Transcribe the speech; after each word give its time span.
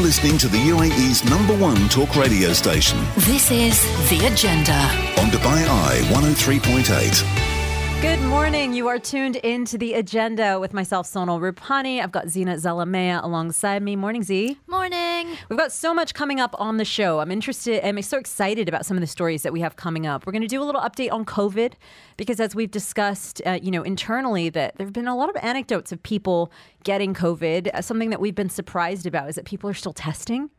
You're 0.00 0.06
listening 0.06 0.38
to 0.38 0.48
the 0.48 0.56
UAE's 0.56 1.22
number 1.28 1.54
one 1.58 1.76
talk 1.90 2.16
radio 2.16 2.54
station 2.54 2.98
This 3.16 3.50
is 3.50 3.82
The 4.08 4.24
Agenda. 4.32 4.72
on 5.20 5.28
Dubai 5.28 5.62
Eye 5.68 6.00
103.8. 6.10 8.00
Good 8.00 8.22
morning. 8.22 8.72
You 8.72 8.88
are 8.88 8.98
tuned 8.98 9.36
into 9.36 9.76
the 9.76 9.92
agenda 9.92 10.58
with 10.58 10.72
myself, 10.72 11.06
Sonal 11.06 11.38
Rupani. 11.38 12.02
I've 12.02 12.12
got 12.12 12.30
Zina 12.30 12.54
Zalamea 12.54 13.22
alongside 13.22 13.82
me. 13.82 13.94
Morning, 13.94 14.22
Z. 14.22 14.56
Morning. 14.66 14.99
We've 15.48 15.58
got 15.58 15.72
so 15.72 15.92
much 15.94 16.14
coming 16.14 16.40
up 16.40 16.54
on 16.58 16.76
the 16.76 16.84
show. 16.84 17.20
I'm 17.20 17.30
interested, 17.30 17.86
I'm 17.86 18.00
so 18.02 18.18
excited 18.18 18.68
about 18.68 18.86
some 18.86 18.96
of 18.96 19.00
the 19.00 19.06
stories 19.06 19.42
that 19.42 19.52
we 19.52 19.60
have 19.60 19.76
coming 19.76 20.06
up. 20.06 20.26
We're 20.26 20.32
going 20.32 20.42
to 20.42 20.48
do 20.48 20.62
a 20.62 20.64
little 20.64 20.80
update 20.80 21.12
on 21.12 21.24
COVID 21.24 21.74
because, 22.16 22.40
as 22.40 22.54
we've 22.54 22.70
discussed, 22.70 23.42
uh, 23.46 23.58
you 23.62 23.70
know, 23.70 23.82
internally, 23.82 24.48
that 24.50 24.76
there 24.76 24.86
have 24.86 24.92
been 24.92 25.08
a 25.08 25.16
lot 25.16 25.28
of 25.30 25.36
anecdotes 25.42 25.92
of 25.92 26.02
people 26.02 26.50
getting 26.84 27.14
COVID. 27.14 27.70
Uh, 27.72 27.82
something 27.82 28.10
that 28.10 28.20
we've 28.20 28.34
been 28.34 28.50
surprised 28.50 29.06
about 29.06 29.28
is 29.28 29.34
that 29.34 29.44
people 29.44 29.68
are 29.68 29.74
still 29.74 29.92
testing. 29.92 30.50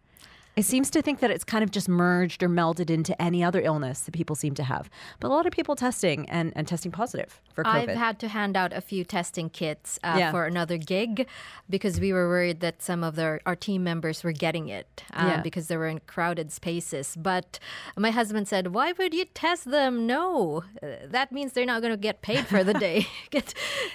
It 0.58 0.64
seems 0.66 0.90
to 0.92 1.02
think 1.02 1.22
that 1.22 1.32
it's 1.32 1.46
kind 1.46 1.64
of 1.64 1.72
just 1.72 1.88
merged 1.88 2.44
or 2.44 2.50
melded 2.50 2.90
into 2.90 3.20
any 3.22 3.42
other 3.42 3.62
illness 3.62 4.02
that 4.02 4.12
people 4.14 4.36
seem 4.36 4.54
to 4.56 4.64
have. 4.64 4.90
But 5.22 5.30
a 5.30 5.34
lot 5.34 5.46
of 5.46 5.54
people 5.54 5.78
testing 5.78 6.30
and, 6.30 6.52
and 6.58 6.68
testing 6.68 6.92
positive 6.92 7.40
for 7.54 7.64
COVID. 7.64 7.90
I've 7.90 7.98
had 7.98 8.20
to 8.20 8.28
hand 8.28 8.58
out 8.58 8.74
a 8.74 8.82
few 8.82 9.06
testing 9.06 9.50
kits 9.50 9.98
uh, 10.04 10.16
Yeah. 10.20 10.32
for 10.32 10.46
another 10.46 10.78
gig 10.78 11.28
because 11.70 12.02
we 12.02 12.12
were 12.12 12.28
worried 12.28 12.60
that 12.60 12.82
some 12.82 13.02
of 13.02 13.16
the, 13.16 13.40
our 13.46 13.56
team 13.56 13.84
members 13.86 14.24
were 14.26 14.34
getting 14.34 14.68
it 14.68 15.04
uh, 15.14 15.26
Yeah. 15.36 15.42
because 15.42 15.68
they 15.68 15.78
were 15.78 15.88
in 15.88 16.00
crowded 16.06 16.52
spaces. 16.52 17.16
But 17.18 17.58
my 17.98 18.12
husband 18.12 18.50
said, 18.50 18.74
Why 18.74 18.92
would 18.92 19.14
you 19.14 19.26
test 19.26 19.72
them? 19.72 20.06
No, 20.06 20.64
uh, 20.84 20.88
that 21.06 21.32
means 21.32 21.54
they're 21.54 21.66
not 21.66 21.82
going 21.82 21.94
to 21.94 21.98
get 21.98 22.22
paid 22.22 22.46
for 22.46 22.64
the 22.64 22.74
day 22.74 23.08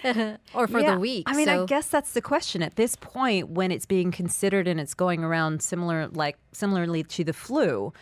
or 0.54 0.66
for 0.66 0.80
Yeah. 0.80 0.94
the 0.94 0.98
week. 1.00 1.24
I 1.26 1.34
mean, 1.36 1.48
I 1.48 1.64
guess 1.66 1.88
that's 1.88 2.12
the 2.12 2.22
question 2.22 2.62
at 2.62 2.76
this 2.76 2.96
point 2.96 3.50
when 3.50 3.70
it's 3.70 3.86
being 3.86 4.10
considered 4.10 4.66
and 4.66 4.80
it's 4.80 4.94
going 4.94 5.22
around 5.22 5.62
similar, 5.62 6.08
like 6.08 6.36
similarly 6.56 7.02
to 7.04 7.24
the 7.24 7.32
flu. 7.32 7.92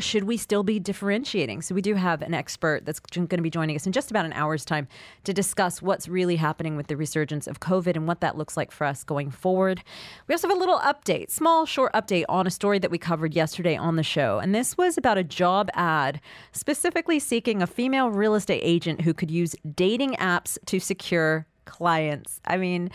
Should 0.00 0.24
we 0.24 0.36
still 0.36 0.64
be 0.64 0.78
differentiating? 0.80 1.62
So 1.62 1.74
we 1.74 1.80
do 1.80 1.94
have 1.94 2.20
an 2.20 2.34
expert 2.34 2.84
that's 2.84 2.98
going 2.98 3.28
to 3.28 3.40
be 3.40 3.48
joining 3.48 3.76
us 3.76 3.86
in 3.86 3.92
just 3.92 4.10
about 4.10 4.26
an 4.26 4.32
hour's 4.32 4.64
time 4.64 4.88
to 5.22 5.32
discuss 5.32 5.80
what's 5.80 6.08
really 6.08 6.36
happening 6.36 6.76
with 6.76 6.88
the 6.88 6.96
resurgence 6.96 7.46
of 7.46 7.60
COVID 7.60 7.94
and 7.94 8.08
what 8.08 8.20
that 8.20 8.36
looks 8.36 8.56
like 8.56 8.72
for 8.72 8.84
us 8.84 9.04
going 9.04 9.30
forward. 9.30 9.82
We 10.26 10.34
also 10.34 10.48
have 10.48 10.56
a 10.56 10.60
little 10.60 10.80
update, 10.80 11.30
small, 11.30 11.64
short 11.64 11.92
update 11.92 12.24
on 12.28 12.46
a 12.46 12.50
story 12.50 12.80
that 12.80 12.90
we 12.90 12.98
covered 12.98 13.34
yesterday 13.34 13.76
on 13.76 13.96
the 13.96 14.02
show, 14.02 14.40
and 14.40 14.52
this 14.54 14.76
was 14.76 14.98
about 14.98 15.16
a 15.16 15.24
job 15.24 15.70
ad 15.74 16.20
specifically 16.52 17.20
seeking 17.20 17.62
a 17.62 17.66
female 17.66 18.10
real 18.10 18.34
estate 18.34 18.60
agent 18.62 19.02
who 19.02 19.14
could 19.14 19.30
use 19.30 19.54
dating 19.74 20.14
apps 20.14 20.58
to 20.66 20.80
secure 20.80 21.46
clients. 21.66 22.40
I 22.46 22.56
mean, 22.56 22.90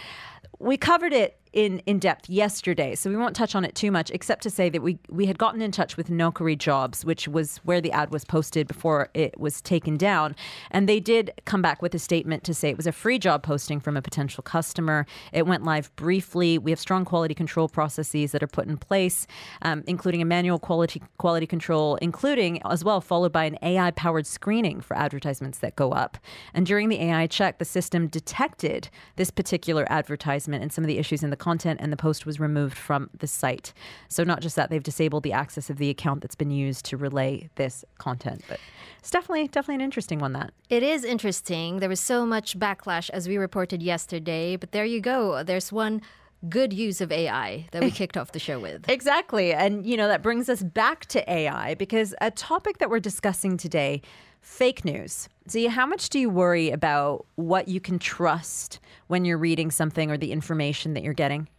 we 0.59 0.77
covered 0.77 1.13
it 1.13 1.37
in, 1.53 1.79
in 1.79 1.99
depth 1.99 2.29
yesterday, 2.29 2.95
so 2.95 3.09
we 3.09 3.15
won't 3.17 3.35
touch 3.35 3.55
on 3.55 3.65
it 3.65 3.75
too 3.75 3.91
much, 3.91 4.09
except 4.11 4.43
to 4.43 4.49
say 4.49 4.69
that 4.69 4.81
we, 4.81 4.97
we 5.09 5.25
had 5.25 5.37
gotten 5.37 5.61
in 5.61 5.71
touch 5.71 5.97
with 5.97 6.09
Nokari 6.09 6.57
Jobs, 6.57 7.03
which 7.03 7.27
was 7.27 7.57
where 7.63 7.81
the 7.81 7.91
ad 7.91 8.11
was 8.11 8.23
posted 8.23 8.67
before 8.67 9.09
it 9.13 9.37
was 9.39 9.61
taken 9.61 9.97
down. 9.97 10.35
And 10.71 10.87
they 10.87 10.99
did 10.99 11.31
come 11.45 11.61
back 11.61 11.81
with 11.81 11.93
a 11.93 11.99
statement 11.99 12.43
to 12.45 12.53
say 12.53 12.69
it 12.69 12.77
was 12.77 12.87
a 12.87 12.91
free 12.93 13.19
job 13.19 13.43
posting 13.43 13.81
from 13.81 13.97
a 13.97 14.01
potential 14.01 14.41
customer. 14.41 15.05
It 15.33 15.45
went 15.45 15.63
live 15.63 15.93
briefly. 15.97 16.57
We 16.57 16.71
have 16.71 16.79
strong 16.79 17.03
quality 17.03 17.33
control 17.33 17.67
processes 17.67 18.31
that 18.31 18.41
are 18.41 18.47
put 18.47 18.67
in 18.67 18.77
place, 18.77 19.27
um, 19.61 19.83
including 19.87 20.21
a 20.21 20.25
manual 20.25 20.59
quality 20.59 21.01
quality 21.17 21.47
control, 21.47 21.95
including 21.97 22.61
as 22.65 22.83
well 22.83 23.01
followed 23.01 23.33
by 23.33 23.43
an 23.43 23.57
AI 23.61 23.91
powered 23.91 24.25
screening 24.25 24.79
for 24.79 24.95
advertisements 24.95 25.59
that 25.59 25.75
go 25.75 25.91
up. 25.91 26.17
And 26.53 26.65
during 26.65 26.87
the 26.87 27.01
AI 27.01 27.27
check, 27.27 27.59
the 27.59 27.65
system 27.65 28.07
detected 28.07 28.89
this 29.17 29.31
particular 29.31 29.85
advertisement 29.91 30.61
and 30.61 30.71
some 30.71 30.83
of 30.83 30.87
the 30.87 30.97
issues 30.97 31.23
in 31.23 31.29
the 31.29 31.40
content, 31.41 31.81
and 31.81 31.91
the 31.91 31.97
post 31.97 32.25
was 32.25 32.39
removed 32.39 32.77
from 32.77 33.09
the 33.17 33.27
site. 33.27 33.73
So 34.07 34.23
not 34.23 34.39
just 34.39 34.55
that, 34.55 34.69
they've 34.69 34.81
disabled 34.81 35.23
the 35.23 35.33
access 35.33 35.69
of 35.69 35.77
the 35.77 35.89
account 35.89 36.21
that's 36.21 36.35
been 36.35 36.51
used 36.51 36.85
to 36.85 36.95
relay 36.95 37.49
this 37.55 37.83
content, 37.97 38.43
but 38.47 38.59
it's 38.99 39.11
definitely 39.11 39.49
definitely 39.49 39.75
an 39.75 39.81
interesting 39.81 40.19
one. 40.19 40.31
That 40.31 40.53
It 40.69 40.83
is 40.83 41.03
interesting. 41.03 41.79
There 41.79 41.89
was 41.89 41.99
so 41.99 42.25
much 42.25 42.57
backlash 42.57 43.09
as 43.09 43.27
we 43.27 43.37
reported 43.37 43.83
yesterday, 43.83 44.55
but 44.55 44.71
there 44.71 44.85
you 44.85 45.01
go. 45.01 45.43
There's 45.43 45.71
one 45.73 46.01
good 46.49 46.73
use 46.73 47.01
of 47.01 47.11
AI 47.11 47.67
that 47.71 47.83
we 47.83 47.91
kicked 47.99 48.17
off 48.17 48.31
the 48.31 48.39
show 48.39 48.59
with. 48.59 48.89
Exactly. 48.89 49.53
And, 49.53 49.85
you 49.85 49.97
know, 49.97 50.07
that 50.07 50.21
brings 50.21 50.49
us 50.49 50.63
back 50.63 51.05
to 51.07 51.31
AI 51.31 51.75
because 51.75 52.15
a 52.21 52.31
topic 52.31 52.77
that 52.77 52.89
we're 52.89 52.99
discussing 52.99 53.57
today 53.57 54.01
fake 54.41 54.83
news. 54.83 55.29
See, 55.51 55.67
how 55.67 55.85
much 55.85 56.07
do 56.07 56.17
you 56.17 56.29
worry 56.29 56.69
about 56.69 57.25
what 57.35 57.67
you 57.67 57.81
can 57.81 57.99
trust 57.99 58.79
when 59.07 59.25
you're 59.25 59.37
reading 59.37 59.69
something 59.69 60.09
or 60.09 60.15
the 60.15 60.31
information 60.31 60.93
that 60.93 61.03
you're 61.03 61.13
getting? 61.13 61.49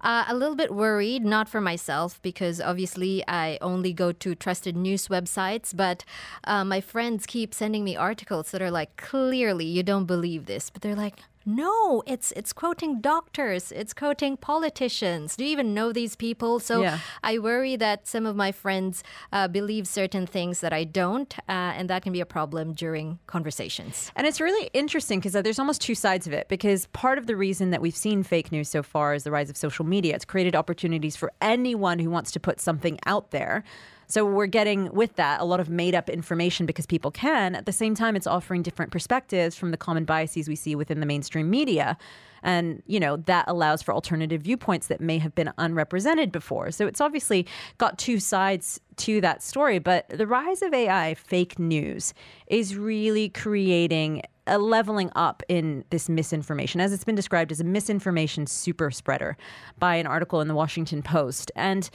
Uh, 0.00 0.26
a 0.28 0.34
little 0.36 0.54
bit 0.54 0.72
worried, 0.72 1.24
not 1.24 1.48
for 1.48 1.60
myself, 1.60 2.22
because 2.22 2.60
obviously 2.60 3.24
I 3.26 3.58
only 3.60 3.92
go 3.92 4.12
to 4.12 4.36
trusted 4.36 4.76
news 4.76 5.08
websites, 5.08 5.76
but 5.76 6.04
uh, 6.44 6.62
my 6.64 6.80
friends 6.80 7.26
keep 7.26 7.52
sending 7.52 7.82
me 7.82 7.96
articles 7.96 8.52
that 8.52 8.62
are 8.62 8.70
like, 8.70 8.96
clearly 8.96 9.64
you 9.64 9.82
don't 9.82 10.04
believe 10.04 10.46
this, 10.46 10.70
but 10.70 10.82
they're 10.82 10.94
like, 10.94 11.18
no, 11.46 12.02
it's 12.06 12.32
it's 12.32 12.52
quoting 12.52 13.00
doctors, 13.00 13.70
it's 13.70 13.94
quoting 13.94 14.36
politicians. 14.36 15.36
Do 15.36 15.44
you 15.44 15.50
even 15.50 15.72
know 15.72 15.92
these 15.92 16.16
people? 16.16 16.58
So 16.58 16.82
Yeah. 16.82 16.98
I 17.22 17.38
worry 17.38 17.76
that 17.76 18.08
some 18.08 18.26
of 18.26 18.34
my 18.34 18.50
friends 18.50 19.04
uh, 19.32 19.46
believe 19.46 19.86
certain 19.86 20.26
things 20.26 20.60
that 20.60 20.72
I 20.72 20.82
don't, 20.84 21.32
uh, 21.48 21.78
and 21.78 21.88
that 21.88 22.02
can 22.02 22.12
be 22.12 22.20
a 22.20 22.26
problem 22.26 22.72
during 22.72 23.20
conversations. 23.28 24.10
And 24.16 24.26
it's 24.26 24.40
really 24.40 24.68
interesting 24.72 25.20
because 25.20 25.32
there's 25.32 25.60
almost 25.60 25.80
two 25.80 25.94
sides 25.94 26.26
of 26.26 26.32
it. 26.32 26.48
Because 26.48 26.86
part 26.88 27.16
of 27.16 27.26
the 27.26 27.36
reason 27.36 27.70
that 27.70 27.80
we've 27.80 27.96
seen 27.96 28.24
fake 28.24 28.50
news 28.50 28.68
so 28.68 28.82
far 28.82 29.14
is 29.14 29.22
the 29.22 29.30
rise 29.30 29.48
of 29.48 29.56
social 29.56 29.84
media. 29.84 30.16
It's 30.16 30.24
created 30.24 30.56
opportunities 30.56 31.14
for 31.14 31.32
anyone 31.40 32.00
who 32.00 32.10
wants 32.10 32.32
to 32.32 32.40
put 32.40 32.60
something 32.60 32.98
out 33.06 33.30
there. 33.30 33.62
So 34.06 34.24
we're 34.24 34.46
getting 34.46 34.92
with 34.92 35.16
that 35.16 35.40
a 35.40 35.44
lot 35.44 35.60
of 35.60 35.68
made 35.68 35.94
up 35.94 36.08
information 36.08 36.66
because 36.66 36.86
people 36.86 37.10
can. 37.10 37.54
At 37.54 37.66
the 37.66 37.72
same 37.72 37.94
time, 37.94 38.16
it's 38.16 38.26
offering 38.26 38.62
different 38.62 38.92
perspectives 38.92 39.56
from 39.56 39.70
the 39.70 39.76
common 39.76 40.04
biases 40.04 40.48
we 40.48 40.56
see 40.56 40.74
within 40.74 41.00
the 41.00 41.06
mainstream 41.06 41.50
media. 41.50 41.96
And, 42.42 42.82
you 42.86 43.00
know, 43.00 43.16
that 43.16 43.46
allows 43.48 43.82
for 43.82 43.92
alternative 43.92 44.42
viewpoints 44.42 44.86
that 44.86 45.00
may 45.00 45.18
have 45.18 45.34
been 45.34 45.52
unrepresented 45.58 46.30
before. 46.30 46.70
So 46.70 46.86
it's 46.86 47.00
obviously 47.00 47.46
got 47.78 47.98
two 47.98 48.20
sides 48.20 48.80
to 48.98 49.20
that 49.22 49.42
story. 49.42 49.80
But 49.80 50.08
the 50.08 50.26
rise 50.26 50.62
of 50.62 50.72
AI, 50.72 51.14
fake 51.14 51.58
news, 51.58 52.14
is 52.46 52.76
really 52.76 53.28
creating 53.30 54.22
a 54.46 54.58
leveling 54.58 55.10
up 55.16 55.42
in 55.48 55.84
this 55.90 56.08
misinformation, 56.08 56.80
as 56.80 56.92
it's 56.92 57.02
been 57.02 57.16
described 57.16 57.50
as 57.50 57.58
a 57.58 57.64
misinformation 57.64 58.46
super 58.46 58.92
spreader 58.92 59.36
by 59.80 59.96
an 59.96 60.06
article 60.06 60.40
in 60.40 60.46
the 60.46 60.54
Washington 60.54 61.02
Post. 61.02 61.50
And 61.56 61.90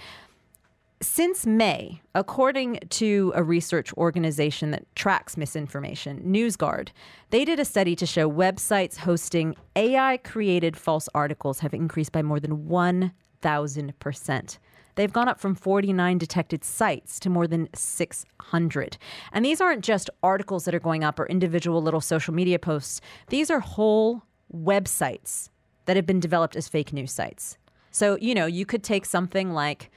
since 1.01 1.47
May, 1.47 2.01
according 2.13 2.79
to 2.89 3.31
a 3.35 3.43
research 3.43 3.91
organization 3.93 4.71
that 4.71 4.85
tracks 4.95 5.35
misinformation, 5.35 6.21
NewsGuard, 6.23 6.89
they 7.31 7.43
did 7.43 7.59
a 7.59 7.65
study 7.65 7.95
to 7.95 8.05
show 8.05 8.29
websites 8.29 8.97
hosting 8.97 9.55
AI 9.75 10.17
created 10.17 10.77
false 10.77 11.09
articles 11.15 11.59
have 11.59 11.73
increased 11.73 12.11
by 12.11 12.21
more 12.21 12.39
than 12.39 12.65
1,000%. 12.65 14.57
They've 14.95 15.11
gone 15.11 15.27
up 15.27 15.39
from 15.39 15.55
49 15.55 16.17
detected 16.17 16.63
sites 16.63 17.19
to 17.21 17.29
more 17.29 17.47
than 17.47 17.69
600. 17.73 18.97
And 19.31 19.43
these 19.43 19.61
aren't 19.61 19.83
just 19.83 20.09
articles 20.21 20.65
that 20.65 20.75
are 20.75 20.79
going 20.79 21.03
up 21.03 21.19
or 21.19 21.25
individual 21.25 21.81
little 21.81 22.01
social 22.01 22.33
media 22.33 22.59
posts, 22.59 23.01
these 23.29 23.49
are 23.49 23.59
whole 23.59 24.23
websites 24.53 25.49
that 25.85 25.95
have 25.95 26.05
been 26.05 26.19
developed 26.19 26.55
as 26.55 26.67
fake 26.67 26.93
news 26.93 27.11
sites. 27.11 27.57
So, 27.89 28.17
you 28.21 28.35
know, 28.35 28.45
you 28.45 28.65
could 28.65 28.83
take 28.83 29.05
something 29.05 29.53
like 29.53 29.89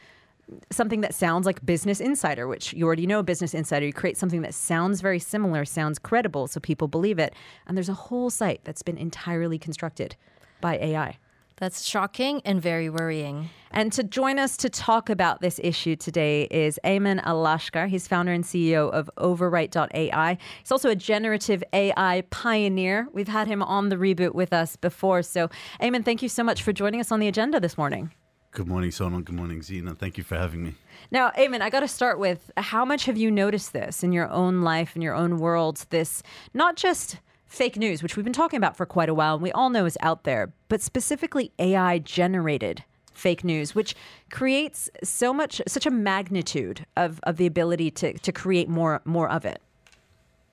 something 0.71 1.01
that 1.01 1.15
sounds 1.15 1.47
like 1.47 1.65
Business 1.65 2.01
Insider, 2.01 2.47
which 2.47 2.73
you 2.73 2.87
already 2.87 3.07
know 3.07 3.23
Business 3.23 3.55
Insider. 3.55 3.87
You 3.87 3.93
create 3.93 4.17
something 4.17 4.43
that 4.43 4.55
sounds 4.55 5.01
very 5.01 5.19
similar, 5.19 5.65
sounds 5.65 5.99
credible, 5.99 6.47
so 6.47 6.61
people 6.61 6.89
believe 6.89 7.19
it. 7.19 7.35
And 7.67 7.77
there's 7.77 7.89
a 7.89 7.95
whole 7.95 8.31
site 8.31 8.61
that's 8.65 8.83
been 8.83 8.99
entirely 8.99 9.59
constructed 9.59 10.17
by 10.61 10.77
AI. 10.79 11.19
That's 11.57 11.87
shocking 11.87 12.43
and 12.45 12.61
very 12.61 12.91
worrying. 12.91 13.49
And 13.71 13.93
to 13.93 14.03
join 14.03 14.41
us 14.41 14.57
to 14.59 14.69
talk 14.69 15.09
about 15.09 15.41
this 15.41 15.61
issue 15.63 15.95
today 15.95 16.49
is 16.51 16.81
Ayman 16.85 17.23
Alashkar. 17.23 17.89
He's 17.89 18.09
founder 18.09 18.33
and 18.33 18.43
CEO 18.43 18.91
of 18.91 19.09
Overwrite.ai. 19.19 20.39
He's 20.59 20.73
also 20.73 20.91
a 20.91 20.97
generative 20.97 21.63
AI 21.73 22.25
pioneer. 22.31 23.09
We've 23.13 23.29
had 23.29 23.47
him 23.47 23.63
on 23.63 23.89
the 23.89 23.97
reboot 23.97 24.35
with 24.35 24.53
us 24.53 24.75
before. 24.75 25.23
So, 25.23 25.49
Ayman, 25.81 26.05
thank 26.05 26.23
you 26.23 26.29
so 26.29 26.43
much 26.43 26.63
for 26.63 26.73
joining 26.73 27.01
us 27.01 27.13
on 27.13 27.21
the 27.21 27.29
agenda 27.29 27.61
this 27.61 27.79
morning. 27.79 28.11
Good 28.55 28.69
morning, 28.69 28.91
Sonal. 28.91 29.25
Good 29.25 29.35
morning, 29.35 29.63
Zena. 29.63 29.97
Thank 29.97 30.17
you 30.17 30.23
for 30.23 30.37
having 30.37 30.63
me. 30.63 30.75
Now, 31.11 31.33
Ayman, 31.33 31.61
I 31.61 31.71
got 31.71 31.81
to 31.81 31.89
start 31.89 32.21
with 32.21 32.53
how 32.57 32.85
much 32.85 33.05
have 33.07 33.17
you 33.17 33.29
noticed 33.29 33.73
this 33.73 34.05
in 34.05 34.13
your 34.13 34.31
own 34.31 34.63
life, 34.63 34.95
in 34.95 35.03
your 35.03 35.13
own 35.13 35.39
world? 35.39 35.85
This 35.91 36.23
not 36.55 36.77
just 36.77 37.19
fake 37.47 37.77
news, 37.77 38.01
which 38.01 38.17
we've 38.17 38.23
been 38.23 38.33
talking 38.33 38.57
about 38.57 38.77
for 38.77 38.87
quite 38.87 39.09
a 39.09 39.15
while, 39.15 39.35
and 39.35 39.43
we 39.43 39.51
all 39.51 39.71
know 39.71 39.87
is 39.87 39.99
out 40.01 40.23
there, 40.23 40.53
but 40.69 40.81
specifically 40.81 41.51
AI 41.59 41.99
generated 41.99 42.85
fake 43.13 43.43
news, 43.43 43.75
which 43.75 43.97
creates 44.31 44.89
so 45.03 45.33
much, 45.33 45.61
such 45.67 45.85
a 45.85 45.91
magnitude 45.91 46.87
of, 46.97 47.19
of 47.25 47.39
the 47.39 47.47
ability 47.47 47.91
to, 47.91 48.13
to 48.19 48.31
create 48.31 48.69
more, 48.69 49.03
more 49.05 49.29
of 49.29 49.45
it. 49.45 49.61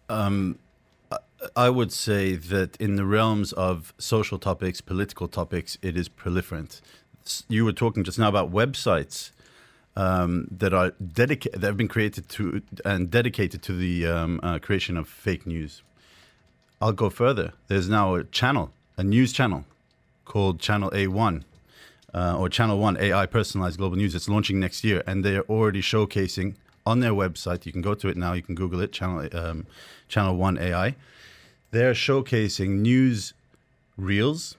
Um, 0.10 0.58
I 1.56 1.70
would 1.70 1.92
say 1.92 2.36
that 2.36 2.78
in 2.78 2.96
the 2.96 3.06
realms 3.06 3.52
of 3.54 3.94
social 3.98 4.40
topics, 4.40 4.82
political 4.82 5.28
topics, 5.28 5.78
it 5.82 5.98
is 5.98 6.10
proliferant. 6.10 6.82
You 7.48 7.66
were 7.66 7.74
talking 7.74 8.04
just 8.04 8.20
now 8.20 8.30
about 8.30 8.52
websites 8.52 9.32
um, 9.96 10.48
that 10.52 10.74
are 10.74 10.92
dedicated 10.92 11.62
that 11.62 11.68
have 11.68 11.78
been 11.78 11.88
created 11.88 12.30
to 12.30 12.62
and 12.86 13.10
dedicated 13.12 13.62
to 13.64 13.74
the 13.74 14.08
um, 14.08 14.40
uh, 14.44 14.60
creation 14.60 14.98
of 14.98 15.08
fake 15.08 15.46
news. 15.46 15.82
I'll 16.82 16.94
go 16.94 17.10
further. 17.10 17.54
There's 17.68 17.90
now 17.90 18.16
a 18.16 18.24
channel, 18.24 18.72
a 18.98 19.04
news 19.04 19.34
channel 19.34 19.66
called 20.26 20.60
Channel 20.60 20.90
A1 20.92 21.44
uh, 22.14 22.38
or 22.38 22.50
Channel 22.50 22.80
One 22.80 22.98
AI 22.98 23.26
Personalized 23.26 23.78
Global 23.78 23.98
News. 23.98 24.16
It's 24.16 24.30
launching 24.30 24.60
next 24.60 24.84
year, 24.84 25.04
and 25.06 25.24
they're 25.24 25.44
already 25.44 25.82
showcasing 25.82 26.56
on 26.86 27.00
their 27.02 27.12
website. 27.12 27.66
You 27.66 27.72
can 27.72 27.82
go 27.82 27.94
to 27.94 28.08
it 28.08 28.18
now. 28.18 28.34
You 28.34 28.42
can 28.42 28.56
Google 28.56 28.82
it. 28.82 28.92
Channel 28.92 29.28
um, 29.34 29.68
Channel 30.08 30.36
One 30.36 30.58
AI. 30.58 30.96
They're 31.72 31.94
showcasing 31.94 32.80
news 32.80 33.34
reels, 33.96 34.58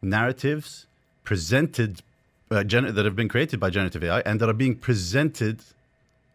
narratives 0.00 0.86
presented 1.24 2.02
uh, 2.50 2.56
gener- 2.66 2.92
that 2.94 3.04
have 3.04 3.14
been 3.16 3.28
created 3.28 3.60
by 3.60 3.70
generative 3.70 4.02
AI 4.02 4.20
and 4.20 4.40
that 4.40 4.48
are 4.48 4.52
being 4.54 4.74
presented 4.74 5.60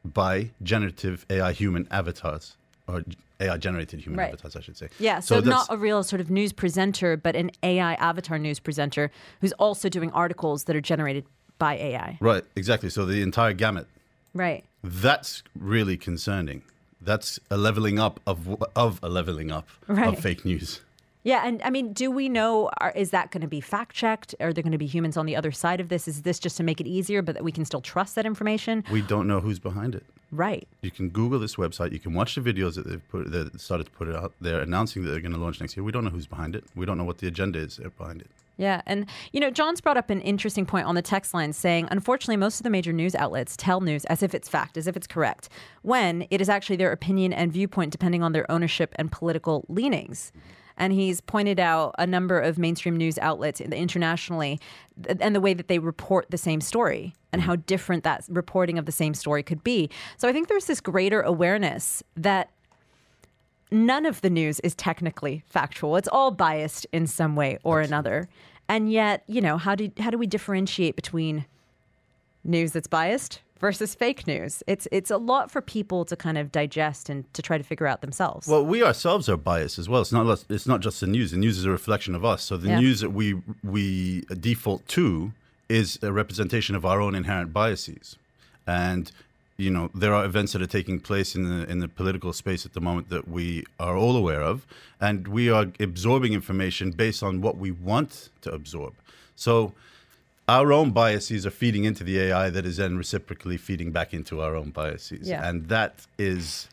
by 0.05 0.49
generative 0.63 1.25
AI 1.29 1.51
human 1.51 1.87
avatars 1.91 2.55
or 2.87 3.03
AI 3.41 3.57
generated 3.57 3.99
human 3.99 4.19
Right. 4.19 4.29
avatars, 4.31 4.55
I 4.55 4.61
should 4.61 4.77
say. 4.77 4.87
Yeah, 4.99 5.19
so, 5.19 5.41
that's- 5.41 5.67
not 5.67 5.75
a 5.75 5.77
real 5.77 6.03
sort 6.03 6.21
of 6.21 6.29
news 6.29 6.53
presenter, 6.53 7.17
but 7.17 7.35
an 7.35 7.51
AI 7.63 7.95
avatar 7.95 8.39
news 8.39 8.59
presenter 8.59 9.11
who's 9.41 9.51
also 9.53 9.89
doing 9.89 10.11
articles 10.11 10.65
that 10.65 10.75
are 10.75 10.81
generated 10.81 11.25
by 11.57 11.75
AI. 11.75 12.17
right, 12.21 12.43
exactly. 12.55 12.89
So 12.89 13.05
the 13.05 13.21
entire 13.21 13.53
gamut. 13.53 13.87
Right. 14.33 14.63
That's 14.83 15.41
really 15.57 15.97
concerning. 15.97 16.61
That's 17.01 17.39
a 17.49 17.57
leveling 17.57 17.97
up 17.99 18.19
of 18.27 18.61
of 18.75 18.99
a 19.03 19.09
leveling 19.09 19.51
up 19.51 19.67
Right. 19.87 20.07
of 20.09 20.19
fake 20.19 20.43
news. 20.45 20.81
Yeah, 21.25 21.41
and 21.43 21.59
I 21.63 21.71
mean, 21.71 21.91
do 21.91 22.11
we 22.11 22.29
know? 22.29 22.69
Are, 22.77 22.91
is 22.91 23.09
that 23.09 23.31
going 23.31 23.41
to 23.41 23.47
be 23.47 23.59
fact 23.59 23.95
checked? 23.95 24.35
Are 24.39 24.53
there 24.53 24.61
going 24.61 24.71
to 24.71 24.77
be 24.77 24.85
humans 24.85 25.17
on 25.17 25.25
the 25.25 25.35
other 25.35 25.51
side 25.51 25.81
of 25.81 25.89
this? 25.89 26.07
Is 26.07 26.21
this 26.21 26.37
just 26.37 26.55
to 26.57 26.63
make 26.63 26.79
it 26.79 26.85
easier, 26.85 27.23
but 27.23 27.33
that 27.33 27.43
we 27.43 27.51
can 27.51 27.65
still 27.65 27.81
trust 27.81 28.13
that 28.13 28.27
information? 28.27 28.83
We 28.91 29.01
don't 29.01 29.27
know 29.27 29.39
who's 29.39 29.57
behind 29.57 29.95
it. 29.95 30.05
Right. 30.31 30.67
You 30.81 30.91
can 30.91 31.09
Google 31.09 31.39
this 31.39 31.55
website. 31.55 31.93
You 31.93 31.99
can 31.99 32.13
watch 32.13 32.35
the 32.35 32.41
videos 32.41 32.75
that 32.75 32.87
they've 32.87 33.01
put 33.09 33.31
that 33.31 33.59
started 33.59 33.85
to 33.85 33.91
put 33.91 34.07
it 34.07 34.15
out. 34.15 34.33
They're 34.39 34.61
announcing 34.61 35.03
that 35.03 35.09
they're 35.09 35.19
going 35.19 35.33
to 35.33 35.39
launch 35.39 35.59
next 35.59 35.75
year. 35.75 35.83
We 35.83 35.91
don't 35.91 36.03
know 36.03 36.11
who's 36.11 36.27
behind 36.27 36.55
it. 36.55 36.63
We 36.75 36.85
don't 36.85 36.97
know 36.97 37.03
what 37.03 37.17
the 37.17 37.27
agenda 37.27 37.57
is 37.57 37.79
behind 37.97 38.21
it. 38.21 38.27
Yeah. 38.57 38.81
And, 38.85 39.07
you 39.33 39.39
know, 39.39 39.49
John's 39.49 39.81
brought 39.81 39.97
up 39.97 40.11
an 40.11 40.21
interesting 40.21 40.65
point 40.67 40.85
on 40.85 40.93
the 40.93 41.01
text 41.01 41.33
line 41.33 41.53
saying, 41.53 41.87
unfortunately, 41.89 42.37
most 42.37 42.59
of 42.59 42.63
the 42.63 42.69
major 42.69 42.93
news 42.93 43.15
outlets 43.15 43.57
tell 43.57 43.81
news 43.81 44.05
as 44.05 44.21
if 44.21 44.35
it's 44.35 44.47
fact, 44.47 44.77
as 44.77 44.85
if 44.85 44.95
it's 44.95 45.07
correct, 45.07 45.49
when 45.81 46.27
it 46.29 46.39
is 46.39 46.49
actually 46.49 46.75
their 46.75 46.91
opinion 46.91 47.33
and 47.33 47.51
viewpoint 47.51 47.91
depending 47.91 48.21
on 48.21 48.31
their 48.31 48.49
ownership 48.51 48.93
and 48.97 49.11
political 49.11 49.65
leanings. 49.67 50.31
And 50.77 50.91
he's 50.93 51.21
pointed 51.21 51.59
out 51.59 51.95
a 51.97 52.05
number 52.05 52.39
of 52.39 52.57
mainstream 52.57 52.97
news 52.97 53.17
outlets 53.19 53.61
internationally 53.61 54.59
and 55.19 55.35
the 55.35 55.41
way 55.41 55.53
that 55.53 55.67
they 55.67 55.79
report 55.79 56.27
the 56.29 56.37
same 56.37 56.61
story 56.61 57.13
and 57.31 57.41
how 57.41 57.55
different 57.55 58.03
that 58.03 58.25
reporting 58.29 58.77
of 58.77 58.85
the 58.85 58.91
same 58.91 59.13
story 59.13 59.43
could 59.43 59.63
be. 59.63 59.89
So 60.17 60.27
I 60.27 60.33
think 60.33 60.47
there's 60.47 60.65
this 60.65 60.81
greater 60.81 61.21
awareness 61.21 62.03
that 62.15 62.49
none 63.71 64.05
of 64.05 64.21
the 64.21 64.29
news 64.29 64.59
is 64.61 64.75
technically 64.75 65.43
factual. 65.47 65.95
It's 65.97 66.07
all 66.07 66.31
biased 66.31 66.85
in 66.91 67.07
some 67.07 67.35
way 67.35 67.57
or 67.63 67.81
another. 67.81 68.27
And 68.67 68.91
yet, 68.91 69.23
you 69.27 69.41
know, 69.41 69.57
how 69.57 69.75
do 69.75 69.91
how 69.99 70.09
do 70.09 70.17
we 70.17 70.27
differentiate 70.27 70.95
between 70.95 71.45
news 72.43 72.71
that's 72.71 72.87
biased 72.87 73.41
versus 73.59 73.95
fake 73.95 74.27
news? 74.27 74.63
It's 74.67 74.87
it's 74.91 75.11
a 75.11 75.17
lot 75.17 75.49
for 75.51 75.61
people 75.61 76.05
to 76.05 76.15
kind 76.15 76.37
of 76.37 76.51
digest 76.51 77.09
and 77.09 77.31
to 77.33 77.41
try 77.41 77.57
to 77.57 77.63
figure 77.63 77.87
out 77.87 78.01
themselves. 78.01 78.47
Well, 78.47 78.65
we 78.65 78.83
ourselves 78.83 79.29
are 79.29 79.37
biased 79.37 79.79
as 79.79 79.87
well. 79.89 80.01
It's 80.01 80.11
not 80.11 80.25
less- 80.25 80.45
it's 80.49 80.67
not 80.67 80.81
just 80.81 80.99
the 81.01 81.07
news. 81.07 81.31
The 81.31 81.37
news 81.37 81.57
is 81.57 81.65
a 81.65 81.71
reflection 81.71 82.15
of 82.15 82.23
us. 82.25 82.43
So 82.43 82.57
the 82.57 82.69
Yeah. 82.69 82.79
news 82.79 82.99
that 83.01 83.11
we 83.11 83.41
we 83.63 84.21
default 84.39 84.87
to 84.89 85.31
is 85.69 85.97
a 86.03 86.11
representation 86.11 86.75
of 86.75 86.85
our 86.85 87.01
own 87.01 87.15
inherent 87.15 87.51
biases. 87.53 88.17
And 88.67 89.11
you 89.57 89.69
know, 89.71 89.89
there 89.95 90.13
are 90.13 90.25
events 90.25 90.51
that 90.51 90.61
are 90.61 90.67
taking 90.67 90.99
place 90.99 91.33
in 91.33 91.43
the 91.49 91.69
in 91.71 91.79
the 91.79 91.87
political 91.87 92.33
space 92.33 92.65
at 92.65 92.73
the 92.73 92.81
moment 92.81 93.09
that 93.09 93.25
we 93.29 93.63
are 93.79 93.95
all 93.95 94.17
aware 94.17 94.41
of, 94.41 94.67
and 94.99 95.29
we 95.29 95.49
are 95.49 95.67
absorbing 95.79 96.33
information 96.33 96.91
based 96.91 97.23
on 97.23 97.39
what 97.41 97.55
we 97.57 97.71
want 97.71 98.29
to 98.41 98.51
absorb. 98.51 98.93
So 99.37 99.71
our 100.47 100.71
own 100.71 100.91
biases 100.91 101.45
are 101.45 101.51
feeding 101.51 101.85
into 101.85 102.03
the 102.03 102.19
AI 102.19 102.49
that 102.49 102.65
is 102.65 102.77
then 102.77 102.97
reciprocally 102.97 103.57
feeding 103.57 103.91
back 103.91 104.13
into 104.13 104.41
our 104.41 104.55
own 104.55 104.69
biases. 104.69 105.27
Yeah. 105.27 105.47
And 105.47 105.67
that 105.69 106.05
is, 106.19 106.67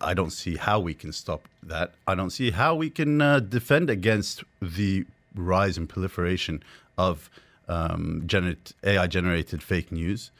I 0.00 0.12
don't 0.12 0.32
see 0.32 0.56
how 0.56 0.78
we 0.78 0.94
can 0.94 1.12
stop 1.12 1.48
that. 1.62 1.92
I 2.06 2.14
don't 2.14 2.30
see 2.30 2.50
how 2.50 2.74
we 2.74 2.90
can 2.90 3.22
uh, 3.22 3.40
defend 3.40 3.88
against 3.88 4.44
the 4.60 5.06
rise 5.34 5.78
and 5.78 5.88
proliferation 5.88 6.62
of 6.98 7.30
um, 7.68 8.24
generate, 8.26 8.74
AI 8.84 9.06
generated 9.06 9.62
fake 9.62 9.90
news 9.90 10.30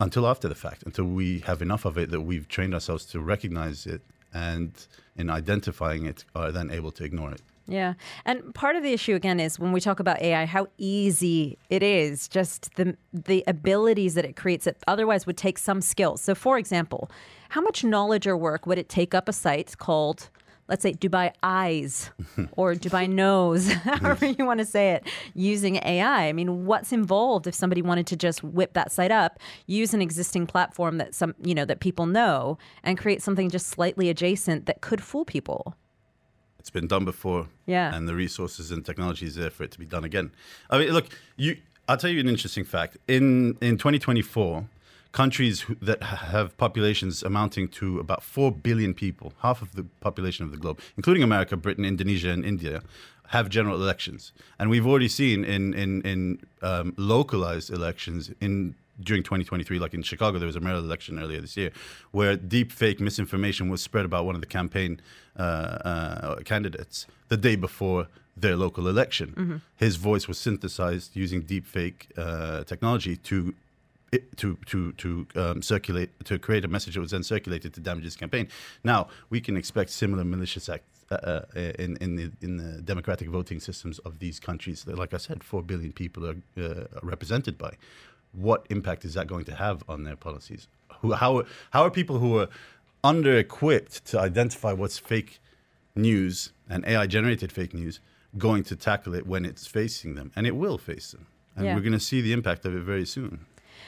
until 0.00 0.26
after 0.26 0.48
the 0.48 0.54
fact, 0.54 0.82
until 0.84 1.04
we 1.04 1.40
have 1.40 1.62
enough 1.62 1.84
of 1.86 1.96
it 1.96 2.10
that 2.10 2.20
we've 2.20 2.48
trained 2.48 2.74
ourselves 2.74 3.06
to 3.06 3.20
recognize 3.20 3.86
it 3.86 4.02
and 4.34 4.86
in 5.16 5.30
identifying 5.30 6.04
it 6.04 6.24
are 6.34 6.52
then 6.52 6.70
able 6.70 6.90
to 6.90 7.04
ignore 7.04 7.32
it. 7.32 7.40
Yeah. 7.70 7.94
And 8.24 8.52
part 8.52 8.74
of 8.74 8.82
the 8.82 8.92
issue 8.92 9.14
again 9.14 9.38
is 9.38 9.58
when 9.58 9.70
we 9.70 9.80
talk 9.80 10.00
about 10.00 10.20
AI, 10.20 10.44
how 10.44 10.66
easy 10.76 11.56
it 11.70 11.82
is, 11.82 12.26
just 12.26 12.74
the 12.74 12.96
the 13.12 13.44
abilities 13.46 14.14
that 14.14 14.24
it 14.24 14.34
creates 14.34 14.64
that 14.64 14.76
otherwise 14.88 15.24
would 15.24 15.36
take 15.36 15.56
some 15.56 15.80
skills. 15.80 16.20
So 16.20 16.34
for 16.34 16.58
example, 16.58 17.10
how 17.50 17.60
much 17.60 17.84
knowledge 17.84 18.26
or 18.26 18.36
work 18.36 18.66
would 18.66 18.78
it 18.78 18.88
take 18.88 19.14
up 19.14 19.28
a 19.28 19.32
site 19.32 19.78
called 19.78 20.30
let's 20.68 20.82
say 20.84 20.92
Dubai 20.92 21.32
Eyes 21.42 22.10
or 22.52 22.74
Dubai 22.74 23.10
Nose, 23.10 23.72
however 23.84 24.26
you 24.26 24.46
want 24.46 24.60
to 24.60 24.64
say 24.64 24.92
it, 24.92 25.04
using 25.34 25.76
AI. 25.76 26.28
I 26.28 26.32
mean, 26.32 26.64
what's 26.64 26.92
involved 26.92 27.48
if 27.48 27.54
somebody 27.54 27.82
wanted 27.82 28.06
to 28.06 28.16
just 28.16 28.44
whip 28.44 28.72
that 28.74 28.92
site 28.92 29.10
up, 29.10 29.40
use 29.66 29.92
an 29.92 30.00
existing 30.00 30.46
platform 30.46 30.98
that 30.98 31.14
some, 31.14 31.34
you 31.42 31.56
know, 31.56 31.64
that 31.64 31.80
people 31.80 32.06
know 32.06 32.56
and 32.84 32.96
create 32.96 33.20
something 33.20 33.50
just 33.50 33.66
slightly 33.66 34.08
adjacent 34.08 34.66
that 34.66 34.80
could 34.80 35.02
fool 35.02 35.24
people? 35.24 35.74
It's 36.60 36.70
been 36.70 36.86
done 36.86 37.04
before. 37.04 37.48
Yeah. 37.66 37.94
And 37.94 38.06
the 38.06 38.14
resources 38.14 38.70
and 38.70 38.84
technology 38.84 39.26
is 39.26 39.34
there 39.34 39.50
for 39.50 39.64
it 39.64 39.72
to 39.72 39.78
be 39.78 39.86
done 39.86 40.04
again. 40.04 40.30
I 40.70 40.78
mean, 40.78 40.92
look, 40.92 41.06
you. 41.36 41.56
I'll 41.88 41.96
tell 41.96 42.10
you 42.10 42.20
an 42.20 42.28
interesting 42.28 42.64
fact. 42.64 42.98
In 43.08 43.56
in 43.60 43.76
2024, 43.78 44.64
countries 45.12 45.64
that 45.82 46.02
have 46.02 46.56
populations 46.56 47.22
amounting 47.22 47.66
to 47.68 47.98
about 47.98 48.22
four 48.22 48.52
billion 48.52 48.94
people, 48.94 49.32
half 49.40 49.62
of 49.62 49.74
the 49.74 49.84
population 50.00 50.44
of 50.44 50.52
the 50.52 50.58
globe, 50.58 50.78
including 50.96 51.22
America, 51.22 51.56
Britain, 51.56 51.84
Indonesia, 51.84 52.30
and 52.30 52.44
India, 52.44 52.82
have 53.28 53.48
general 53.48 53.76
elections. 53.76 54.32
And 54.58 54.70
we've 54.70 54.86
already 54.86 55.08
seen 55.08 55.44
in 55.44 55.74
in 55.74 56.02
in 56.02 56.40
um, 56.62 56.94
localized 56.96 57.70
elections 57.70 58.30
in 58.40 58.74
during 59.02 59.22
2023, 59.22 59.78
like 59.78 59.94
in 59.94 60.02
Chicago, 60.02 60.38
there 60.38 60.46
was 60.46 60.56
a 60.56 60.60
mayoral 60.60 60.84
election 60.84 61.18
earlier 61.18 61.40
this 61.40 61.56
year, 61.56 61.70
where 62.10 62.36
deep 62.36 62.72
fake 62.72 63.00
misinformation 63.00 63.68
was 63.68 63.82
spread 63.82 64.04
about 64.04 64.24
one 64.26 64.34
of 64.34 64.40
the 64.40 64.46
campaign 64.46 65.00
uh, 65.36 65.42
uh, 65.42 66.36
candidates 66.44 67.06
the 67.28 67.36
day 67.36 67.56
before 67.56 68.08
their 68.36 68.56
local 68.56 68.88
election. 68.88 69.62
His 69.76 69.96
voice 69.96 70.26
was 70.28 70.38
synthesized 70.38 71.16
using 71.16 71.42
deep 71.42 71.66
fake 71.66 72.08
uh, 72.16 72.64
technology 72.64 73.16
to 73.16 73.54
it, 74.12 74.36
to 74.38 74.56
to 74.66 74.92
to 74.92 75.26
um, 75.36 75.62
circulate 75.62 76.10
to 76.24 76.38
create 76.38 76.64
a 76.64 76.68
message 76.68 76.94
that 76.94 77.00
was 77.00 77.12
then 77.12 77.22
circulated 77.22 77.72
to 77.74 77.80
damage 77.80 78.04
his 78.04 78.16
campaign. 78.16 78.48
Now 78.82 79.08
we 79.28 79.40
can 79.40 79.56
expect 79.56 79.90
similar 79.90 80.24
malicious 80.24 80.68
acts 80.68 81.04
uh, 81.10 81.14
uh, 81.14 81.42
in 81.78 81.96
in 81.98 82.16
the 82.16 82.30
in 82.40 82.56
the 82.56 82.82
democratic 82.82 83.28
voting 83.28 83.60
systems 83.60 83.98
of 84.00 84.18
these 84.18 84.40
countries. 84.40 84.84
that, 84.84 84.98
Like 84.98 85.14
I 85.14 85.18
said, 85.18 85.44
four 85.44 85.62
billion 85.62 85.92
people 85.92 86.26
are 86.26 86.36
uh, 86.56 86.84
represented 87.02 87.56
by. 87.58 87.74
What 88.32 88.66
impact 88.70 89.04
is 89.04 89.14
that 89.14 89.26
going 89.26 89.44
to 89.46 89.54
have 89.54 89.82
on 89.88 90.04
their 90.04 90.16
policies? 90.16 90.68
Who 91.00 91.12
how 91.12 91.44
how 91.70 91.82
are 91.82 91.90
people 91.90 92.18
who 92.18 92.38
are 92.38 92.48
under 93.02 93.36
equipped 93.36 94.04
to 94.06 94.20
identify 94.20 94.72
what's 94.72 94.98
fake 94.98 95.40
news 95.96 96.52
and 96.68 96.84
AI 96.86 97.06
generated 97.06 97.50
fake 97.52 97.74
news 97.74 98.00
going 98.38 98.62
to 98.64 98.76
tackle 98.76 99.14
it 99.14 99.26
when 99.26 99.44
it's 99.44 99.66
facing 99.66 100.14
them? 100.14 100.30
And 100.36 100.46
it 100.46 100.54
will 100.56 100.78
face 100.78 101.10
them. 101.12 101.26
And 101.56 101.66
Yeah. 101.66 101.74
we're 101.74 101.80
going 101.80 101.92
to 101.92 102.00
see 102.00 102.20
the 102.20 102.32
impact 102.32 102.64
of 102.64 102.74
it 102.76 102.82
very 102.82 103.04
soon. 103.06 103.46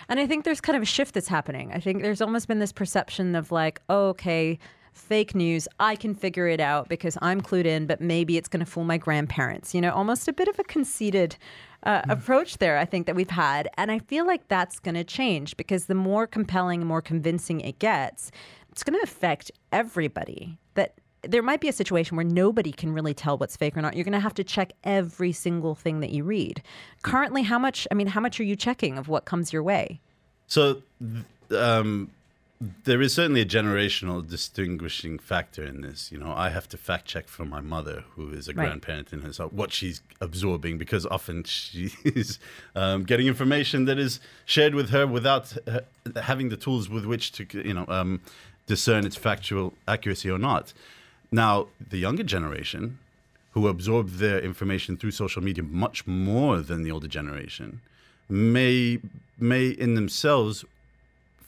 And 0.08 0.18
I 0.18 0.26
think 0.26 0.44
there's 0.44 0.60
kind 0.60 0.76
of 0.76 0.82
a 0.82 0.86
shift 0.86 1.14
that's 1.14 1.28
happening. 1.28 1.70
I 1.72 1.78
think 1.78 2.02
there's 2.02 2.20
almost 2.20 2.48
been 2.48 2.58
this 2.58 2.72
perception 2.72 3.34
of 3.36 3.52
like, 3.52 3.80
oh, 3.88 4.08
okay, 4.08 4.58
fake 4.92 5.34
news, 5.34 5.68
I 5.78 5.94
can 5.96 6.14
figure 6.14 6.48
it 6.48 6.60
out 6.60 6.88
because 6.88 7.16
I'm 7.22 7.40
clued 7.40 7.66
in, 7.66 7.86
but 7.86 8.00
maybe 8.00 8.36
it's 8.36 8.48
going 8.48 8.60
to 8.60 8.66
fool 8.66 8.84
my 8.84 8.98
grandparents. 8.98 9.74
You 9.74 9.80
know, 9.80 9.92
almost 9.92 10.26
a 10.28 10.32
bit 10.32 10.48
of 10.48 10.58
a 10.58 10.64
conceited 10.64 11.36
uh, 11.82 12.02
approach 12.08 12.58
there, 12.58 12.78
I 12.78 12.84
think, 12.84 13.06
that 13.06 13.16
we've 13.16 13.30
had. 13.30 13.68
And 13.76 13.90
I 13.90 13.98
feel 13.98 14.26
like 14.26 14.48
that's 14.48 14.78
going 14.78 14.94
to 14.94 15.04
change 15.04 15.56
because 15.56 15.86
the 15.86 15.94
more 15.94 16.26
compelling 16.26 16.80
and 16.80 16.88
more 16.88 17.02
convincing 17.02 17.60
it 17.60 17.78
gets, 17.78 18.30
it's 18.70 18.82
going 18.82 18.98
to 18.98 19.02
affect 19.02 19.50
everybody. 19.72 20.58
That 20.74 20.94
there 21.22 21.42
might 21.42 21.60
be 21.60 21.68
a 21.68 21.72
situation 21.72 22.16
where 22.16 22.24
nobody 22.24 22.72
can 22.72 22.92
really 22.92 23.14
tell 23.14 23.38
what's 23.38 23.56
fake 23.56 23.76
or 23.76 23.82
not. 23.82 23.94
You're 23.94 24.04
going 24.04 24.12
to 24.12 24.20
have 24.20 24.34
to 24.34 24.44
check 24.44 24.72
every 24.84 25.32
single 25.32 25.74
thing 25.74 26.00
that 26.00 26.10
you 26.10 26.24
read. 26.24 26.62
Currently, 27.02 27.42
how 27.42 27.58
much? 27.58 27.86
I 27.90 27.94
mean, 27.94 28.08
how 28.08 28.20
much 28.20 28.40
are 28.40 28.44
you 28.44 28.56
checking 28.56 28.98
of 28.98 29.08
what 29.08 29.24
comes 29.24 29.52
your 29.52 29.62
way? 29.62 30.00
So, 30.46 30.82
th- 31.00 31.60
um, 31.60 32.10
there 32.84 33.02
is 33.02 33.12
certainly 33.14 33.40
a 33.40 33.46
generational 33.46 34.26
distinguishing 34.26 35.18
factor 35.18 35.64
in 35.64 35.80
this. 35.80 36.12
You 36.12 36.18
know, 36.18 36.32
I 36.32 36.50
have 36.50 36.68
to 36.68 36.76
fact 36.76 37.06
check 37.06 37.26
for 37.26 37.44
my 37.44 37.60
mother, 37.60 38.04
who 38.14 38.30
is 38.30 38.46
a 38.48 38.52
Right. 38.52 38.66
grandparent 38.66 39.12
in 39.12 39.22
herself, 39.22 39.52
what 39.52 39.72
she's 39.72 40.00
absorbing, 40.20 40.78
because 40.78 41.04
often 41.06 41.42
she 41.60 41.90
is 42.04 42.38
um, 42.76 43.02
getting 43.04 43.26
information 43.26 43.86
that 43.86 43.98
is 43.98 44.20
shared 44.44 44.74
with 44.74 44.90
her 44.90 45.06
without 45.06 45.52
uh, 45.66 45.80
having 46.22 46.50
the 46.50 46.56
tools 46.56 46.88
with 46.88 47.04
which 47.04 47.32
to, 47.32 47.46
you 47.66 47.74
know, 47.74 47.84
um, 47.88 48.20
discern 48.66 49.04
its 49.04 49.16
factual 49.16 49.74
accuracy 49.88 50.30
or 50.30 50.38
not. 50.38 50.72
Now, 51.32 51.68
the 51.90 51.98
younger 51.98 52.22
generation, 52.22 52.98
who 53.52 53.66
absorb 53.66 54.08
their 54.10 54.38
information 54.40 54.96
through 54.96 55.10
social 55.10 55.42
media 55.42 55.64
much 55.64 56.06
more 56.06 56.60
than 56.60 56.82
the 56.84 56.90
older 56.92 57.08
generation, 57.08 57.80
may 58.28 58.98
may 59.38 59.68
in 59.68 59.94
themselves 59.94 60.64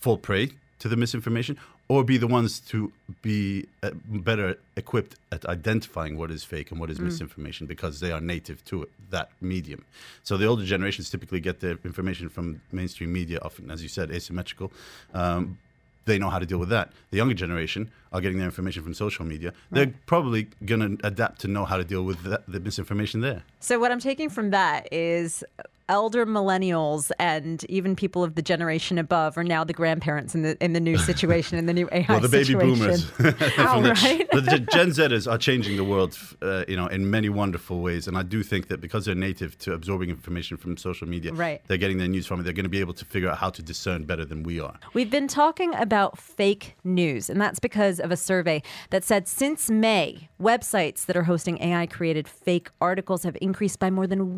fall 0.00 0.18
prey 0.18 0.50
to 0.84 0.88
the 0.88 0.96
misinformation 0.96 1.56
or 1.88 2.04
be 2.04 2.18
the 2.18 2.26
ones 2.26 2.60
to 2.60 2.92
be 3.22 3.66
uh, 3.82 3.88
better 4.04 4.58
equipped 4.76 5.16
at 5.32 5.42
identifying 5.46 6.18
what 6.18 6.30
is 6.30 6.44
fake 6.44 6.70
and 6.70 6.78
what 6.78 6.90
is 6.90 7.00
misinformation 7.00 7.66
because 7.66 8.00
they 8.00 8.12
are 8.12 8.20
native 8.20 8.62
to 8.66 8.82
it, 8.82 8.90
that 9.08 9.30
medium. 9.40 9.82
So 10.24 10.36
the 10.36 10.44
older 10.44 10.62
generations 10.62 11.08
typically 11.08 11.40
get 11.40 11.60
their 11.60 11.78
information 11.86 12.28
from 12.28 12.60
mainstream 12.70 13.14
media, 13.14 13.38
often, 13.40 13.70
as 13.70 13.82
you 13.82 13.88
said, 13.88 14.10
asymmetrical. 14.10 14.70
Um, 15.14 15.56
they 16.04 16.18
know 16.18 16.28
how 16.28 16.38
to 16.38 16.44
deal 16.44 16.58
with 16.58 16.68
that. 16.68 16.92
The 17.12 17.16
younger 17.16 17.32
generation 17.32 17.90
are 18.12 18.20
getting 18.20 18.36
their 18.36 18.46
information 18.46 18.82
from 18.82 18.92
social 18.92 19.24
media. 19.24 19.54
They're 19.70 19.94
probably 20.04 20.48
going 20.66 20.98
to 20.98 21.06
adapt 21.06 21.40
to 21.40 21.48
know 21.48 21.64
how 21.64 21.78
to 21.78 21.84
deal 21.84 22.04
with 22.04 22.22
that, 22.24 22.42
the 22.46 22.60
misinformation 22.60 23.22
there. 23.22 23.42
So 23.60 23.78
what 23.78 23.90
I'm 23.90 24.00
taking 24.00 24.28
from 24.28 24.50
that 24.50 24.86
is 24.92 25.42
elder 25.88 26.24
millennials 26.24 27.10
and 27.18 27.64
even 27.68 27.94
people 27.94 28.24
of 28.24 28.34
the 28.36 28.42
generation 28.42 28.96
above 28.98 29.36
are 29.36 29.44
now 29.44 29.62
the 29.64 29.72
grandparents 29.72 30.34
in 30.34 30.42
the 30.42 30.56
in 30.64 30.72
the 30.72 30.80
new 30.80 30.96
situation 30.96 31.58
in 31.58 31.66
the 31.66 31.74
new 31.74 31.88
AI 31.92 32.06
Well, 32.08 32.20
the 32.20 32.28
baby 32.28 32.44
situation. 32.44 32.78
boomers. 32.78 33.04
From 33.54 33.82
the- 33.82 33.92
right? 34.02 34.26
the 34.32 34.66
Gen- 34.72 34.90
Zers 34.90 35.30
are 35.30 35.36
changing 35.38 35.76
the 35.76 35.84
world, 35.84 36.18
uh, 36.40 36.64
you 36.68 36.76
know, 36.76 36.86
in 36.86 37.10
many 37.10 37.28
wonderful 37.28 37.80
ways. 37.80 38.08
And 38.08 38.16
I 38.16 38.22
do 38.22 38.42
think 38.42 38.68
that 38.68 38.80
because 38.80 39.04
they're 39.04 39.14
native 39.14 39.58
to 39.58 39.72
absorbing 39.74 40.08
information 40.08 40.56
from 40.56 40.76
social 40.76 41.08
media, 41.08 41.32
Right. 41.32 41.60
they're 41.66 41.76
getting 41.76 41.98
their 41.98 42.08
news 42.08 42.26
from 42.26 42.40
it. 42.40 42.44
They're 42.44 42.52
going 42.52 42.64
to 42.64 42.70
be 42.70 42.80
able 42.80 42.94
to 42.94 43.04
figure 43.04 43.28
out 43.28 43.38
how 43.38 43.50
to 43.50 43.62
discern 43.62 44.04
better 44.04 44.24
than 44.24 44.42
we 44.42 44.60
are. 44.60 44.78
We've 44.94 45.10
been 45.10 45.28
talking 45.28 45.74
about 45.74 46.16
fake 46.18 46.76
news, 46.84 47.28
and 47.28 47.40
that's 47.40 47.58
because 47.58 48.00
of 48.00 48.10
a 48.10 48.16
survey 48.16 48.62
that 48.90 49.04
said 49.04 49.28
since 49.28 49.68
May, 49.70 50.28
websites 50.40 51.04
that 51.06 51.16
are 51.16 51.24
hosting 51.24 51.60
AI 51.60 51.86
created 51.86 52.26
fake 52.28 52.70
articles 52.80 53.22
have 53.24 53.36
increased 53.40 53.78
by 53.78 53.90
more 53.90 54.06
than 54.06 54.36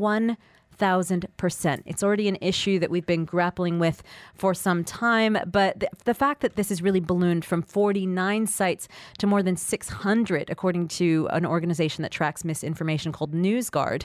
1,000%. 0.79 1.83
It's 1.87 2.03
already 2.03 2.29
an 2.29 2.39
issue 2.41 2.79
that 2.79 2.91
we've 2.91 3.07
been 3.07 3.25
grappling 3.25 3.79
with 3.79 4.03
for 4.35 4.55
some 4.55 4.85
time, 4.85 5.39
but 5.47 5.81
the, 5.81 5.89
the 6.05 6.15
fact 6.15 6.41
that 6.43 6.57
this 6.57 6.69
has 6.69 6.83
really 6.83 7.01
ballooned 7.01 7.45
from 7.45 7.63
49 7.63 8.47
sites 8.47 8.89
to 9.19 9.27
more 9.27 9.43
than 9.43 9.57
600, 9.57 10.51
according 10.51 10.89
to 10.89 11.29
an 11.33 11.47
organization 11.47 12.03
that 12.03 12.13
tracks 12.13 12.45
misinformation 12.45 13.13
called 13.13 13.33
NewsGuard, 13.33 14.05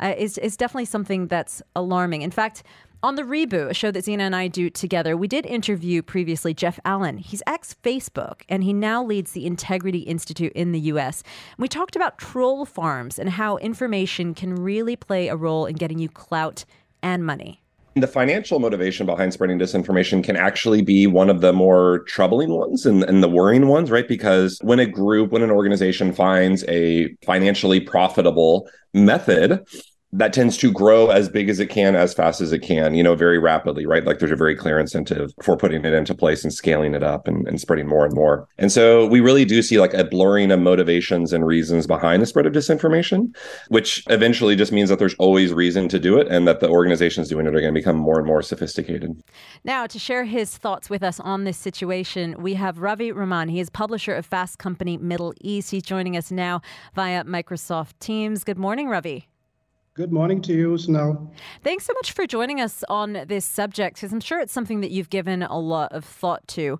uh, 0.00 0.14
is, 0.16 0.38
is 0.38 0.56
definitely 0.56 0.86
something 0.86 1.26
that's 1.28 1.62
alarming. 1.74 2.22
In 2.22 2.30
fact, 2.30 2.62
on 3.02 3.16
the 3.16 3.22
reboot, 3.22 3.70
a 3.70 3.74
show 3.74 3.90
that 3.90 4.04
Zena 4.04 4.22
and 4.24 4.36
I 4.36 4.46
do 4.46 4.70
together, 4.70 5.16
we 5.16 5.26
did 5.26 5.44
interview 5.46 6.02
previously 6.02 6.54
Jeff 6.54 6.78
Allen. 6.84 7.18
He's 7.18 7.42
ex 7.46 7.74
Facebook 7.82 8.42
and 8.48 8.62
he 8.62 8.72
now 8.72 9.02
leads 9.02 9.32
the 9.32 9.44
Integrity 9.44 10.00
Institute 10.00 10.52
in 10.52 10.72
the 10.72 10.80
US. 10.80 11.22
We 11.58 11.66
talked 11.68 11.96
about 11.96 12.18
troll 12.18 12.64
farms 12.64 13.18
and 13.18 13.30
how 13.30 13.56
information 13.58 14.34
can 14.34 14.54
really 14.54 14.94
play 14.94 15.28
a 15.28 15.36
role 15.36 15.66
in 15.66 15.74
getting 15.76 15.98
you 15.98 16.08
clout 16.08 16.64
and 17.02 17.26
money. 17.26 17.60
The 17.94 18.06
financial 18.06 18.58
motivation 18.58 19.04
behind 19.04 19.34
spreading 19.34 19.58
disinformation 19.58 20.24
can 20.24 20.36
actually 20.36 20.80
be 20.80 21.06
one 21.06 21.28
of 21.28 21.42
the 21.42 21.52
more 21.52 22.04
troubling 22.06 22.50
ones 22.50 22.86
and, 22.86 23.02
and 23.02 23.22
the 23.22 23.28
worrying 23.28 23.66
ones, 23.66 23.90
right? 23.90 24.08
Because 24.08 24.58
when 24.62 24.78
a 24.78 24.86
group, 24.86 25.30
when 25.30 25.42
an 25.42 25.50
organization 25.50 26.12
finds 26.12 26.64
a 26.68 27.14
financially 27.26 27.80
profitable 27.80 28.66
method, 28.94 29.66
that 30.12 30.32
tends 30.32 30.58
to 30.58 30.70
grow 30.70 31.08
as 31.08 31.28
big 31.30 31.48
as 31.48 31.58
it 31.58 31.70
can, 31.70 31.96
as 31.96 32.12
fast 32.12 32.42
as 32.42 32.52
it 32.52 32.58
can, 32.58 32.94
you 32.94 33.02
know, 33.02 33.14
very 33.14 33.38
rapidly, 33.38 33.86
right? 33.86 34.04
Like 34.04 34.18
there's 34.18 34.30
a 34.30 34.36
very 34.36 34.54
clear 34.54 34.78
incentive 34.78 35.32
for 35.42 35.56
putting 35.56 35.84
it 35.86 35.94
into 35.94 36.14
place 36.14 36.44
and 36.44 36.52
scaling 36.52 36.94
it 36.94 37.02
up 37.02 37.26
and, 37.26 37.48
and 37.48 37.58
spreading 37.58 37.88
more 37.88 38.04
and 38.04 38.14
more. 38.14 38.46
And 38.58 38.70
so 38.70 39.06
we 39.06 39.20
really 39.20 39.46
do 39.46 39.62
see 39.62 39.80
like 39.80 39.94
a 39.94 40.04
blurring 40.04 40.50
of 40.50 40.60
motivations 40.60 41.32
and 41.32 41.46
reasons 41.46 41.86
behind 41.86 42.20
the 42.20 42.26
spread 42.26 42.44
of 42.44 42.52
disinformation, 42.52 43.34
which 43.68 44.04
eventually 44.10 44.54
just 44.54 44.70
means 44.70 44.90
that 44.90 44.98
there's 44.98 45.14
always 45.14 45.50
reason 45.52 45.88
to 45.88 45.98
do 45.98 46.18
it 46.18 46.28
and 46.28 46.46
that 46.46 46.60
the 46.60 46.68
organizations 46.68 47.28
doing 47.30 47.46
it 47.46 47.54
are 47.54 47.60
going 47.60 47.72
to 47.72 47.80
become 47.80 47.96
more 47.96 48.18
and 48.18 48.26
more 48.26 48.42
sophisticated. 48.42 49.12
Now, 49.64 49.86
to 49.86 49.98
share 49.98 50.24
his 50.24 50.58
thoughts 50.58 50.90
with 50.90 51.02
us 51.02 51.20
on 51.20 51.44
this 51.44 51.56
situation, 51.56 52.36
we 52.38 52.54
have 52.54 52.78
Ravi 52.78 53.12
Rahman. 53.12 53.48
He 53.48 53.60
is 53.60 53.70
publisher 53.70 54.14
of 54.14 54.26
Fast 54.26 54.58
Company 54.58 54.98
Middle 54.98 55.32
East. 55.40 55.70
He's 55.70 55.82
joining 55.82 56.18
us 56.18 56.30
now 56.30 56.60
via 56.94 57.24
Microsoft 57.24 57.92
Teams. 57.98 58.44
Good 58.44 58.58
morning, 58.58 58.88
Ravi. 58.88 59.31
Good 59.94 60.10
morning 60.10 60.40
to 60.42 60.54
you, 60.54 60.70
Sonal. 60.70 61.30
Thanks 61.62 61.84
so 61.84 61.92
much 61.92 62.12
for 62.12 62.26
joining 62.26 62.62
us 62.62 62.82
on 62.88 63.24
this 63.28 63.44
subject 63.44 63.96
because 63.96 64.10
I'm 64.10 64.20
sure 64.20 64.40
it's 64.40 64.52
something 64.52 64.80
that 64.80 64.90
you've 64.90 65.10
given 65.10 65.42
a 65.42 65.58
lot 65.58 65.92
of 65.92 66.02
thought 66.02 66.48
to. 66.48 66.78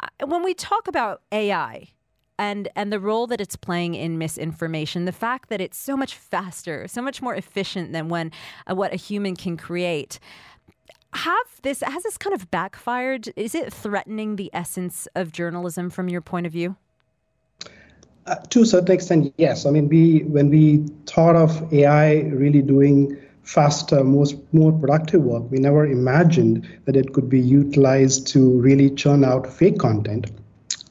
Uh, 0.00 0.26
When 0.26 0.44
we 0.44 0.54
talk 0.54 0.86
about 0.86 1.22
AI, 1.32 1.88
and 2.38 2.68
and 2.76 2.92
the 2.92 3.00
role 3.00 3.26
that 3.26 3.40
it's 3.40 3.56
playing 3.56 3.94
in 3.94 4.16
misinformation, 4.16 5.06
the 5.06 5.12
fact 5.12 5.48
that 5.48 5.60
it's 5.60 5.76
so 5.76 5.96
much 5.96 6.14
faster, 6.14 6.86
so 6.86 7.02
much 7.02 7.20
more 7.20 7.34
efficient 7.34 7.92
than 7.92 8.08
when 8.08 8.30
uh, 8.70 8.76
what 8.76 8.92
a 8.92 8.96
human 8.96 9.34
can 9.34 9.56
create. 9.56 10.20
Have 11.14 11.60
this 11.62 11.80
has 11.80 12.04
this 12.04 12.16
kind 12.16 12.32
of 12.32 12.48
backfired? 12.52 13.32
Is 13.34 13.56
it 13.56 13.72
threatening 13.72 14.36
the 14.36 14.50
essence 14.52 15.08
of 15.16 15.32
journalism 15.32 15.90
from 15.90 16.08
your 16.08 16.20
point 16.20 16.46
of 16.46 16.52
view? 16.52 16.76
To 18.50 18.62
a 18.62 18.66
certain 18.66 18.94
extent, 18.94 19.34
yes. 19.36 19.66
I 19.66 19.70
mean, 19.70 19.88
we 19.88 20.20
when 20.20 20.48
we 20.48 20.86
thought 21.06 21.34
of 21.34 21.72
AI 21.72 22.20
really 22.30 22.62
doing 22.62 23.16
faster, 23.42 24.04
most 24.04 24.36
more 24.52 24.72
productive 24.72 25.22
work, 25.22 25.50
we 25.50 25.58
never 25.58 25.86
imagined 25.86 26.68
that 26.84 26.94
it 26.94 27.12
could 27.12 27.28
be 27.28 27.40
utilized 27.40 28.28
to 28.28 28.60
really 28.60 28.90
churn 28.90 29.24
out 29.24 29.52
fake 29.52 29.78
content. 29.78 30.30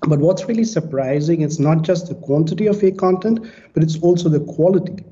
But 0.08 0.20
what's 0.20 0.46
really 0.46 0.66
surprising 0.66 1.42
is 1.42 1.60
not 1.60 1.84
just 1.84 2.10
the 2.10 2.16
quantity 2.16 2.68
of 2.68 2.80
fake 2.80 2.98
content, 2.98 3.40
but 3.74 3.82
it's 3.82 3.98
also 4.00 4.28
the 4.28 4.42
quality. 4.42 5.04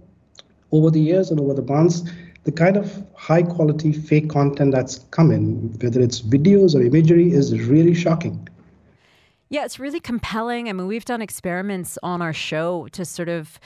Over 0.72 0.90
the 0.90 1.00
years 1.00 1.32
and 1.32 1.40
over 1.40 1.54
the 1.54 1.62
months, 1.62 2.04
the 2.44 2.52
kind 2.52 2.76
of 2.76 3.02
high 3.16 3.44
quality 3.44 3.94
fake 3.94 4.30
content 4.30 4.74
that's 4.74 5.00
come 5.12 5.32
in, 5.32 5.74
whether 5.82 6.02
it's 6.02 6.22
videos 6.22 6.76
or 6.76 6.82
imagery, 6.82 7.32
is 7.32 7.54
really 7.68 7.94
shocking. 7.94 8.48
Yeah, 9.50 9.66
it's 9.66 9.80
really 9.80 10.00
compelling. 10.00 10.70
I 10.70 10.74
mean, 10.74 10.86
we've 10.86 11.06
done 11.06 11.24
experiments 11.24 11.98
on 12.04 12.22
our 12.22 12.34
show 12.34 12.88
to 12.92 13.04
sort 13.04 13.30
of 13.30 13.60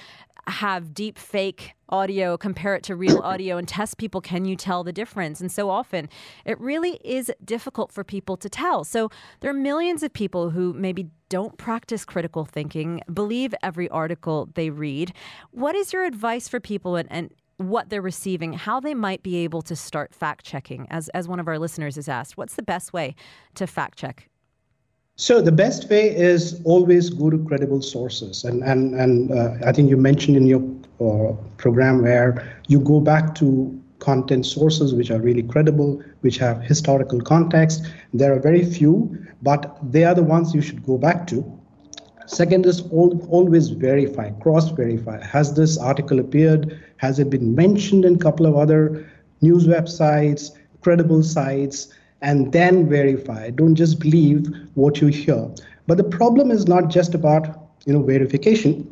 have 0.47 0.93
deep 0.93 1.17
fake 1.17 1.73
audio, 1.89 2.37
compare 2.37 2.75
it 2.75 2.83
to 2.83 2.95
real 2.95 3.19
audio, 3.23 3.57
and 3.57 3.67
test 3.67 3.97
people 3.97 4.21
can 4.21 4.45
you 4.45 4.55
tell 4.55 4.83
the 4.83 4.93
difference? 4.93 5.41
And 5.41 5.51
so 5.51 5.69
often 5.69 6.09
it 6.45 6.59
really 6.59 6.99
is 7.03 7.31
difficult 7.43 7.91
for 7.91 8.03
people 8.03 8.37
to 8.37 8.49
tell. 8.49 8.83
So 8.83 9.09
there 9.41 9.51
are 9.51 9.55
millions 9.55 10.03
of 10.03 10.11
people 10.11 10.49
who 10.49 10.73
maybe 10.73 11.09
don't 11.29 11.57
practice 11.57 12.05
critical 12.05 12.45
thinking, 12.45 13.01
believe 13.13 13.53
every 13.61 13.89
article 13.89 14.49
they 14.53 14.69
read. 14.69 15.13
What 15.51 15.75
is 15.75 15.91
your 15.91 16.05
advice 16.05 16.47
for 16.47 16.59
people 16.59 16.95
and, 16.95 17.11
and 17.11 17.33
what 17.57 17.89
they're 17.89 18.01
receiving, 18.01 18.53
how 18.53 18.79
they 18.79 18.93
might 18.93 19.21
be 19.21 19.37
able 19.37 19.61
to 19.63 19.75
start 19.75 20.13
fact 20.13 20.45
checking? 20.45 20.87
As, 20.89 21.09
as 21.09 21.27
one 21.27 21.39
of 21.39 21.47
our 21.47 21.59
listeners 21.59 21.95
has 21.95 22.07
asked, 22.09 22.37
what's 22.37 22.55
the 22.55 22.63
best 22.63 22.93
way 22.93 23.15
to 23.55 23.67
fact 23.67 23.97
check? 23.97 24.29
So 25.15 25.41
the 25.41 25.51
best 25.51 25.89
way 25.89 26.15
is 26.15 26.59
always 26.63 27.09
go 27.11 27.29
to 27.29 27.37
credible 27.45 27.81
sources, 27.81 28.43
and 28.43 28.63
and 28.63 28.95
and 28.95 29.31
uh, 29.31 29.53
I 29.63 29.71
think 29.71 29.89
you 29.89 29.97
mentioned 29.97 30.35
in 30.37 30.47
your 30.47 30.63
uh, 30.99 31.33
program 31.57 32.01
where 32.01 32.59
you 32.67 32.79
go 32.79 32.99
back 32.99 33.35
to 33.35 33.79
content 33.99 34.45
sources 34.45 34.93
which 34.93 35.11
are 35.11 35.19
really 35.21 35.43
credible, 35.43 36.01
which 36.21 36.37
have 36.37 36.61
historical 36.63 37.21
context. 37.21 37.85
There 38.13 38.33
are 38.35 38.39
very 38.39 38.65
few, 38.65 39.15
but 39.43 39.77
they 39.91 40.03
are 40.03 40.15
the 40.15 40.23
ones 40.23 40.53
you 40.55 40.61
should 40.61 40.83
go 40.83 40.97
back 40.97 41.27
to. 41.27 41.45
Second 42.25 42.65
is 42.65 42.81
al- 42.91 43.21
always 43.29 43.69
verify, 43.69 44.31
cross 44.41 44.69
verify. 44.71 45.23
Has 45.23 45.53
this 45.53 45.77
article 45.77 46.19
appeared? 46.19 46.79
Has 46.97 47.19
it 47.19 47.29
been 47.29 47.53
mentioned 47.53 48.03
in 48.03 48.15
a 48.15 48.19
couple 48.19 48.47
of 48.47 48.55
other 48.55 49.05
news 49.41 49.67
websites, 49.67 50.51
credible 50.81 51.21
sites? 51.21 51.93
And 52.23 52.51
then 52.51 52.89
verify. 52.89 53.51
Don't 53.51 53.75
just 53.75 53.99
believe 53.99 54.47
what 54.73 55.01
you 55.01 55.07
hear. 55.07 55.49
But 55.87 55.97
the 55.97 56.03
problem 56.03 56.49
is 56.49 56.67
not 56.67 56.89
just 56.89 57.13
about 57.13 57.69
you 57.85 57.93
know 57.93 58.01
verification. 58.01 58.89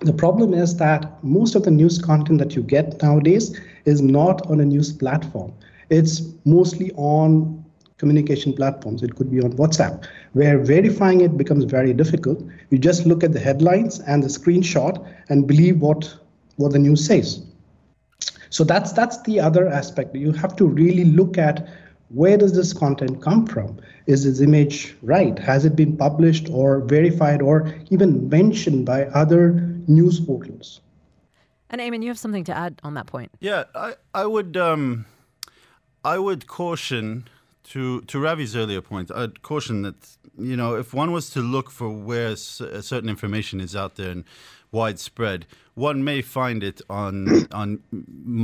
The 0.00 0.12
problem 0.12 0.52
is 0.52 0.76
that 0.76 1.22
most 1.24 1.54
of 1.54 1.62
the 1.62 1.70
news 1.70 1.98
content 1.98 2.38
that 2.40 2.54
you 2.54 2.62
get 2.62 3.02
nowadays 3.02 3.58
is 3.86 4.02
not 4.02 4.44
on 4.50 4.60
a 4.60 4.64
news 4.64 4.92
platform. 4.92 5.52
It's 5.88 6.22
mostly 6.44 6.92
on 6.96 7.64
communication 7.98 8.52
platforms. 8.52 9.02
It 9.02 9.14
could 9.16 9.30
be 9.30 9.40
on 9.40 9.52
WhatsApp, 9.52 10.04
where 10.32 10.58
verifying 10.58 11.20
it 11.20 11.38
becomes 11.38 11.64
very 11.64 11.92
difficult. 11.94 12.42
You 12.70 12.78
just 12.78 13.06
look 13.06 13.22
at 13.22 13.32
the 13.32 13.40
headlines 13.40 14.00
and 14.00 14.22
the 14.22 14.28
screenshot 14.28 15.06
and 15.28 15.46
believe 15.46 15.80
what 15.80 16.14
what 16.56 16.72
the 16.72 16.78
news 16.78 17.06
says. 17.06 17.42
So 18.50 18.64
that's 18.64 18.92
that's 18.92 19.22
the 19.22 19.40
other 19.40 19.68
aspect. 19.68 20.14
You 20.14 20.32
have 20.32 20.56
to 20.56 20.66
really 20.66 21.04
look 21.04 21.38
at 21.38 21.66
where 22.14 22.36
does 22.38 22.54
this 22.54 22.72
content 22.72 23.20
come 23.20 23.46
from? 23.46 23.76
Is 24.06 24.24
this 24.24 24.40
image 24.40 24.96
right? 25.02 25.38
Has 25.38 25.64
it 25.64 25.74
been 25.74 25.96
published 25.96 26.48
or 26.50 26.80
verified 26.80 27.42
or 27.42 27.74
even 27.90 28.28
mentioned 28.28 28.86
by 28.86 29.06
other 29.06 29.52
news 29.88 30.20
portals? 30.20 30.80
And 31.70 31.80
Ayman, 31.80 32.02
you 32.02 32.08
have 32.08 32.18
something 32.18 32.44
to 32.44 32.56
add 32.56 32.80
on 32.84 32.94
that 32.94 33.06
point. 33.06 33.32
Yeah, 33.40 33.64
I, 33.74 33.94
I 34.14 34.26
would 34.26 34.56
um, 34.56 35.06
I 36.04 36.18
would 36.18 36.46
caution 36.46 37.26
to 37.70 38.02
to 38.02 38.18
Ravi's 38.20 38.54
earlier 38.54 38.80
point. 38.80 39.10
I'd 39.10 39.42
caution 39.42 39.82
that 39.82 39.96
you 40.38 40.56
know 40.56 40.76
if 40.76 40.94
one 40.94 41.10
was 41.10 41.30
to 41.30 41.40
look 41.40 41.70
for 41.70 41.90
where 41.90 42.28
s- 42.32 42.62
certain 42.82 43.08
information 43.08 43.60
is 43.60 43.74
out 43.74 43.96
there 43.96 44.10
and 44.10 44.24
widespread, 44.74 45.46
one 45.74 46.04
may 46.04 46.20
find 46.20 46.62
it 46.62 46.82
on 46.90 47.46
on 47.62 47.82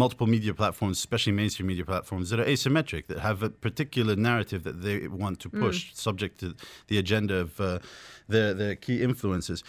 multiple 0.01 0.27
media 0.27 0.55
platforms, 0.55 0.97
especially 0.99 1.33
mainstream 1.33 1.67
media 1.67 1.85
platforms 1.85 2.31
that 2.31 2.41
are 2.41 2.45
asymmetric, 2.45 3.07
that 3.09 3.19
have 3.19 3.43
a 3.43 3.51
particular 3.51 4.15
narrative 4.17 4.63
that 4.65 4.81
they 4.83 5.09
want 5.09 5.41
to 5.41 5.49
push, 5.51 5.93
subject 5.93 6.41
to 6.41 6.55
the 6.87 6.97
agenda 6.99 7.37
of 7.37 7.61
uh, 7.61 7.79
their 8.29 8.55
their 8.55 8.75
key 8.75 9.03
influences. 9.03 9.63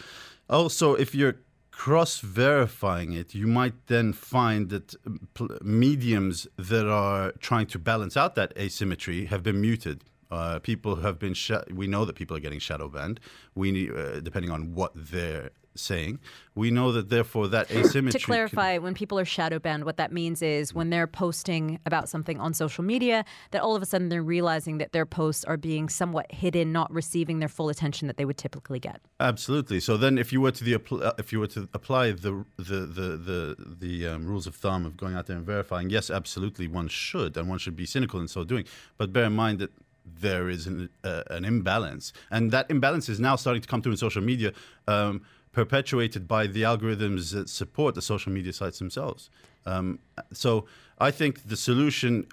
Also, 0.48 0.94
if 0.94 1.14
you're 1.14 1.36
cross 1.72 2.20
verifying 2.20 3.12
it, 3.12 3.34
you 3.34 3.46
might 3.46 3.74
then 3.86 4.12
find 4.12 4.68
that 4.68 4.94
um, 5.06 5.18
mediums 5.62 6.46
that 6.70 6.86
are 6.86 7.32
trying 7.40 7.66
to 7.66 7.78
balance 7.78 8.16
out 8.16 8.34
that 8.34 8.52
asymmetry 8.56 9.24
have 9.26 9.42
been 9.42 9.60
muted. 9.60 10.04
Uh, 10.30 10.58
people 10.60 10.96
have 10.96 11.18
been. 11.18 11.34
Sh- 11.34 11.66
we 11.70 11.86
know 11.86 12.04
that 12.06 12.14
people 12.14 12.36
are 12.36 12.40
getting 12.40 12.60
shadow 12.60 12.88
banned. 12.88 13.20
We 13.54 13.90
uh, 13.90 14.20
depending 14.20 14.50
on 14.50 14.74
what 14.74 14.92
they're 14.94 15.50
saying. 15.74 16.18
We 16.54 16.70
know 16.70 16.92
that 16.92 17.08
therefore 17.08 17.48
that 17.48 17.70
asymmetry. 17.70 18.18
To 18.20 18.24
can- 18.24 18.32
clarify, 18.32 18.78
when 18.78 18.94
people 18.94 19.18
are 19.18 19.24
shadow 19.24 19.58
banned, 19.58 19.84
what 19.84 19.96
that 19.96 20.12
means 20.12 20.42
is 20.42 20.74
when 20.74 20.90
they're 20.90 21.06
posting 21.06 21.78
about 21.86 22.08
something 22.08 22.38
on 22.38 22.54
social 22.54 22.84
media, 22.84 23.24
that 23.50 23.62
all 23.62 23.74
of 23.74 23.82
a 23.82 23.86
sudden 23.86 24.08
they're 24.08 24.22
realizing 24.22 24.78
that 24.78 24.92
their 24.92 25.06
posts 25.06 25.44
are 25.44 25.56
being 25.56 25.88
somewhat 25.88 26.30
hidden, 26.30 26.72
not 26.72 26.92
receiving 26.92 27.38
their 27.38 27.48
full 27.48 27.68
attention 27.68 28.06
that 28.08 28.16
they 28.16 28.24
would 28.24 28.36
typically 28.36 28.78
get. 28.78 29.00
Absolutely. 29.20 29.80
So 29.80 29.96
then, 29.96 30.18
if 30.18 30.32
you 30.32 30.40
were 30.40 30.52
to 30.52 30.64
the 30.64 30.74
uh, 30.74 31.12
if 31.18 31.32
you 31.32 31.40
were 31.40 31.48
to 31.48 31.68
apply 31.72 32.12
the 32.12 32.44
the 32.56 32.80
the 32.80 33.16
the, 33.16 33.56
the 33.80 34.06
um, 34.08 34.26
rules 34.26 34.46
of 34.46 34.54
thumb 34.54 34.84
of 34.84 34.96
going 34.96 35.14
out 35.14 35.26
there 35.26 35.36
and 35.36 35.46
verifying, 35.46 35.90
yes, 35.90 36.10
absolutely, 36.10 36.68
one 36.68 36.88
should, 36.88 37.36
and 37.36 37.48
one 37.48 37.58
should 37.58 37.76
be 37.76 37.86
cynical 37.86 38.20
in 38.20 38.28
so 38.28 38.44
doing. 38.44 38.64
But 38.98 39.12
bear 39.12 39.24
in 39.24 39.32
mind 39.32 39.58
that 39.60 39.70
there 40.04 40.48
is 40.48 40.66
an 40.66 40.88
uh, 41.04 41.22
an 41.30 41.44
imbalance, 41.44 42.12
and 42.30 42.50
that 42.50 42.70
imbalance 42.70 43.08
is 43.08 43.20
now 43.20 43.36
starting 43.36 43.62
to 43.62 43.68
come 43.68 43.82
through 43.82 43.92
in 43.92 43.98
social 43.98 44.22
media. 44.22 44.52
Um, 44.86 45.22
perpetuated 45.52 46.26
by 46.26 46.46
the 46.46 46.62
algorithms 46.62 47.32
that 47.32 47.48
support 47.48 47.94
the 47.94 48.02
social 48.02 48.32
media 48.32 48.52
sites 48.52 48.78
themselves. 48.78 49.30
Um, 49.66 49.98
so 50.32 50.66
I 50.98 51.10
think 51.10 51.48
the 51.48 51.56
solution 51.56 52.26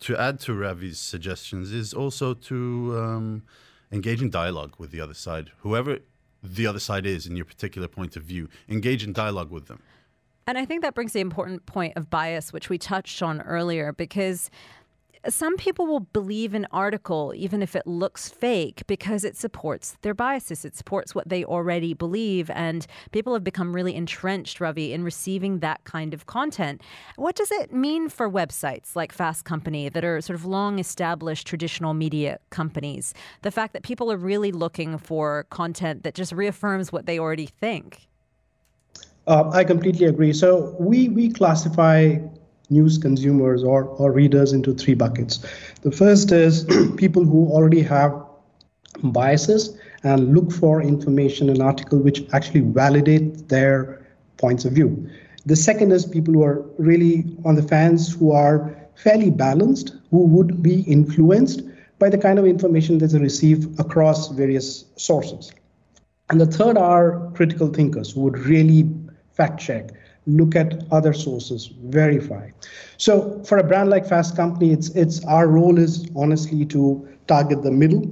to 0.00 0.16
add 0.16 0.40
to 0.40 0.52
Ravi's 0.52 0.98
suggestions 0.98 1.72
is 1.72 1.92
also 1.94 2.34
to 2.34 2.98
um, 2.98 3.42
engage 3.90 4.22
in 4.22 4.30
dialogue 4.30 4.74
with 4.78 4.90
the 4.90 5.00
other 5.00 5.14
side, 5.14 5.50
whoever 5.60 5.98
the 6.42 6.66
other 6.66 6.78
side 6.78 7.06
is 7.06 7.26
in 7.26 7.34
your 7.34 7.44
particular 7.44 7.88
point 7.88 8.16
of 8.16 8.22
view. 8.22 8.48
Engage 8.68 9.02
in 9.02 9.12
dialogue 9.12 9.50
with 9.50 9.66
them. 9.66 9.82
And 10.48 10.56
I 10.56 10.64
think 10.64 10.82
that 10.82 10.94
brings 10.94 11.12
the 11.12 11.20
important 11.20 11.66
point 11.66 11.94
of 11.96 12.08
bias, 12.08 12.52
which 12.52 12.68
we 12.68 12.78
touched 12.78 13.20
on 13.20 13.40
earlier, 13.40 13.92
because 13.92 14.48
some 15.28 15.56
people 15.56 15.86
will 15.86 16.00
believe 16.00 16.54
an 16.54 16.66
article 16.72 17.32
even 17.36 17.62
if 17.62 17.74
it 17.76 17.86
looks 17.86 18.28
fake 18.28 18.82
because 18.86 19.24
it 19.24 19.36
supports 19.36 19.96
their 20.02 20.14
biases. 20.14 20.64
It 20.64 20.76
supports 20.76 21.14
what 21.14 21.28
they 21.28 21.44
already 21.44 21.94
believe. 21.94 22.50
And 22.50 22.86
people 23.12 23.32
have 23.34 23.44
become 23.44 23.74
really 23.74 23.94
entrenched, 23.94 24.60
Ravi, 24.60 24.92
in 24.92 25.04
receiving 25.04 25.60
that 25.60 25.84
kind 25.84 26.14
of 26.14 26.26
content. 26.26 26.82
What 27.16 27.36
does 27.36 27.50
it 27.50 27.72
mean 27.72 28.08
for 28.08 28.30
websites 28.30 28.96
like 28.96 29.12
Fast 29.12 29.44
Company 29.44 29.88
that 29.88 30.04
are 30.04 30.20
sort 30.20 30.38
of 30.38 30.44
long 30.44 30.78
established 30.78 31.46
traditional 31.46 31.94
media 31.94 32.38
companies? 32.50 33.14
The 33.42 33.50
fact 33.50 33.72
that 33.72 33.82
people 33.82 34.10
are 34.12 34.16
really 34.16 34.52
looking 34.52 34.98
for 34.98 35.46
content 35.50 36.02
that 36.04 36.14
just 36.14 36.32
reaffirms 36.32 36.92
what 36.92 37.06
they 37.06 37.18
already 37.18 37.46
think. 37.46 38.08
Uh, 39.26 39.50
I 39.52 39.64
completely 39.64 40.06
agree. 40.06 40.32
So 40.32 40.76
we 40.78 41.08
we 41.08 41.30
classify 41.30 42.16
news 42.70 42.98
consumers 42.98 43.62
or, 43.62 43.84
or 43.84 44.12
readers 44.12 44.52
into 44.52 44.74
three 44.74 44.94
buckets. 44.94 45.44
The 45.82 45.90
first 45.90 46.32
is 46.32 46.64
people 46.96 47.24
who 47.24 47.48
already 47.48 47.82
have 47.82 48.14
biases 49.02 49.78
and 50.02 50.34
look 50.34 50.52
for 50.52 50.82
information 50.82 51.50
and 51.50 51.62
article 51.62 51.98
which 51.98 52.22
actually 52.32 52.60
validate 52.60 53.48
their 53.48 54.06
points 54.36 54.64
of 54.64 54.72
view. 54.72 55.08
The 55.46 55.56
second 55.56 55.92
is 55.92 56.04
people 56.04 56.34
who 56.34 56.42
are 56.42 56.64
really 56.78 57.36
on 57.44 57.54
the 57.54 57.62
fans 57.62 58.12
who 58.12 58.32
are 58.32 58.76
fairly 58.96 59.30
balanced, 59.30 59.94
who 60.10 60.24
would 60.26 60.62
be 60.62 60.80
influenced 60.82 61.62
by 61.98 62.08
the 62.08 62.18
kind 62.18 62.38
of 62.38 62.46
information 62.46 62.98
that 62.98 63.08
they 63.08 63.18
receive 63.18 63.78
across 63.78 64.28
various 64.28 64.84
sources. 64.96 65.52
And 66.28 66.40
the 66.40 66.46
third 66.46 66.76
are 66.76 67.30
critical 67.34 67.68
thinkers 67.68 68.12
who 68.12 68.22
would 68.22 68.38
really 68.38 68.90
fact 69.34 69.60
check, 69.60 69.90
look 70.26 70.56
at 70.56 70.84
other 70.90 71.12
sources, 71.12 71.70
verify. 71.84 72.50
So 72.96 73.42
for 73.44 73.58
a 73.58 73.64
brand 73.64 73.90
like 73.90 74.06
Fast 74.06 74.36
Company, 74.36 74.72
it's 74.72 74.88
it's 74.90 75.24
our 75.24 75.48
role 75.48 75.78
is 75.78 76.08
honestly 76.16 76.64
to 76.66 77.08
target 77.26 77.62
the 77.62 77.70
middle, 77.70 78.10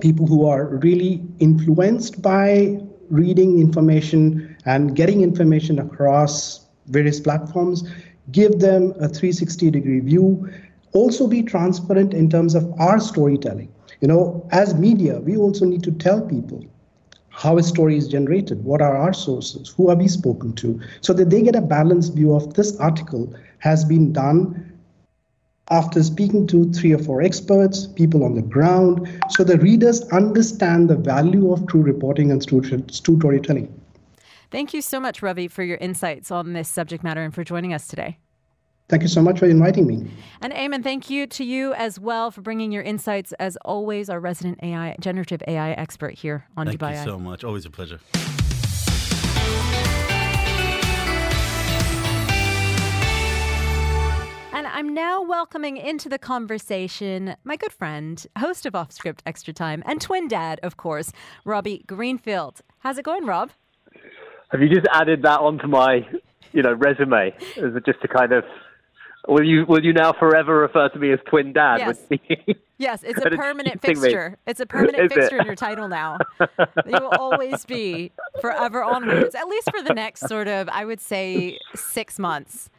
people 0.00 0.26
who 0.26 0.46
are 0.46 0.76
really 0.78 1.22
influenced 1.38 2.22
by 2.22 2.80
reading 3.08 3.58
information 3.58 4.56
and 4.64 4.94
getting 4.94 5.22
information 5.22 5.78
across 5.78 6.66
various 6.86 7.20
platforms, 7.20 7.88
give 8.30 8.60
them 8.60 8.90
a 9.00 9.08
360 9.08 9.70
degree 9.70 10.00
view, 10.00 10.48
also 10.92 11.26
be 11.26 11.42
transparent 11.42 12.14
in 12.14 12.30
terms 12.30 12.54
of 12.54 12.72
our 12.78 13.00
storytelling. 13.00 13.72
You 14.00 14.08
know, 14.08 14.48
as 14.50 14.74
media, 14.74 15.20
we 15.20 15.36
also 15.36 15.64
need 15.64 15.82
to 15.84 15.92
tell 15.92 16.20
people 16.20 16.64
how 17.40 17.56
a 17.56 17.62
story 17.62 17.96
is 17.96 18.06
generated, 18.06 18.62
what 18.64 18.82
are 18.82 18.94
our 18.94 19.14
sources, 19.14 19.70
who 19.74 19.88
have 19.88 19.96
we 19.96 20.08
spoken 20.08 20.52
to, 20.52 20.78
so 21.00 21.14
that 21.14 21.30
they 21.30 21.40
get 21.40 21.56
a 21.56 21.62
balanced 21.62 22.14
view 22.14 22.34
of 22.34 22.52
this 22.52 22.76
article 22.76 23.34
has 23.60 23.82
been 23.82 24.12
done 24.12 24.70
after 25.70 26.02
speaking 26.02 26.46
to 26.48 26.70
three 26.72 26.92
or 26.92 26.98
four 26.98 27.22
experts, 27.22 27.86
people 27.86 28.24
on 28.24 28.34
the 28.34 28.42
ground, 28.42 29.08
so 29.30 29.42
the 29.42 29.56
readers 29.56 30.02
understand 30.08 30.90
the 30.90 30.96
value 30.96 31.50
of 31.50 31.66
true 31.66 31.80
reporting 31.80 32.30
and 32.30 32.46
true 32.46 32.62
storytelling. 32.90 33.72
Thank 34.50 34.74
you 34.74 34.82
so 34.82 35.00
much, 35.00 35.22
Ravi, 35.22 35.48
for 35.48 35.62
your 35.62 35.78
insights 35.78 36.30
on 36.30 36.52
this 36.52 36.68
subject 36.68 37.02
matter 37.02 37.22
and 37.22 37.34
for 37.34 37.42
joining 37.42 37.72
us 37.72 37.86
today. 37.86 38.18
Thank 38.90 39.02
you 39.02 39.08
so 39.08 39.22
much 39.22 39.38
for 39.38 39.46
inviting 39.46 39.86
me. 39.86 40.10
And 40.40 40.52
Ayman, 40.52 40.82
thank 40.82 41.08
you 41.08 41.28
to 41.28 41.44
you 41.44 41.74
as 41.74 42.00
well 42.00 42.32
for 42.32 42.40
bringing 42.40 42.72
your 42.72 42.82
insights. 42.82 43.32
As 43.38 43.56
always, 43.64 44.10
our 44.10 44.18
resident 44.18 44.58
AI, 44.64 44.96
generative 44.98 45.40
AI 45.46 45.70
expert 45.74 46.18
here 46.18 46.44
on 46.56 46.66
Thank 46.66 46.80
Dubai 46.80 46.94
Thank 46.94 47.06
you 47.06 47.12
so 47.12 47.18
much. 47.20 47.44
Always 47.44 47.64
a 47.64 47.70
pleasure. 47.70 48.00
And 54.52 54.66
I'm 54.66 54.92
now 54.92 55.22
welcoming 55.22 55.76
into 55.76 56.08
the 56.08 56.18
conversation 56.18 57.36
my 57.44 57.54
good 57.54 57.72
friend, 57.72 58.26
host 58.38 58.66
of 58.66 58.74
Off 58.74 58.90
Script 58.90 59.22
Extra 59.24 59.54
Time, 59.54 59.84
and 59.86 60.00
twin 60.00 60.26
dad, 60.26 60.58
of 60.64 60.76
course, 60.76 61.12
Robbie 61.44 61.84
Greenfield. 61.86 62.62
How's 62.80 62.98
it 62.98 63.04
going, 63.04 63.24
Rob? 63.24 63.52
Have 64.50 64.60
you 64.60 64.68
just 64.68 64.88
added 64.92 65.22
that 65.22 65.38
onto 65.38 65.68
my, 65.68 66.00
you 66.52 66.62
know, 66.64 66.72
resume? 66.72 67.32
Is 67.56 67.76
it 67.76 67.86
just 67.86 68.02
to 68.02 68.08
kind 68.08 68.32
of 68.32 68.42
will 69.28 69.44
you 69.44 69.64
will 69.66 69.84
you 69.84 69.92
now 69.92 70.12
forever 70.12 70.56
refer 70.58 70.88
to 70.88 70.98
me 70.98 71.12
as 71.12 71.18
twin 71.28 71.52
dad? 71.52 71.78
Yes. 71.78 72.06
Yes, 72.78 73.02
it's 73.02 73.18
a 73.24 73.30
permanent 73.30 73.82
me. 73.82 73.94
fixture. 73.94 74.38
It's 74.46 74.60
a 74.60 74.66
permanent 74.66 75.04
Is 75.04 75.12
it? 75.12 75.14
fixture 75.14 75.38
in 75.38 75.46
your 75.46 75.54
title 75.54 75.88
now. 75.88 76.18
you 76.40 76.48
will 76.92 77.12
always 77.18 77.64
be 77.66 78.10
forever 78.40 78.82
onwards, 78.82 79.34
at 79.34 79.46
least 79.48 79.70
for 79.70 79.82
the 79.82 79.92
next 79.94 80.26
sort 80.28 80.48
of, 80.48 80.68
I 80.70 80.84
would 80.84 81.00
say, 81.00 81.58
six 81.74 82.18
months. 82.18 82.70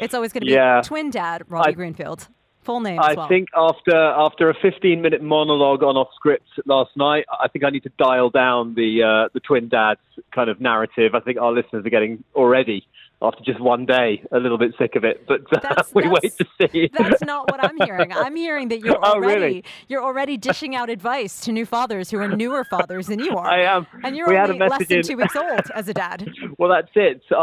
It's 0.00 0.14
always 0.14 0.32
going 0.32 0.40
to 0.42 0.46
be 0.46 0.52
Yeah. 0.52 0.80
twin 0.82 1.10
dad, 1.10 1.42
Robbie 1.48 1.68
I- 1.70 1.72
Greenfield. 1.72 2.28
Full 2.62 2.80
name 2.80 2.98
I 2.98 3.10
as 3.12 3.16
well. 3.16 3.28
think 3.28 3.48
after 3.54 3.94
after 3.96 4.50
a 4.50 4.54
15 4.60 5.00
minute 5.00 5.22
monologue 5.22 5.84
on 5.84 5.96
off 5.96 6.08
script 6.16 6.48
last 6.66 6.90
night, 6.96 7.24
I 7.40 7.46
think 7.46 7.64
I 7.64 7.70
need 7.70 7.84
to 7.84 7.92
dial 7.96 8.28
down 8.28 8.74
the 8.74 9.04
uh, 9.04 9.28
the 9.32 9.38
twin 9.38 9.68
dads 9.68 10.00
kind 10.34 10.50
of 10.50 10.60
narrative. 10.60 11.14
I 11.14 11.20
think 11.20 11.38
our 11.38 11.52
listeners 11.52 11.86
are 11.86 11.90
getting 11.90 12.24
already 12.34 12.84
after 13.22 13.42
just 13.42 13.58
one 13.60 13.86
day 13.86 14.22
a 14.30 14.38
little 14.38 14.58
bit 14.58 14.74
sick 14.78 14.94
of 14.94 15.02
it, 15.04 15.26
but 15.26 15.40
uh, 15.52 15.82
we 15.94 16.02
that's- 16.02 16.22
wait 16.22 16.36
to 16.36 16.46
see. 16.70 16.90
That's 16.92 17.22
not 17.22 17.50
what 17.50 17.64
I'm 17.64 17.76
hearing. 17.78 18.12
I'm 18.12 18.36
hearing 18.36 18.68
that 18.68 18.80
you're 18.80 18.98
Oh, 19.02 19.14
already 19.14 19.40
really? 19.40 19.64
you're 19.88 20.02
already 20.02 20.36
dishing 20.36 20.76
out 20.76 20.90
advice 20.90 21.40
to 21.40 21.52
new 21.52 21.64
fathers 21.64 22.10
who 22.10 22.18
are 22.18 22.28
newer 22.28 22.64
fathers 22.64 23.06
than 23.06 23.18
you 23.20 23.36
are. 23.36 23.46
I 23.46 23.62
am. 23.62 23.86
And 24.04 24.16
you're 24.16 24.28
We 24.28 24.34
had 24.34 24.50
a 24.50 24.52
only 24.52 24.68
less 24.68 24.86
than 24.86 24.98
in- 24.98 25.02
two 25.04 25.16
weeks 25.16 25.34
old 25.34 25.62
as 25.74 25.88
a 25.88 25.94
dad. 25.94 26.28
Well, 26.58 26.70
that's 26.70 26.90
it. 26.94 27.22
Our, 27.32 27.36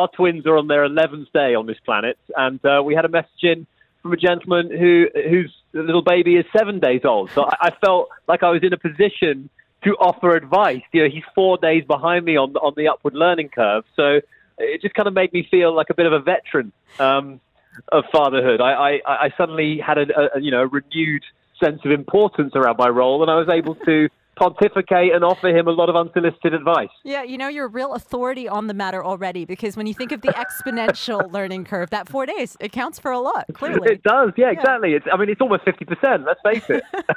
our 0.00 0.08
twins 0.08 0.46
are 0.46 0.56
on 0.56 0.68
their 0.68 0.86
11th 0.88 1.32
day 1.32 1.54
on 1.54 1.66
this 1.66 1.78
planet, 1.84 2.18
and 2.36 2.64
uh, 2.64 2.82
we 2.84 2.94
had 2.94 3.04
a 3.04 3.08
message 3.08 3.42
in 3.42 3.66
from 4.02 4.12
a 4.12 4.16
gentleman 4.16 4.70
who 4.70 5.06
whose 5.28 5.52
little 5.72 6.02
baby 6.02 6.36
is 6.36 6.44
seven 6.56 6.78
days 6.78 7.02
old. 7.04 7.30
So 7.34 7.44
I, 7.44 7.56
I 7.68 7.70
felt 7.84 8.08
like 8.28 8.42
I 8.42 8.50
was 8.50 8.62
in 8.62 8.72
a 8.72 8.78
position 8.78 9.48
to 9.84 9.90
offer 9.96 10.36
advice. 10.36 10.82
You 10.92 11.02
know, 11.04 11.08
he's 11.10 11.24
four 11.34 11.56
days 11.58 11.84
behind 11.84 12.24
me 12.24 12.36
on 12.36 12.54
on 12.56 12.74
the 12.76 12.88
upward 12.88 13.14
learning 13.14 13.48
curve, 13.50 13.84
so 13.96 14.20
it 14.60 14.82
just 14.82 14.94
kind 14.94 15.08
of 15.08 15.14
made 15.14 15.32
me 15.32 15.46
feel 15.50 15.74
like 15.74 15.90
a 15.90 15.94
bit 15.94 16.06
of 16.06 16.12
a 16.12 16.20
veteran. 16.20 16.72
Um, 16.98 17.40
of 17.92 18.04
fatherhood. 18.12 18.60
I, 18.60 18.98
I, 19.06 19.26
I 19.26 19.30
suddenly 19.38 19.78
had 19.78 19.98
a, 19.98 20.36
a 20.36 20.40
you 20.40 20.50
know 20.50 20.64
renewed 20.64 21.22
sense 21.62 21.80
of 21.84 21.90
importance 21.90 22.52
around 22.54 22.76
my 22.78 22.88
role, 22.88 23.22
and 23.22 23.30
I 23.30 23.36
was 23.36 23.48
able 23.48 23.74
to 23.74 24.08
pontificate 24.36 25.12
and 25.12 25.22
offer 25.22 25.48
him 25.48 25.68
a 25.68 25.70
lot 25.70 25.90
of 25.90 25.96
unsolicited 25.96 26.54
advice. 26.54 26.88
Yeah, 27.04 27.22
you 27.22 27.36
know, 27.36 27.48
you're 27.48 27.66
a 27.66 27.68
real 27.68 27.92
authority 27.92 28.48
on 28.48 28.68
the 28.68 28.74
matter 28.74 29.04
already 29.04 29.44
because 29.44 29.76
when 29.76 29.86
you 29.86 29.92
think 29.92 30.12
of 30.12 30.22
the 30.22 30.28
exponential 30.28 31.30
learning 31.32 31.66
curve, 31.66 31.90
that 31.90 32.08
four 32.08 32.24
days, 32.24 32.56
it 32.58 32.72
counts 32.72 32.98
for 32.98 33.10
a 33.10 33.20
lot, 33.20 33.46
clearly. 33.52 33.92
It 33.92 34.02
does, 34.02 34.32
yeah, 34.38 34.50
exactly. 34.50 34.94
It's, 34.94 35.06
I 35.12 35.18
mean, 35.18 35.28
it's 35.28 35.42
almost 35.42 35.64
50%, 35.64 36.26
let's 36.26 36.40
face 36.42 36.68
it. 36.68 36.82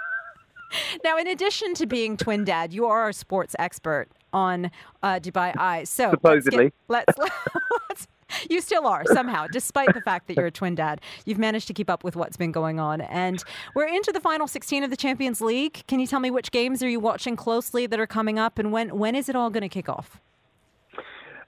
Now, 1.04 1.20
in 1.20 1.28
addition 1.28 1.76
to 1.76 1.86
being 1.86 2.18
twin 2.18 2.46
dad, 2.46 2.74
you 2.74 2.88
are 2.88 3.08
a 3.08 3.14
sports 3.14 3.56
expert 3.60 4.10
on 4.34 4.72
uh, 5.02 5.20
Dubai 5.20 5.56
Eye. 5.58 5.84
So 5.84 6.12
Supposedly. 6.12 6.74
let's, 6.88 7.14
get, 7.16 7.32
let's, 7.90 8.08
you 8.50 8.62
still 8.62 8.88
are 8.88 9.04
somehow, 9.06 9.48
despite 9.48 9.94
the 9.94 10.02
fact 10.02 10.28
that 10.28 10.38
you're 10.38 10.48
a 10.48 10.52
twin 10.52 10.76
dad. 10.76 11.02
You've 11.26 11.40
managed 11.40 11.68
to 11.68 11.74
keep 11.74 11.90
up 11.90 12.04
with 12.04 12.16
what's 12.16 12.38
been 12.38 12.52
going 12.52 12.80
on, 12.80 13.02
and 13.02 13.44
we're 13.76 13.88
into 13.88 14.12
the 14.12 14.20
final 14.20 14.48
16 14.48 14.84
of 14.84 14.90
the 14.90 14.98
Champions 14.98 15.42
League. 15.42 15.84
Can 15.88 16.00
you 16.00 16.08
tell 16.08 16.20
me 16.20 16.32
which 16.32 16.52
games 16.52 16.82
are 16.84 16.90
you 16.90 17.00
watching 17.00 17.36
closely 17.36 17.86
that 17.88 18.00
are 18.00 18.08
coming 18.08 18.40
up, 18.40 18.60
and 18.60 18.72
when 18.72 18.98
when 18.98 19.16
is 19.16 19.30
it 19.30 19.36
all 19.36 19.50
going 19.50 19.62
to 19.62 19.70
kick 19.70 19.90
off? 19.90 20.20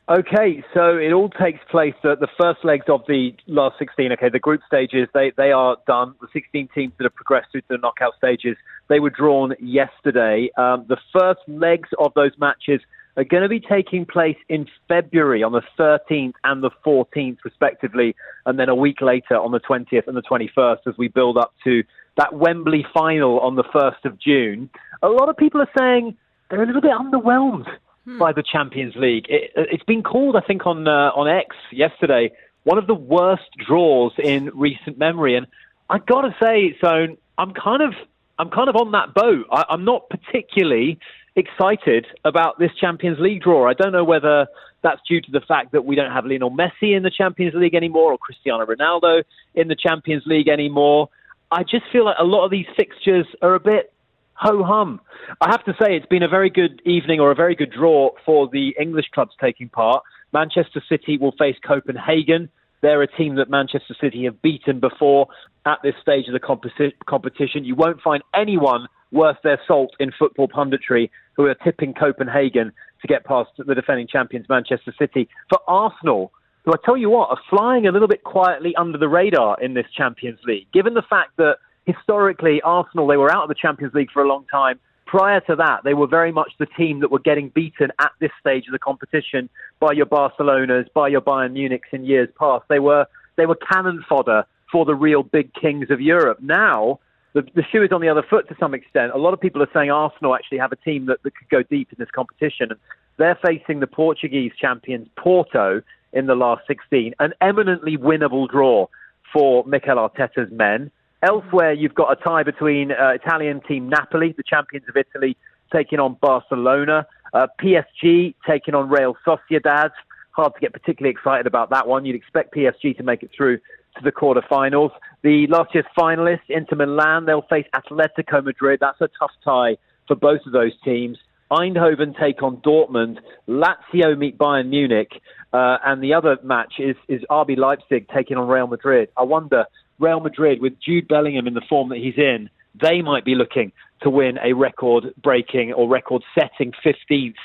Okay, 0.08 0.63
so 0.72 0.98
it 0.98 1.13
all 1.13 1.30
takes 1.30 1.60
place. 1.72 1.96
The, 2.04 2.15
the 2.15 2.28
first 2.39 2.63
legs 2.63 2.86
of 2.89 3.02
the 3.08 3.32
last 3.48 3.80
16, 3.80 4.12
okay, 4.12 4.30
the 4.30 4.38
group 4.38 4.62
stages, 4.68 5.08
they, 5.15 5.32
they 5.36 5.52
are 5.52 5.78
done. 5.88 6.13
The 6.22 6.28
16 6.32 6.70
teams 6.76 6.94
that 6.98 7.06
have 7.06 7.15
progressed 7.15 7.48
through 7.52 7.62
to 7.62 7.68
the 7.70 7.78
knockout 7.80 8.13
stages, 8.15 8.56
they 8.88 9.00
were 9.00 9.10
drawn 9.10 9.56
yesterday. 9.60 10.52
Um, 10.60 10.86
the 10.88 10.98
first 11.12 11.39
legs 11.48 11.89
of 11.98 12.13
those 12.13 12.34
matches 12.38 12.82
are 13.18 13.24
going 13.24 13.41
to 13.41 13.50
be 13.50 13.60
taking 13.60 14.06
place 14.06 14.38
in 14.48 14.68
February 14.88 15.41
on 15.41 15.54
the 15.54 15.63
13th 15.80 16.34
and 16.44 16.62
the 16.62 16.70
14th, 16.86 17.38
respectively, 17.44 18.15
and 18.46 18.60
then 18.60 18.70
a 18.70 18.76
week 18.76 19.02
later 19.02 19.39
on 19.39 19.54
the 19.54 19.60
20th 19.60 20.08
and 20.08 20.15
the 20.15 20.22
21st 20.22 20.82
as 20.86 20.94
we 21.00 21.08
build 21.08 21.36
up 21.36 21.56
to 21.63 21.84
that 22.18 22.36
Wembley 22.36 22.86
final 22.94 23.39
on 23.39 23.56
the 23.56 23.63
1st 23.63 24.06
of 24.06 24.20
June. 24.20 24.70
A 25.02 25.08
lot 25.08 25.30
of 25.30 25.36
people 25.36 25.62
are 25.62 25.72
saying 25.76 26.15
they're 26.52 26.62
a 26.62 26.68
little 26.68 26.82
bit 26.82 26.91
underwhelmed 26.91 27.65
by 28.06 28.32
the 28.32 28.44
Champions 28.44 28.96
League. 28.96 29.26
It, 29.30 29.52
has 29.56 29.82
been 29.88 30.04
called, 30.04 30.36
I 30.36 30.41
think, 30.41 30.65
on 30.65 30.88
uh, 30.88 31.12
on 31.15 31.28
X 31.28 31.56
yesterday, 31.72 32.32
one 32.63 32.78
of 32.78 32.88
the 32.88 32.96
worst 32.96 33.50
draws 33.65 34.13
in 34.18 34.52
recent 34.54 34.98
memory. 34.98 35.36
And 35.36 35.48
I 35.89 36.00
got 36.00 36.22
to 36.22 36.36
say, 36.41 36.78
so 36.82 37.08
I'm 37.38 37.54
kind 37.54 37.82
of 37.82 37.94
I'm 38.38 38.50
kind 38.50 38.70
of 38.70 38.76
on 38.76 38.91
that 38.91 39.13
boat. 39.13 39.46
I, 39.52 39.65
I'm 39.70 39.86
not 39.86 40.10
particularly 40.10 41.00
excited 41.36 42.06
about 42.24 42.60
this 42.60 42.72
Champions 42.80 43.20
League 43.20 43.41
draw. 43.41 43.68
I 43.68 43.74
don't 43.74 43.91
know 43.91 44.04
whether 44.04 44.48
that's 44.82 45.02
due 45.08 45.22
to 45.22 45.32
the 45.32 45.41
fact 45.41 45.72
that 45.72 45.84
we 45.84 45.96
don't 45.96 46.12
have 46.12 46.26
Lionel 46.26 46.52
Messi 46.52 46.96
in 46.96 47.04
the 47.04 47.12
Champions 47.12 47.56
League 47.56 47.76
anymore 47.76 48.12
or 48.12 48.18
Cristiano 48.18 48.65
Ronaldo 48.65 49.24
in 49.56 49.68
the 49.68 49.76
Champions 49.76 50.24
League 50.26 50.48
anymore. 50.48 51.10
I 51.52 51.63
just 51.63 51.86
feel 51.91 52.06
like 52.06 52.18
a 52.20 52.24
lot 52.24 52.46
of 52.46 52.52
these 52.52 52.68
fixtures 52.76 53.26
are 53.41 53.56
a 53.56 53.60
bit 53.60 53.91
ho 54.36 54.63
hum. 54.63 55.02
I 55.41 55.50
have 55.50 55.63
to 55.65 55.74
say, 55.82 55.95
it's 55.95 56.06
been 56.06 56.24
a 56.24 56.28
very 56.28 56.50
good 56.50 56.82
evening 56.86 57.19
or 57.19 57.32
a 57.32 57.36
very 57.36 57.56
good 57.56 57.71
draw 57.71 58.10
for 58.26 58.48
the 58.52 58.76
English 58.80 59.08
clubs 59.13 59.32
taking 59.41 59.69
part. 59.69 60.04
Manchester 60.34 60.84
City 60.88 61.17
will 61.17 61.32
face 61.34 61.56
Copenhagen. 61.65 62.50
They're 62.82 63.02
a 63.02 63.08
team 63.08 63.36
that 63.36 63.50
Manchester 63.50 63.95
City 64.00 64.26
have 64.26 64.41
beaten 64.41 64.80
before 64.80 65.28
at 65.65 65.80
this 65.84 65.95
stage 66.02 66.28
of 66.28 66.34
the 66.34 66.39
competi- 66.39 66.93
competition. 67.06 67.63
You 67.65 67.76
won't 67.76 68.02
find 68.02 68.21
anyone 68.36 68.88
worth 69.12 69.38
their 69.43 69.60
salt 69.67 69.91
in 70.00 70.12
football 70.17 70.48
punditry 70.48 71.10
who 71.38 71.45
are 71.45 71.56
tipping 71.56 71.93
Copenhagen 71.93 72.71
to 73.02 73.08
get 73.08 73.24
past 73.26 73.50
the 73.58 73.74
defending 73.74 74.08
champions, 74.08 74.48
Manchester 74.50 74.93
City. 75.00 75.30
For 75.50 75.60
Arsenal, 75.67 76.32
who 76.65 76.74
I 76.74 76.78
tell 76.84 76.98
you 76.98 77.10
what, 77.10 77.30
are 77.30 77.39
flying 77.50 77.88
a 77.88 77.91
little 77.91 78.08
bit 78.08 78.24
quietly 78.24 78.76
under 78.76 78.98
the 78.98 79.08
radar 79.08 79.60
in 79.62 79.74
this 79.74 79.86
Champions 79.95 80.39
League, 80.45 80.67
given 80.74 80.93
the 80.93 81.04
fact 81.10 81.38
that 81.38 81.58
historically, 81.86 82.62
Arsenal, 82.62 83.08
they 83.08 83.17
were 83.17 83.32
out 83.32 83.43
of 83.43 83.50
the 83.50 83.56
Champions 83.56 83.93
League 83.93 84.12
for 84.12 84.24
a 84.24 84.28
long 84.28 84.45
time. 84.52 84.80
Prior 85.06 85.39
to 85.41 85.56
that, 85.56 85.84
they 85.84 85.93
were 85.93 86.08
very 86.08 86.32
much 86.32 86.52
the 86.58 86.65
team 86.65 87.00
that 87.02 87.12
were 87.12 87.19
getting 87.19 87.50
beaten 87.50 87.91
at 88.00 88.12
this 88.19 88.32
stage 88.39 88.65
of 88.67 88.71
the 88.71 88.80
competition 88.80 89.50
by 89.80 89.91
your 89.91 90.08
Barcelonas, 90.08 90.91
by 90.93 91.08
your 91.08 91.21
Bayern 91.21 91.54
Munichs 91.54 91.93
in 91.93 92.06
years 92.06 92.30
past. 92.39 92.65
They 92.69 92.80
were 92.80 93.06
they 93.36 93.45
were 93.45 93.56
cannon 93.56 94.04
fodder 94.08 94.45
for 94.71 94.86
the 94.86 94.95
real 94.95 95.21
big 95.21 95.54
kings 95.54 95.91
of 95.91 96.02
Europe. 96.02 96.39
Now, 96.41 97.00
the, 97.34 97.43
the 97.54 97.63
shoe 97.71 97.84
is 97.84 97.91
on 97.91 98.02
the 98.02 98.10
other 98.10 98.24
foot 98.24 98.48
to 98.48 98.56
some 98.60 98.74
extent. 98.74 99.12
A 99.13 99.17
lot 99.17 99.34
of 99.34 99.41
people 99.41 99.62
are 99.62 99.69
saying 99.74 99.91
Arsenal 99.91 100.34
actually 100.34 100.58
have 100.58 100.71
a 100.71 100.78
team 100.78 101.06
that, 101.08 101.21
that 101.24 101.36
could 101.36 101.50
go 101.50 101.63
deep 101.63 101.89
in 101.91 101.98
this 102.00 102.10
competition. 102.12 102.71
And 102.71 102.80
they're 103.17 103.38
facing 103.45 103.82
the 103.82 103.88
Portuguese 103.88 104.54
champions 104.60 105.08
Porto 105.17 105.82
in 106.13 106.28
the 106.28 106.36
last 106.36 106.65
16, 106.67 107.13
an 107.19 107.34
eminently 107.41 107.98
winnable 107.98 108.50
draw 108.50 108.88
for 109.34 109.65
Mikel 109.65 109.98
Arteta's 109.98 110.52
men. 110.52 110.91
Elsewhere, 111.26 111.74
you've 111.74 111.96
got 111.96 112.12
a 112.12 112.24
tie 112.24 112.44
between 112.44 112.92
uh, 112.92 113.14
Italian 113.16 113.60
team 113.62 113.90
Napoli, 113.90 114.36
the 114.38 114.44
champions 114.44 114.88
of 114.88 114.96
Italy, 114.96 115.36
taking 115.74 116.00
on 116.00 116.18
Barcelona. 116.22 117.08
Uh, 117.34 117.48
PSG 117.60 118.36
taking 118.48 118.76
on 118.76 118.90
Real 118.90 119.18
Sociedad. 119.26 119.90
Hard 120.32 120.54
to 120.54 120.60
get 120.60 120.72
particularly 120.72 121.12
excited 121.12 121.48
about 121.48 121.72
that 121.72 121.88
one. 121.88 122.06
You'd 122.06 122.16
expect 122.16 122.54
PSG 122.54 122.96
to 122.98 123.04
make 123.04 123.24
it 123.24 123.32
through 123.36 123.58
to 123.58 124.04
the 124.04 124.12
quarterfinals. 124.12 124.92
The 125.24 125.48
last 125.48 125.74
year's 125.74 125.88
finalists, 125.98 126.48
Inter 126.50 126.76
Milan, 126.76 127.26
they'll 127.26 127.42
face 127.42 127.66
Atletico 127.74 128.44
Madrid. 128.44 128.80
That's 128.80 129.02
a 129.02 129.10
tough 129.18 129.32
tie 129.44 129.78
for 130.08 130.16
both 130.16 130.42
of 130.46 130.52
those 130.52 130.74
teams. 130.84 131.18
Eindhoven 131.52 132.20
take 132.20 132.44
on 132.44 132.58
Dortmund. 132.58 133.18
Lazio 133.48 134.16
meet 134.16 134.38
Bayern 134.38 134.70
Munich. 134.70 135.22
Uh, 135.52 135.78
and 135.84 136.04
the 136.04 136.14
other 136.14 136.38
match 136.44 136.76
is, 136.78 136.96
is 137.08 137.22
RB 137.32 137.58
Leipzig 137.58 138.10
taking 138.14 138.38
on 138.38 138.48
Real 138.48 138.68
Madrid. 138.68 139.10
I 139.18 139.24
wonder 139.24 139.66
Real 140.00 140.20
Madrid, 140.20 140.62
with 140.62 140.74
Jude 140.80 141.08
Bellingham 141.08 141.48
in 141.48 141.54
the 141.54 141.62
form 141.70 141.90
that 141.90 141.98
he's 141.98 142.18
in, 142.18 142.50
they 142.80 143.02
might 143.02 143.26
be 143.26 143.36
looking 143.36 143.72
to 144.02 144.10
win 144.10 144.38
a 144.44 144.54
record 144.54 145.14
breaking 145.22 145.74
or 145.74 145.88
record 145.88 146.24
setting 146.38 146.74
15th 146.86 147.36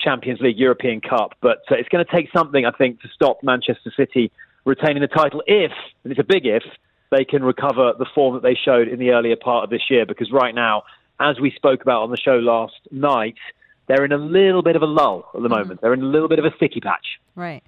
Champions 0.00 0.40
League 0.40 0.58
European 0.58 1.00
Cup. 1.00 1.34
But 1.40 1.58
uh, 1.70 1.74
it's 1.74 1.88
going 1.88 2.04
to 2.04 2.10
take 2.10 2.28
something, 2.34 2.64
I 2.64 2.70
think, 2.70 3.00
to 3.02 3.08
stop 3.14 3.42
Manchester 3.42 3.92
City 3.96 4.30
retaining 4.64 5.02
the 5.02 5.08
title 5.08 5.42
if, 5.46 5.72
and 6.04 6.10
it's 6.10 6.20
a 6.20 6.24
big 6.24 6.46
if, 6.46 6.62
they 7.10 7.24
can 7.24 7.42
recover 7.42 7.92
the 7.98 8.06
form 8.14 8.34
that 8.34 8.42
they 8.42 8.54
showed 8.54 8.88
in 8.88 8.98
the 8.98 9.10
earlier 9.10 9.36
part 9.36 9.64
of 9.64 9.70
this 9.70 9.82
year. 9.90 10.06
Because 10.06 10.30
right 10.30 10.54
now, 10.54 10.84
as 11.20 11.40
we 11.40 11.50
spoke 11.50 11.82
about 11.82 12.02
on 12.02 12.10
the 12.10 12.16
show 12.16 12.36
last 12.36 12.74
night, 12.90 13.36
they're 13.86 14.04
in 14.04 14.12
a 14.12 14.18
little 14.18 14.62
bit 14.62 14.76
of 14.76 14.82
a 14.82 14.86
lull 14.86 15.30
at 15.34 15.42
the 15.42 15.48
moment. 15.48 15.66
Mm-hmm. 15.66 15.76
They're 15.80 15.94
in 15.94 16.02
a 16.02 16.06
little 16.06 16.28
bit 16.28 16.38
of 16.38 16.44
a 16.44 16.54
sticky 16.56 16.80
patch. 16.80 17.18
Right. 17.34 17.62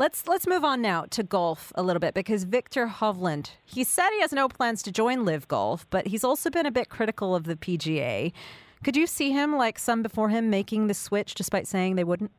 Let's 0.00 0.26
let's 0.26 0.46
move 0.46 0.64
on 0.64 0.80
now 0.80 1.04
to 1.10 1.22
golf 1.22 1.74
a 1.74 1.82
little 1.82 2.00
bit 2.00 2.14
because 2.14 2.44
Viktor 2.44 2.86
Hovland, 2.86 3.50
he 3.66 3.84
said 3.84 4.08
he 4.08 4.22
has 4.22 4.32
no 4.32 4.48
plans 4.48 4.82
to 4.84 4.90
join 4.90 5.26
LIV 5.26 5.46
Golf, 5.46 5.86
but 5.90 6.06
he's 6.06 6.24
also 6.24 6.48
been 6.48 6.64
a 6.64 6.70
bit 6.70 6.88
critical 6.88 7.34
of 7.36 7.44
the 7.44 7.54
PGA. 7.54 8.32
Could 8.82 8.96
you 8.96 9.06
see 9.06 9.30
him 9.32 9.54
like 9.54 9.78
some 9.78 10.02
before 10.02 10.30
him 10.30 10.48
making 10.48 10.86
the 10.86 10.94
switch 10.94 11.34
despite 11.34 11.66
saying 11.66 11.96
they 11.96 12.04
wouldn't? 12.04 12.30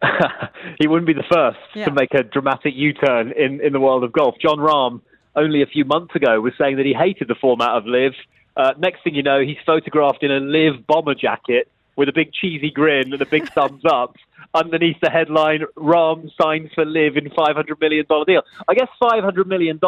he 0.78 0.86
wouldn't 0.86 1.08
be 1.08 1.14
the 1.14 1.24
first 1.28 1.58
Yeah. 1.74 1.86
to 1.86 1.90
make 1.90 2.14
a 2.14 2.22
dramatic 2.22 2.74
U-turn 2.76 3.32
in, 3.32 3.60
in 3.60 3.72
the 3.72 3.80
world 3.80 4.04
of 4.04 4.12
golf. 4.12 4.36
Jon 4.40 4.58
Rahm, 4.58 5.00
only 5.34 5.62
a 5.62 5.66
few 5.66 5.84
months 5.84 6.14
ago, 6.14 6.40
was 6.40 6.52
saying 6.56 6.76
that 6.76 6.86
he 6.86 6.94
hated 6.94 7.26
the 7.26 7.34
format 7.34 7.70
of 7.70 7.86
LIV. 7.86 8.12
Uh, 8.56 8.74
next 8.78 9.02
thing 9.02 9.16
you 9.16 9.24
know, 9.24 9.40
he's 9.40 9.58
photographed 9.66 10.22
in 10.22 10.30
a 10.30 10.38
LIV 10.38 10.86
bomber 10.86 11.16
jacket 11.16 11.68
with 11.96 12.08
a 12.08 12.12
big 12.12 12.32
cheesy 12.32 12.70
grin 12.70 13.12
and 13.12 13.20
a 13.20 13.26
big 13.26 13.48
thumbs 13.52 13.82
up. 13.84 14.14
Underneath 14.54 14.96
the 15.02 15.10
headline, 15.10 15.60
Rahm 15.76 16.30
signs 16.40 16.70
for 16.74 16.84
LIV 16.84 17.16
in 17.18 17.24
$500 17.30 17.80
million 17.80 18.06
deal. 18.26 18.42
I 18.66 18.74
guess 18.74 18.88
$500 19.00 19.46
million 19.46 19.78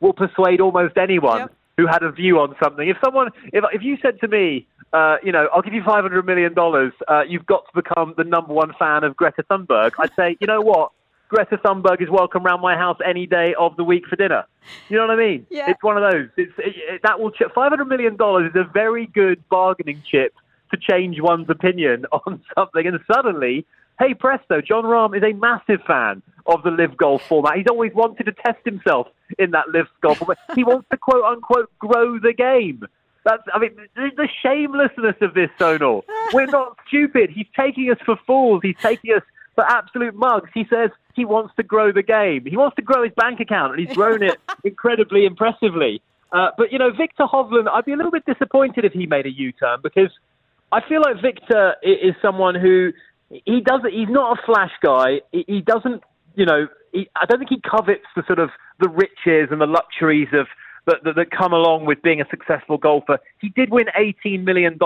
will 0.00 0.12
persuade 0.14 0.60
almost 0.60 0.96
anyone 0.96 1.38
Yep. 1.40 1.52
who 1.76 1.86
had 1.86 2.02
a 2.02 2.10
view 2.10 2.38
on 2.40 2.54
something. 2.62 2.88
If 2.88 2.96
someone, 3.04 3.28
if, 3.52 3.64
if 3.72 3.82
you 3.82 3.98
said 4.02 4.18
to 4.20 4.28
me, 4.28 4.66
uh, 4.92 5.16
you 5.22 5.30
know, 5.32 5.48
I'll 5.54 5.62
give 5.62 5.72
you 5.74 5.82
five 5.82 6.02
hundred 6.02 6.26
million 6.26 6.52
dollars, 6.54 6.92
uh, 7.08 7.22
you've 7.26 7.46
got 7.46 7.64
to 7.66 7.72
become 7.82 8.14
the 8.16 8.24
number 8.24 8.52
one 8.52 8.72
fan 8.78 9.04
of 9.04 9.16
Greta 9.16 9.42
Thunberg. 9.50 9.92
I'd 9.98 10.10
say, 10.16 10.36
you 10.40 10.46
know 10.46 10.60
what, 10.60 10.92
Greta 11.28 11.56
Thunberg 11.58 12.02
is 12.02 12.10
welcome 12.10 12.42
round 12.44 12.60
my 12.60 12.76
house 12.76 12.98
any 13.06 13.26
day 13.26 13.54
of 13.58 13.74
the 13.76 13.84
week 13.84 14.06
for 14.06 14.16
dinner. 14.16 14.44
You 14.90 14.98
know 14.98 15.06
what 15.06 15.18
I 15.18 15.22
mean? 15.22 15.46
Yeah. 15.50 15.70
It's 15.70 15.82
one 15.82 15.96
of 16.02 16.10
those. 16.12 16.28
It's 16.36 16.52
it, 16.58 16.74
it, 16.76 17.00
that 17.04 17.20
will 17.20 17.30
ch- 17.30 17.42
five 17.54 17.70
hundred 17.70 17.86
million 17.86 18.16
dollars 18.16 18.50
is 18.50 18.56
a 18.56 18.64
very 18.70 19.06
good 19.06 19.42
bargaining 19.48 20.02
chip 20.10 20.34
to 20.72 20.76
change 20.78 21.20
one's 21.20 21.48
opinion 21.48 22.04
on 22.12 22.42
something, 22.54 22.86
and 22.86 22.98
suddenly. 23.10 23.66
Hey 24.02 24.14
presto, 24.14 24.60
Jon 24.60 24.82
Rahm 24.82 25.16
is 25.16 25.22
a 25.22 25.32
massive 25.32 25.80
fan 25.86 26.22
of 26.46 26.64
the 26.64 26.72
LIV 26.72 26.96
Golf 26.96 27.22
format. 27.28 27.56
He's 27.56 27.68
always 27.70 27.94
wanted 27.94 28.24
to 28.24 28.32
test 28.32 28.58
himself 28.64 29.06
in 29.38 29.52
that 29.52 29.68
LIV 29.68 29.86
Golf 30.00 30.18
format. 30.18 30.38
He 30.56 30.64
wants 30.64 30.88
to 30.90 30.96
quote 30.96 31.22
unquote 31.22 31.70
grow 31.78 32.18
the 32.18 32.32
game. 32.32 32.82
That's, 33.24 33.44
I 33.54 33.60
mean, 33.60 33.76
the, 33.94 34.28
shamelessness 34.42 35.14
of 35.20 35.34
this, 35.34 35.50
Sonal. 35.56 36.02
We're 36.32 36.46
not 36.46 36.78
stupid. 36.88 37.30
He's 37.30 37.46
taking 37.56 37.92
us 37.92 37.98
for 38.04 38.16
fools. 38.26 38.62
He's 38.64 38.74
taking 38.82 39.14
us 39.14 39.22
for 39.54 39.62
absolute 39.62 40.16
mugs. 40.16 40.50
He 40.52 40.66
says 40.68 40.90
he 41.14 41.24
wants 41.24 41.54
to 41.54 41.62
grow 41.62 41.92
the 41.92 42.02
game. 42.02 42.44
He 42.44 42.56
wants 42.56 42.74
to 42.76 42.82
grow 42.82 43.04
his 43.04 43.12
bank 43.14 43.38
account, 43.38 43.78
and 43.78 43.86
he's 43.86 43.96
grown 43.96 44.24
it 44.24 44.36
incredibly 44.64 45.26
impressively. 45.26 46.02
Uh, 46.32 46.48
but, 46.58 46.72
you 46.72 46.78
know, 46.80 46.90
Viktor 46.90 47.26
Hovland, 47.32 47.68
I'd 47.68 47.84
be 47.84 47.92
a 47.92 47.96
little 47.96 48.10
bit 48.10 48.26
disappointed 48.26 48.84
if 48.84 48.94
he 48.94 49.06
made 49.06 49.26
a 49.26 49.32
U-turn 49.32 49.78
because 49.80 50.10
I 50.72 50.80
feel 50.88 51.02
like 51.02 51.22
Viktor 51.22 51.76
is 51.84 52.16
someone 52.20 52.56
who 52.56 52.92
he 53.44 53.60
doesn't. 53.60 53.92
He's 53.92 54.08
not 54.08 54.38
a 54.38 54.42
flash 54.46 54.72
guy. 54.82 55.20
He 55.32 55.44
he 55.46 55.60
doesn't 55.60 56.02
you 56.34 56.46
know, 56.46 56.66
he, 56.92 57.08
I 57.16 57.26
don't 57.26 57.38
think 57.38 57.50
he 57.50 57.60
covets 57.60 58.06
the 58.16 58.22
sort 58.26 58.38
of 58.38 58.50
the 58.80 58.88
riches 58.88 59.48
and 59.50 59.60
the 59.60 59.66
luxuries 59.66 60.28
of 60.32 60.46
that, 60.86 61.04
that, 61.04 61.16
that 61.16 61.30
come 61.30 61.52
along 61.52 61.86
with 61.86 62.02
being 62.02 62.20
a 62.20 62.24
successful 62.30 62.78
golfer. 62.78 63.18
He 63.40 63.50
did 63.50 63.70
win 63.70 63.86
$18 63.98 64.44
million 64.44 64.78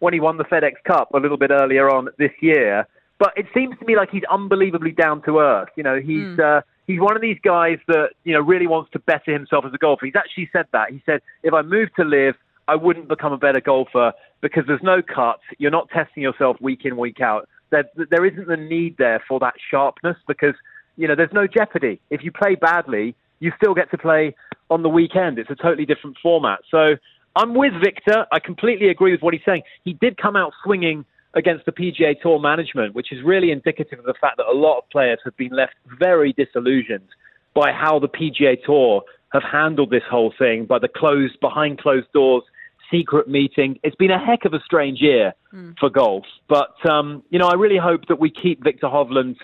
when 0.00 0.12
he 0.12 0.20
won 0.20 0.36
the 0.36 0.44
FedEx 0.44 0.72
Cup 0.86 1.10
a 1.14 1.18
little 1.18 1.36
bit 1.36 1.50
earlier 1.50 1.90
on 1.90 2.08
this 2.18 2.32
year. 2.40 2.86
But 3.18 3.32
it 3.36 3.46
seems 3.54 3.78
to 3.78 3.86
me 3.86 3.96
like 3.96 4.10
he's 4.10 4.24
unbelievably 4.30 4.92
down 4.92 5.22
to 5.22 5.38
earth. 5.38 5.68
You 5.76 5.84
know, 5.84 6.00
he's 6.00 6.36
mm. 6.36 6.40
uh, 6.40 6.62
he's 6.88 6.98
one 6.98 7.14
of 7.14 7.22
these 7.22 7.38
guys 7.44 7.78
that 7.86 8.10
you 8.24 8.32
know 8.32 8.40
really 8.40 8.66
wants 8.66 8.90
to 8.92 8.98
better 8.98 9.32
himself 9.32 9.64
as 9.64 9.72
a 9.72 9.78
golfer. 9.78 10.06
He's 10.06 10.16
actually 10.16 10.50
said 10.52 10.66
that. 10.72 10.90
He 10.90 11.00
said, 11.06 11.20
if 11.44 11.54
I 11.54 11.62
move 11.62 11.94
to 11.94 12.04
LIV, 12.04 12.34
I 12.66 12.74
wouldn't 12.74 13.06
become 13.06 13.32
a 13.32 13.38
better 13.38 13.60
golfer 13.60 14.12
because 14.40 14.64
there's 14.66 14.82
no 14.82 15.02
cuts. 15.02 15.42
You're 15.58 15.70
not 15.70 15.88
testing 15.90 16.24
yourself 16.24 16.56
week 16.60 16.80
in 16.84 16.96
week 16.96 17.20
out. 17.20 17.48
There, 17.72 17.84
there 18.10 18.24
isn't 18.24 18.46
the 18.46 18.56
need 18.56 18.96
there 18.98 19.20
for 19.26 19.40
that 19.40 19.54
sharpness 19.70 20.16
because 20.28 20.54
you 20.96 21.08
know 21.08 21.16
there's 21.16 21.32
no 21.32 21.48
jeopardy. 21.48 22.00
If 22.10 22.22
you 22.22 22.30
play 22.30 22.54
badly, 22.54 23.16
you 23.40 23.50
still 23.56 23.74
get 23.74 23.90
to 23.90 23.98
play 23.98 24.36
on 24.70 24.82
the 24.82 24.88
weekend. 24.88 25.38
It's 25.38 25.50
a 25.50 25.56
totally 25.56 25.86
different 25.86 26.16
format. 26.22 26.60
So 26.70 26.94
I'm 27.34 27.54
with 27.54 27.72
Viktor. 27.82 28.26
I 28.30 28.38
completely 28.38 28.88
agree 28.88 29.10
with 29.10 29.22
what 29.22 29.34
he's 29.34 29.42
saying. 29.44 29.62
He 29.84 29.94
did 29.94 30.16
come 30.16 30.36
out 30.36 30.52
swinging 30.62 31.04
against 31.34 31.64
the 31.64 31.72
PGA 31.72 32.20
Tour 32.20 32.38
management, 32.38 32.94
which 32.94 33.10
is 33.10 33.22
really 33.24 33.50
indicative 33.50 33.98
of 33.98 34.04
the 34.04 34.14
fact 34.20 34.36
that 34.36 34.46
a 34.46 34.52
lot 34.52 34.78
of 34.78 34.88
players 34.90 35.18
have 35.24 35.36
been 35.36 35.52
left 35.52 35.74
very 35.98 36.32
disillusioned 36.34 37.08
by 37.54 37.72
how 37.72 37.98
the 37.98 38.08
PGA 38.08 38.62
Tour 38.64 39.02
have 39.32 39.42
handled 39.42 39.90
this 39.90 40.02
whole 40.10 40.32
thing, 40.38 40.66
by 40.66 40.78
the 40.78 40.88
closed, 40.88 41.40
behind 41.40 41.78
closed 41.78 42.12
doors 42.12 42.44
secret 42.92 43.28
meeting. 43.28 43.78
It's 43.82 43.96
been 43.96 44.10
a 44.10 44.24
heck 44.24 44.44
of 44.44 44.54
a 44.54 44.60
strange 44.64 45.00
year 45.00 45.34
mm. 45.52 45.76
for 45.78 45.90
golf. 45.90 46.24
But, 46.48 46.74
um, 46.88 47.22
you 47.30 47.38
know, 47.38 47.48
I 47.48 47.54
really 47.54 47.78
hope 47.78 48.06
that 48.08 48.20
we 48.20 48.30
keep 48.30 48.62
Viktor 48.62 48.86
Hovland 48.86 49.36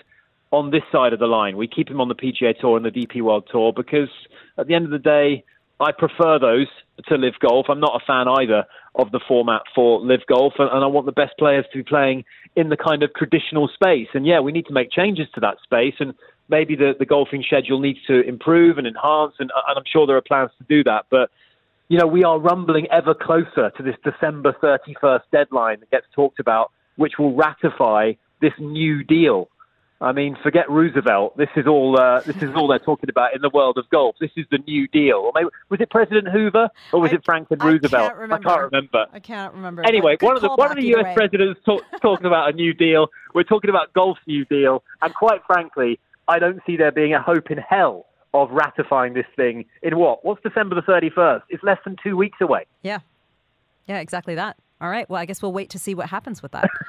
on 0.51 0.71
this 0.71 0.83
side 0.91 1.13
of 1.13 1.19
the 1.19 1.27
line. 1.27 1.57
We 1.57 1.67
keep 1.67 1.89
him 1.89 1.99
on 1.99 2.07
the 2.07 2.15
PGA 2.15 2.57
Tour 2.57 2.77
and 2.77 2.85
the 2.85 2.91
DP 2.91 3.21
World 3.21 3.47
Tour 3.51 3.73
because 3.75 4.09
at 4.57 4.67
the 4.67 4.75
end 4.75 4.85
of 4.85 4.91
the 4.91 4.99
day, 4.99 5.43
I 5.79 5.91
prefer 5.91 6.39
those 6.39 6.67
to 7.07 7.15
LIV 7.15 7.39
Golf. 7.39 7.67
I'm 7.69 7.79
not 7.79 8.01
a 8.01 8.05
fan 8.05 8.27
either 8.27 8.65
of 8.95 9.11
the 9.11 9.19
format 9.25 9.61
for 9.73 10.01
LIV 10.01 10.21
Golf, 10.27 10.53
and, 10.59 10.69
and 10.69 10.83
I 10.83 10.87
want 10.87 11.05
the 11.05 11.13
best 11.13 11.37
players 11.37 11.65
to 11.71 11.77
be 11.77 11.83
playing 11.83 12.25
in 12.55 12.69
the 12.69 12.75
kind 12.75 13.01
of 13.01 13.13
traditional 13.13 13.69
space. 13.69 14.07
And 14.13 14.25
yeah, 14.25 14.41
we 14.41 14.51
need 14.51 14.65
to 14.65 14.73
make 14.73 14.91
changes 14.91 15.27
to 15.35 15.39
that 15.39 15.57
space, 15.63 15.93
and 15.99 16.13
maybe 16.49 16.75
the, 16.75 16.93
the 16.99 17.05
golfing 17.05 17.43
schedule 17.43 17.79
needs 17.79 17.99
to 18.07 18.21
improve 18.27 18.77
and 18.77 18.87
enhance, 18.87 19.35
and, 19.39 19.51
and 19.67 19.77
I'm 19.77 19.83
sure 19.85 20.05
there 20.05 20.17
are 20.17 20.21
plans 20.21 20.51
to 20.57 20.65
do 20.67 20.83
that. 20.83 21.05
But 21.09 21.29
you 21.89 21.97
know, 21.97 22.07
we 22.07 22.23
are 22.23 22.39
rumbling 22.39 22.87
ever 22.91 23.13
closer 23.13 23.71
to 23.71 23.83
this 23.83 23.95
December 24.03 24.55
31st 24.63 25.23
deadline 25.31 25.81
that 25.81 25.91
gets 25.91 26.05
talked 26.15 26.39
about, 26.39 26.71
which 26.95 27.13
will 27.19 27.35
ratify 27.35 28.13
this 28.41 28.53
new 28.59 29.03
deal 29.03 29.49
I 30.01 30.13
mean, 30.13 30.37
forget 30.41 30.69
Roosevelt. 30.69 31.35
This 31.35 31.49
is 31.57 31.67
all. 31.67 31.99
Uh, 31.99 32.21
this 32.21 32.37
is 32.37 32.55
all 32.55 32.67
they're 32.67 32.79
talking 32.79 33.09
about 33.09 33.35
in 33.35 33.41
the 33.41 33.49
world 33.49 33.77
of 33.77 33.89
golf. 33.89 34.15
This 34.19 34.31
is 34.37 34.45
the 34.49 34.59
New 34.59 34.87
Deal. 34.87 35.17
Or 35.17 35.31
maybe, 35.35 35.49
was 35.69 35.81
it 35.81 35.89
President 35.89 36.29
Hoover 36.29 36.69
or 36.93 37.01
was 37.01 37.11
I, 37.11 37.15
it 37.15 37.25
Franklin 37.25 37.59
Roosevelt? 37.59 38.13
I 38.13 38.15
can't, 38.15 38.31
I 38.31 38.37
can't 38.37 38.61
remember. 38.61 39.05
I 39.11 39.19
can't 39.19 39.53
remember. 39.53 39.85
Anyway, 39.85 40.15
one 40.21 40.37
of 40.37 40.41
the 40.41 40.49
one 40.49 40.71
of 40.71 40.77
the 40.77 40.87
U.S. 40.87 41.13
presidents 41.13 41.59
talk, 41.65 41.83
talking 42.01 42.25
about 42.25 42.49
a 42.49 42.53
New 42.53 42.73
Deal. 42.73 43.07
We're 43.33 43.43
talking 43.43 43.69
about 43.69 43.91
golf's 43.91 44.21
New 44.25 44.45
Deal, 44.45 44.83
and 45.01 45.13
quite 45.13 45.41
frankly, 45.45 45.99
I 46.29 46.39
don't 46.39 46.61
see 46.65 46.77
there 46.77 46.93
being 46.93 47.13
a 47.13 47.21
hope 47.21 47.51
in 47.51 47.57
hell 47.57 48.05
of 48.33 48.49
ratifying 48.51 49.13
this 49.13 49.25
thing 49.35 49.65
in 49.81 49.97
what? 49.97 50.23
What's 50.23 50.41
December 50.43 50.75
the 50.75 50.81
thirty 50.81 51.09
first? 51.09 51.45
It's 51.49 51.63
less 51.63 51.79
than 51.83 51.95
two 52.03 52.15
weeks 52.15 52.37
away. 52.41 52.65
Yeah, 52.83 52.99
yeah, 53.87 53.99
exactly 53.99 54.35
that. 54.35 54.57
All 54.81 54.89
right. 54.89 55.09
Well, 55.09 55.21
I 55.21 55.25
guess 55.25 55.41
we'll 55.41 55.53
wait 55.53 55.69
to 55.71 55.79
see 55.79 55.93
what 55.93 56.09
happens 56.09 56.41
with 56.41 56.51
that. 56.53 56.69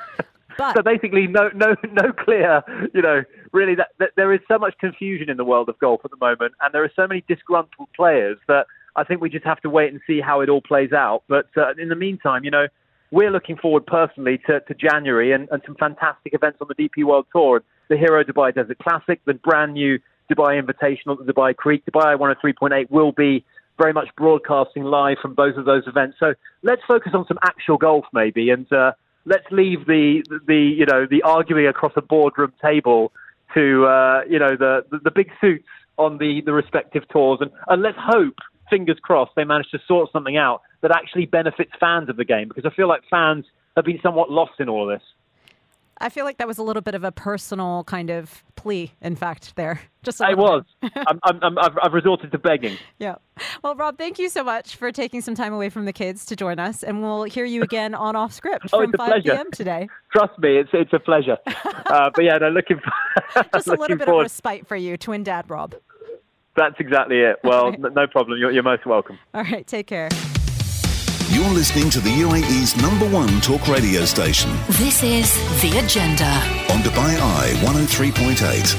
But 0.59 0.76
so 0.76 0.83
basically, 0.83 1.26
no, 1.26 1.48
no, 1.55 1.74
no 1.90 2.12
clear. 2.12 2.62
You 2.92 3.00
know, 3.00 3.22
really, 3.53 3.74
that, 3.76 3.88
that 3.98 4.11
there 4.16 4.31
is 4.35 4.40
so 4.46 4.59
much 4.59 4.74
confusion 4.79 5.31
in 5.31 5.38
the 5.38 5.44
world 5.44 5.70
of 5.70 5.79
golf 5.79 6.03
at 6.05 6.11
the 6.11 6.18
moment, 6.20 6.53
and 6.61 6.74
there 6.74 6.85
are 6.85 6.92
so 6.94 7.07
many 7.07 7.24
disgruntled 7.26 7.88
players 7.96 8.37
that 8.46 8.66
I 8.94 9.05
think 9.05 9.22
we 9.22 9.31
just 9.31 9.46
have 9.46 9.61
to 9.62 9.70
wait 9.70 9.90
and 9.90 10.03
see 10.07 10.20
how 10.20 10.40
it 10.42 10.50
all 10.50 10.61
plays 10.61 10.92
out. 10.92 11.22
But 11.29 11.46
uh, 11.57 11.72
in 11.79 11.88
the 11.88 11.96
meantime, 11.96 12.44
you 12.44 12.50
know, 12.50 12.66
we're 13.11 13.31
looking 13.31 13.57
forward 13.57 13.87
personally 13.87 14.38
to, 14.46 14.61
to 14.61 14.74
January 14.74 15.33
and, 15.33 15.48
and 15.50 15.62
some 15.64 15.76
fantastic 15.76 16.35
events 16.35 16.59
on 16.61 16.68
the 16.68 16.74
DP 16.74 17.05
World 17.05 17.26
Tour, 17.33 17.62
the 17.88 17.96
Hero 17.96 18.22
Dubai 18.22 18.55
Desert 18.55 18.79
Classic, 18.79 19.20
the 19.24 19.35
brand 19.35 19.74
new 19.74 19.98
Dubai 20.35 20.61
Invitational 20.61 21.21
at 21.21 21.27
the 21.27 21.33
Dubai 21.33 21.57
Creek. 21.57 21.83
Dubai 21.87 22.16
103.8 22.16 22.90
will 22.90 23.12
be 23.12 23.45
very 23.79 23.93
much 23.93 24.09
broadcasting 24.16 24.85
live 24.85 25.16
from 25.23 25.35
both 25.35 25.57
of 25.57 25.64
those 25.64 25.85
events. 25.87 26.16
So 26.21 26.35
let's 26.62 26.83
focus 26.87 27.12
on 27.14 27.27
some 27.27 27.38
actual 27.43 27.79
golf, 27.79 28.05
maybe, 28.12 28.51
and 28.51 28.71
uh, 28.73 28.93
let's 29.25 29.47
leave 29.51 29.87
the, 29.87 30.23
the 30.47 30.57
you 30.57 30.87
know 30.87 31.07
the 31.11 31.23
arguing 31.23 31.66
across 31.66 31.93
a 31.97 32.03
boardroom 32.03 32.53
table 32.62 33.12
to 33.55 33.87
uh, 33.87 34.21
you 34.29 34.38
know 34.38 34.57
the, 34.57 34.85
the, 34.90 34.99
the 35.05 35.11
big 35.11 35.31
suits 35.40 35.69
on 35.97 36.19
the 36.19 36.43
the 36.45 36.53
respective 36.53 37.09
tours, 37.09 37.38
and, 37.40 37.51
and 37.69 37.83
let's 37.83 37.99
hope, 37.99 38.37
fingers 38.69 38.99
crossed, 39.03 39.33
they 39.37 39.45
manage 39.45 39.71
to 39.71 39.79
sort 39.87 40.11
something 40.12 40.37
out 40.37 40.62
that 40.83 40.90
actually 40.90 41.27
benefits 41.27 41.73
fans 41.79 42.09
of 42.09 42.16
the 42.16 42.25
game 42.25 42.49
because 42.49 42.64
I 42.64 42.75
feel 42.75 42.88
like 42.88 43.03
fans 43.11 43.45
have 43.77 43.85
been 43.85 44.01
somewhat 44.03 44.31
lost 44.31 44.53
in 44.59 44.69
all 44.69 44.90
of 44.90 44.99
this. 44.99 45.07
I 46.02 46.08
feel 46.08 46.24
like 46.24 46.38
that 46.38 46.48
was 46.48 46.58
a 46.58 46.62
little 46.62 46.80
bit 46.80 46.94
of 46.94 47.04
a 47.04 47.12
personal 47.12 47.84
kind 47.84 48.08
of 48.08 48.42
plea, 48.56 48.92
in 49.02 49.16
fact, 49.16 49.54
there. 49.56 49.80
Just 50.02 50.22
I 50.22 50.32
was. 50.32 50.64
I'm, 50.82 51.20
I'm, 51.22 51.58
I've, 51.58 51.76
I've 51.82 51.92
resorted 51.92 52.32
to 52.32 52.38
begging. 52.38 52.78
Yeah. 52.98 53.16
Well, 53.62 53.74
Rob, 53.74 53.96
thank 53.96 54.18
you 54.18 54.28
so 54.28 54.44
much 54.44 54.76
for 54.76 54.92
taking 54.92 55.22
some 55.22 55.34
time 55.34 55.54
away 55.54 55.70
from 55.70 55.86
the 55.86 55.92
kids 55.92 56.26
to 56.26 56.36
join 56.36 56.58
us, 56.58 56.82
and 56.82 57.00
we'll 57.02 57.22
hear 57.22 57.46
you 57.46 57.62
again 57.62 57.94
on 57.94 58.14
Off 58.14 58.32
Script 58.32 58.66
oh, 58.72 58.82
from 58.82 58.92
5 58.92 59.08
pleasure. 59.08 59.22
p.m. 59.36 59.50
today. 59.50 59.88
Trust 60.12 60.38
me, 60.38 60.58
it's 60.58 60.68
it's 60.74 60.92
a 60.92 60.98
pleasure. 60.98 61.38
uh, 61.46 62.10
but 62.14 62.24
yeah, 62.24 62.36
no, 62.36 62.50
looking 62.50 62.78
for, 62.78 63.42
just 63.54 63.68
a 63.68 63.70
little 63.70 63.96
bit 63.96 64.04
forward. 64.04 64.22
of 64.22 64.24
respite 64.24 64.66
for 64.66 64.76
you, 64.76 64.98
twin 64.98 65.22
dad 65.22 65.48
Rob. 65.48 65.74
That's 66.56 66.76
exactly 66.78 67.20
it. 67.20 67.36
Well, 67.42 67.70
right. 67.70 67.94
no 67.94 68.06
problem. 68.06 68.38
You're, 68.38 68.50
you're 68.50 68.62
most 68.62 68.84
welcome. 68.84 69.18
All 69.32 69.44
right, 69.44 69.66
take 69.66 69.86
care. 69.86 70.10
You're 71.40 71.48
listening 71.55 71.88
to 71.92 72.00
the 72.00 72.11
UAE's 72.11 72.76
number 72.76 73.09
one 73.09 73.40
talk 73.40 73.66
radio 73.66 74.05
station. 74.05 74.55
This 74.72 75.03
is 75.03 75.35
The 75.62 75.79
Agenda 75.79 76.26
on 76.70 76.83
Dubai 76.83 77.18
Eye 77.18 77.55
103.8. 77.64 78.74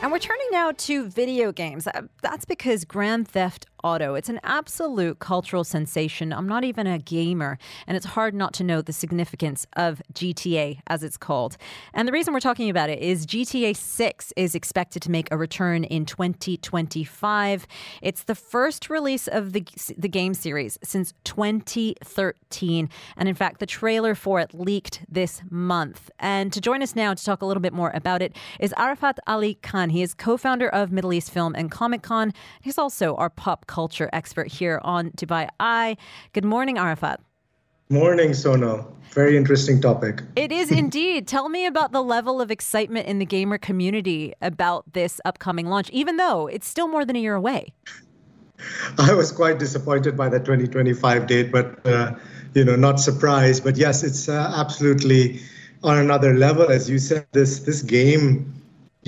And 0.00 0.12
we're 0.12 0.20
turning 0.20 0.46
now 0.52 0.70
to 0.70 1.08
video 1.08 1.50
games. 1.50 1.88
Uh, 1.88 2.02
that's 2.22 2.44
because 2.44 2.84
Grand 2.84 3.26
Theft 3.26 3.66
Auto, 3.84 4.14
it's 4.14 4.28
an 4.28 4.40
absolute 4.42 5.18
cultural 5.18 5.64
sensation. 5.64 6.32
I'm 6.32 6.48
not 6.48 6.64
even 6.64 6.86
a 6.86 6.98
gamer, 6.98 7.58
and 7.86 7.96
it's 7.96 8.06
hard 8.06 8.34
not 8.34 8.52
to 8.54 8.64
know 8.64 8.82
the 8.82 8.92
significance 8.92 9.66
of 9.76 10.02
GTA, 10.12 10.80
as 10.88 11.02
it's 11.02 11.16
called. 11.16 11.56
And 11.94 12.08
the 12.08 12.12
reason 12.12 12.34
we're 12.34 12.40
talking 12.40 12.70
about 12.70 12.90
it 12.90 13.00
is 13.00 13.26
GTA 13.26 13.76
6 13.76 14.32
is 14.36 14.54
expected 14.54 15.02
to 15.02 15.10
make 15.10 15.30
a 15.30 15.36
return 15.36 15.84
in 15.84 16.04
2025. 16.06 17.66
It's 18.02 18.22
the 18.24 18.34
first 18.34 18.90
release 18.90 19.28
of 19.28 19.52
the, 19.52 19.64
the 19.96 20.08
game 20.08 20.34
series 20.34 20.78
since 20.82 21.14
2013. 21.24 22.88
And 23.16 23.28
in 23.28 23.34
fact, 23.34 23.60
the 23.60 23.66
trailer 23.66 24.14
for 24.14 24.40
it 24.40 24.52
leaked 24.52 25.04
this 25.08 25.42
month. 25.50 26.10
And 26.18 26.52
to 26.52 26.60
join 26.60 26.82
us 26.82 26.96
now 26.96 27.14
to 27.14 27.24
talk 27.24 27.42
a 27.42 27.46
little 27.46 27.60
bit 27.60 27.72
more 27.72 27.92
about 27.94 28.22
it 28.22 28.34
is 28.58 28.74
Arafat 28.76 29.18
Ali 29.26 29.54
Khan. 29.54 29.90
He 29.90 30.02
is 30.02 30.14
co 30.14 30.36
founder 30.36 30.68
of 30.68 30.90
Middle 30.90 31.12
East 31.12 31.30
Film 31.30 31.54
and 31.54 31.70
Comic 31.70 32.02
Con. 32.02 32.32
He's 32.60 32.78
also 32.78 33.14
our 33.16 33.30
pop 33.30 33.66
culture 33.68 34.10
expert 34.12 34.48
here 34.48 34.80
on 34.82 35.10
Dubai 35.12 35.48
Eye. 35.60 35.96
Good 36.32 36.44
morning, 36.44 36.76
Arafat. 36.78 37.20
Morning, 37.88 38.30
Sonal. 38.30 38.84
Very 39.12 39.36
interesting 39.36 39.80
topic. 39.80 40.22
It 40.36 40.50
is 40.50 40.70
indeed. 40.82 41.28
Tell 41.28 41.48
me 41.48 41.64
about 41.66 41.92
the 41.92 42.02
level 42.02 42.40
of 42.40 42.50
excitement 42.50 43.06
in 43.06 43.18
the 43.18 43.24
gamer 43.24 43.58
community 43.58 44.34
about 44.42 44.92
this 44.92 45.20
upcoming 45.24 45.66
launch, 45.66 45.88
even 45.90 46.16
though 46.16 46.48
it's 46.48 46.68
still 46.68 46.88
more 46.88 47.04
than 47.04 47.16
a 47.16 47.20
year 47.20 47.34
away. 47.34 47.72
I 48.98 49.14
was 49.14 49.30
quite 49.30 49.58
disappointed 49.58 50.16
by 50.16 50.28
the 50.28 50.38
2025 50.38 51.26
date, 51.26 51.52
but 51.52 51.86
uh, 51.86 52.14
you 52.54 52.64
know, 52.64 52.76
not 52.76 53.00
surprised. 53.00 53.62
But 53.64 53.76
yes, 53.76 54.02
it's 54.02 54.28
uh, 54.28 54.52
absolutely 54.56 55.40
on 55.82 55.96
another 55.96 56.34
level, 56.34 56.68
as 56.68 56.90
you 56.90 56.98
said. 56.98 57.26
This 57.32 57.60
this 57.60 57.82
game 57.82 58.52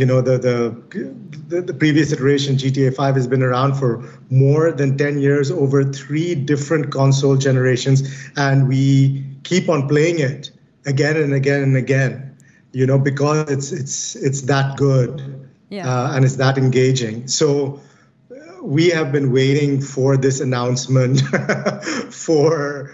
you 0.00 0.06
know 0.06 0.22
the, 0.22 0.38
the 0.38 1.62
the 1.62 1.74
previous 1.74 2.10
iteration 2.10 2.56
GTA 2.56 2.94
5 2.96 3.16
has 3.16 3.26
been 3.26 3.42
around 3.42 3.74
for 3.74 4.02
more 4.30 4.72
than 4.72 4.96
10 4.96 5.18
years 5.18 5.50
over 5.50 5.84
three 5.84 6.34
different 6.34 6.90
console 6.90 7.36
generations 7.36 8.02
and 8.36 8.66
we 8.66 9.22
keep 9.42 9.68
on 9.68 9.86
playing 9.88 10.18
it 10.20 10.50
again 10.86 11.16
and 11.16 11.34
again 11.34 11.62
and 11.62 11.76
again 11.76 12.34
you 12.72 12.86
know 12.86 12.98
because 12.98 13.50
it's 13.50 13.72
it's 13.72 14.16
it's 14.16 14.40
that 14.42 14.78
good 14.78 15.50
yeah. 15.68 15.86
uh, 15.86 16.14
and 16.14 16.24
it's 16.24 16.36
that 16.36 16.56
engaging 16.56 17.28
so 17.28 17.78
uh, 18.32 18.62
we 18.62 18.88
have 18.88 19.12
been 19.12 19.32
waiting 19.32 19.82
for 19.82 20.16
this 20.16 20.40
announcement 20.40 21.20
for 22.10 22.90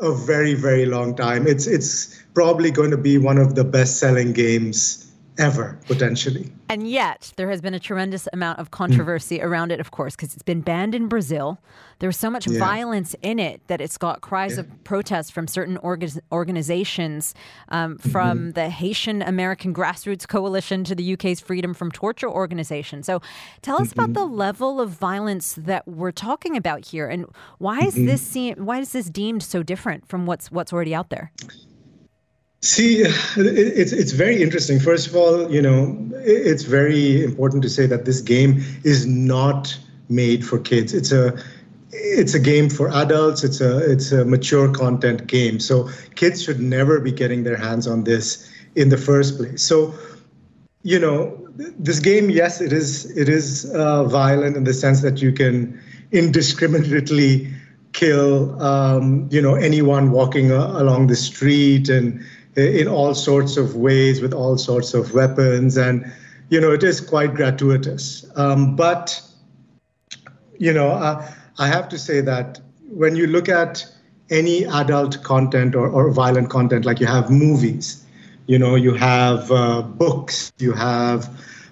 a 0.00 0.14
very 0.14 0.54
very 0.54 0.86
long 0.86 1.14
time 1.14 1.46
it's 1.46 1.66
it's 1.66 2.22
probably 2.32 2.70
going 2.70 2.90
to 2.90 2.96
be 2.96 3.18
one 3.18 3.36
of 3.36 3.56
the 3.56 3.64
best 3.64 3.98
selling 3.98 4.32
games 4.32 5.05
ever 5.38 5.78
potentially. 5.86 6.52
And 6.68 6.88
yet, 6.88 7.32
there 7.36 7.48
has 7.50 7.60
been 7.60 7.74
a 7.74 7.78
tremendous 7.78 8.28
amount 8.32 8.58
of 8.58 8.70
controversy 8.70 9.38
hmm. 9.38 9.44
around 9.44 9.72
it, 9.72 9.80
of 9.80 9.90
course, 9.90 10.16
because 10.16 10.34
it's 10.34 10.42
been 10.42 10.60
banned 10.62 10.94
in 10.94 11.06
Brazil. 11.06 11.60
There's 11.98 12.16
so 12.16 12.28
much 12.30 12.46
Yeah. 12.46 12.58
violence 12.58 13.14
in 13.22 13.38
it 13.38 13.60
that 13.68 13.80
it's 13.80 13.96
got 13.96 14.20
cries 14.20 14.58
of 14.58 14.66
protest 14.84 15.32
from 15.32 15.46
certain 15.46 15.76
org- 15.78 16.20
organizations, 16.32 17.34
um, 17.68 17.96
mm-hmm. 17.96 18.10
from 18.10 18.52
the 18.52 18.68
Haitian 18.68 19.22
American 19.22 19.72
Grassroots 19.72 20.26
Coalition 20.26 20.84
to 20.84 20.94
the 20.94 21.12
UK's 21.12 21.40
Freedom 21.40 21.72
from 21.72 21.90
Torture 21.90 22.28
organization. 22.28 23.02
So, 23.02 23.22
tell 23.62 23.80
us 23.80 23.92
about 23.92 24.10
mm-hmm. 24.10 24.12
the 24.14 24.26
level 24.26 24.80
of 24.80 24.90
violence 24.90 25.54
that 25.54 25.86
we're 25.86 26.12
talking 26.12 26.56
about 26.56 26.86
here, 26.86 27.08
and 27.08 27.26
why 27.58 27.80
is 27.80 27.94
mm-hmm. 27.94 28.06
this 28.06 28.22
seen, 28.22 28.66
why 28.66 28.80
is 28.80 28.92
this 28.92 29.08
deemed 29.08 29.42
so 29.42 29.62
different 29.62 30.06
from 30.08 30.26
what's 30.26 30.50
what's 30.50 30.72
already 30.72 30.94
out 30.94 31.10
there? 31.10 31.32
See, 32.66 33.02
it's 33.36 33.92
it's 33.92 34.12
very 34.12 34.42
interesting. 34.42 34.80
First 34.80 35.06
of 35.06 35.14
all, 35.14 35.50
you 35.52 35.62
know, 35.62 35.96
it's 36.24 36.64
very 36.64 37.22
important 37.22 37.62
to 37.62 37.70
say 37.70 37.86
that 37.86 38.04
this 38.04 38.20
game 38.20 38.60
is 38.82 39.06
not 39.06 39.78
made 40.08 40.44
for 40.44 40.58
kids. 40.58 40.92
It's 40.92 41.12
a 41.12 41.38
it's 41.92 42.34
a 42.34 42.40
game 42.40 42.68
for 42.68 42.88
adults. 42.90 43.44
It's 43.44 43.60
a 43.60 43.78
it's 43.90 44.10
a 44.10 44.24
mature 44.24 44.72
content 44.72 45.28
game. 45.28 45.60
So 45.60 45.88
kids 46.16 46.42
should 46.42 46.60
never 46.60 46.98
be 46.98 47.12
getting 47.12 47.44
their 47.44 47.56
hands 47.56 47.86
on 47.86 48.02
this 48.02 48.50
in 48.74 48.88
the 48.88 48.98
first 48.98 49.38
place. 49.38 49.62
So 49.62 49.94
you 50.82 50.98
know 50.98 51.38
this 51.56 52.00
game 52.00 52.30
yes 52.30 52.60
it 52.60 52.72
is 52.72 53.16
it 53.16 53.28
is 53.28 53.70
uh, 53.74 54.04
violent 54.04 54.56
in 54.56 54.64
the 54.64 54.74
sense 54.74 55.02
that 55.02 55.22
you 55.22 55.32
can 55.32 55.80
indiscriminately 56.12 57.48
kill 57.92 58.60
um, 58.60 59.28
you 59.30 59.40
know 59.40 59.54
anyone 59.54 60.10
walking 60.10 60.52
uh, 60.52 60.80
along 60.82 61.06
the 61.06 61.16
street 61.16 61.88
and 61.88 62.22
in 62.56 62.88
all 62.88 63.14
sorts 63.14 63.56
of 63.56 63.76
ways 63.76 64.20
with 64.20 64.32
all 64.32 64.56
sorts 64.56 64.94
of 64.94 65.14
weapons. 65.14 65.76
And 65.76 66.10
you 66.48 66.60
know 66.60 66.72
it 66.72 66.82
is 66.82 67.00
quite 67.00 67.34
gratuitous. 67.34 68.24
Um, 68.36 68.76
but 68.76 69.20
you 70.58 70.72
know 70.72 70.88
uh, 70.88 71.30
i 71.58 71.66
have 71.66 71.86
to 71.86 71.98
say 71.98 72.22
that 72.22 72.58
when 72.88 73.14
you 73.14 73.26
look 73.26 73.46
at 73.46 73.86
any 74.30 74.64
adult 74.64 75.22
content 75.22 75.74
or, 75.74 75.86
or 75.86 76.10
violent 76.10 76.48
content 76.48 76.86
like 76.86 76.98
you 76.98 77.06
have 77.06 77.28
movies 77.30 78.02
you 78.46 78.58
know 78.58 78.74
you 78.74 78.94
have 78.94 79.50
uh, 79.50 79.82
books 79.82 80.50
you 80.58 80.72
have 80.72 81.28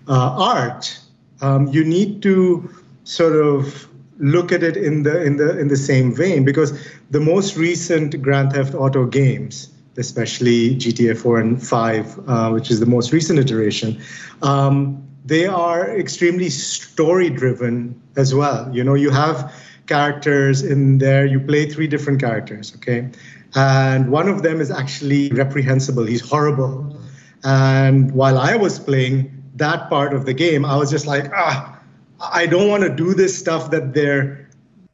uh, 0.07 0.37
art 0.39 0.99
um, 1.41 1.67
you 1.69 1.83
need 1.83 2.23
to 2.23 2.69
sort 3.05 3.35
of 3.35 3.89
look 4.19 4.53
at 4.53 4.63
it 4.63 4.77
in 4.77 5.03
the 5.03 5.23
in 5.23 5.37
the 5.37 5.59
in 5.59 5.69
the 5.69 5.77
same 5.77 6.15
vein. 6.15 6.45
Because 6.45 6.73
the 7.11 7.21
most 7.21 7.57
recent 7.57 8.21
grand 8.23 8.53
theft 8.53 8.75
auto 8.75 9.07
games 9.07 9.69
especially 9.97 10.77
gta 10.77 11.17
4 11.17 11.41
and 11.41 11.67
5 11.67 12.29
uh, 12.29 12.51
which 12.51 12.71
is 12.71 12.81
the 12.81 12.87
most 12.87 13.13
recent 13.13 13.39
iteration 13.39 14.01
um, 14.43 15.05
they 15.25 15.47
are 15.47 15.99
extremely 15.99 16.51
story 16.51 17.31
driven 17.31 18.01
as 18.17 18.35
well. 18.35 18.71
You 18.75 18.85
know 18.85 18.95
you 18.95 19.11
have 19.11 19.53
characters 19.87 20.63
in 20.63 20.99
there 20.99 21.27
you 21.27 21.41
play 21.41 21.69
three 21.69 21.87
different 21.87 22.21
characters 22.21 22.75
okay? 22.77 23.09
And 23.55 24.11
one 24.11 24.29
of 24.29 24.43
them 24.43 24.61
is 24.61 24.71
actually 24.71 25.31
reprehensible 25.31 26.05
he's 26.05 26.21
horrible. 26.21 26.99
And 27.45 28.13
while 28.13 28.39
i 28.39 28.57
was 28.57 28.79
playing 28.79 29.31
that 29.57 29.89
part 29.89 30.15
of 30.15 30.25
the 30.27 30.35
game 30.35 30.65
i 30.65 30.77
was 30.77 30.91
just 30.91 31.07
like 31.07 31.31
ah 31.35 31.79
i 32.21 32.47
don't 32.47 32.69
want 32.69 32.83
to 32.83 32.89
do 32.89 33.15
this 33.15 33.39
stuff 33.39 33.71
that 33.71 33.95
they're 33.95 34.49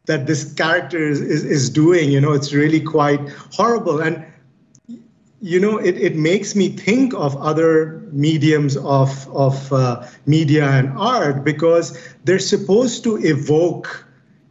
that 0.07 0.27
this 0.27 0.53
character 0.55 0.99
is, 0.99 1.21
is, 1.21 1.45
is 1.45 1.71
doing 1.71 2.11
you 2.11 2.21
know? 2.21 2.33
It's 2.33 2.53
really 2.53 2.81
quite 2.81 3.21
horrible. 3.53 4.01
And 4.01 4.25
you 5.41 5.59
know 5.59 5.79
it, 5.79 5.97
it 5.97 6.17
makes 6.17 6.55
me 6.55 6.69
think 6.69 7.15
of 7.15 7.37
other 7.39 8.01
mediums 8.13 8.77
of 8.77 9.29
of 9.35 9.73
uh, 9.73 10.07
media 10.27 10.69
and 10.69 10.91
art 10.99 11.45
because 11.45 11.99
they're 12.25 12.39
supposed 12.39 13.03
to 13.05 13.17
evoke 13.17 14.07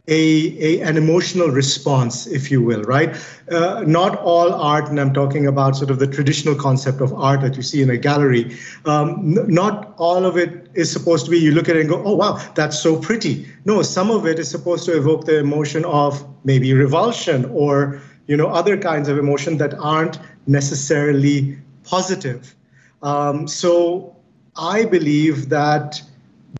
a, 0.08 0.58
a 0.58 0.80
an 0.80 0.96
emotional 0.96 1.48
response 1.48 2.26
if 2.26 2.50
you 2.50 2.60
will 2.60 2.82
right? 2.82 3.16
Uh, 3.50 3.84
not 3.86 4.18
all 4.18 4.52
art 4.52 4.88
and 4.88 5.00
i'm 5.00 5.12
talking 5.12 5.46
about 5.46 5.76
sort 5.76 5.90
of 5.90 5.98
the 6.00 6.06
traditional 6.06 6.54
concept 6.54 7.00
of 7.00 7.12
art 7.14 7.40
that 7.40 7.56
you 7.56 7.62
see 7.62 7.82
in 7.82 7.90
a 7.90 7.96
gallery 7.96 8.56
um, 8.84 9.36
n- 9.38 9.46
not 9.48 9.94
all 9.96 10.24
of 10.24 10.36
it 10.36 10.68
is 10.74 10.90
supposed 10.90 11.24
to 11.24 11.30
be 11.30 11.38
you 11.38 11.52
look 11.52 11.68
at 11.68 11.76
it 11.76 11.80
and 11.80 11.88
go 11.88 12.02
oh 12.04 12.14
wow 12.14 12.32
that's 12.54 12.78
so 12.78 12.96
pretty. 12.98 13.46
No 13.64 13.82
some 13.82 14.10
of 14.10 14.26
it 14.26 14.40
is 14.40 14.50
supposed 14.50 14.84
to 14.86 14.96
evoke 14.96 15.24
the 15.24 15.38
emotion 15.38 15.84
of 15.84 16.24
maybe 16.44 16.72
revulsion 16.72 17.44
or 17.46 18.00
you 18.26 18.36
know 18.36 18.48
other 18.48 18.76
kinds 18.76 19.08
of 19.08 19.18
emotion 19.18 19.58
that 19.58 19.74
aren't 19.74 20.18
necessarily 20.46 21.58
positive. 21.84 22.54
Um, 23.02 23.48
so 23.48 24.16
i 24.56 24.84
believe 24.84 25.48
that 25.48 26.02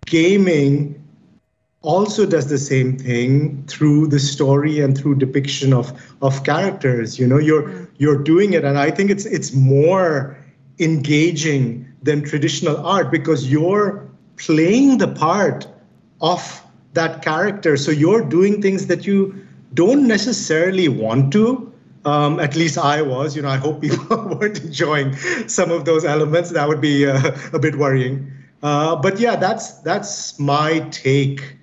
gaming 0.07 0.97
also 1.83 2.27
does 2.27 2.49
the 2.49 2.59
same 2.59 2.99
thing 2.99 3.65
through 3.67 4.07
the 4.07 4.19
story 4.19 4.81
and 4.81 4.97
through 4.97 5.15
depiction 5.15 5.73
of 5.73 5.93
of 6.21 6.45
characters. 6.45 7.19
You 7.19 7.27
know 7.27 7.39
you're 7.39 7.89
you're 7.97 8.23
doing 8.23 8.53
it 8.53 8.65
and 8.65 8.79
i 8.79 8.91
think 8.91 9.11
it's 9.11 9.25
it's 9.25 9.55
more 9.55 10.37
engaging 10.79 11.87
than 12.03 12.23
traditional 12.23 12.77
art 12.87 13.11
because 13.11 13.51
you're 13.51 14.09
playing 14.37 14.99
the 14.99 15.09
part 15.09 15.67
of 16.21 16.63
that 16.93 17.23
character. 17.23 17.77
So 17.77 17.91
you're 17.91 18.25
doing 18.25 18.61
things 18.61 18.87
that 18.87 19.07
you 19.07 19.47
don't 19.75 20.07
necessarily 20.09 20.89
want 20.89 21.33
to 21.33 21.70
um, 22.05 22.41
at 22.41 22.57
least 22.57 22.79
I 22.79 23.03
was. 23.03 23.37
You 23.37 23.43
know, 23.43 23.49
I 23.49 23.57
hope 23.57 23.81
people 23.81 24.05
weren't 24.41 24.61
enjoying 24.63 25.17
some 25.49 25.71
of 25.71 25.85
those 25.85 26.05
elements. 26.05 26.51
That 26.51 26.69
would 26.69 26.81
be 26.81 27.07
uh, 27.07 27.37
a 27.53 27.59
bit 27.59 27.77
worrying. 27.77 28.33
Uh, 28.63 28.97
but 28.97 29.19
yeah, 29.19 29.37
that's 29.37 29.79
that's 29.81 30.39
my 30.39 30.81
take 30.91 31.57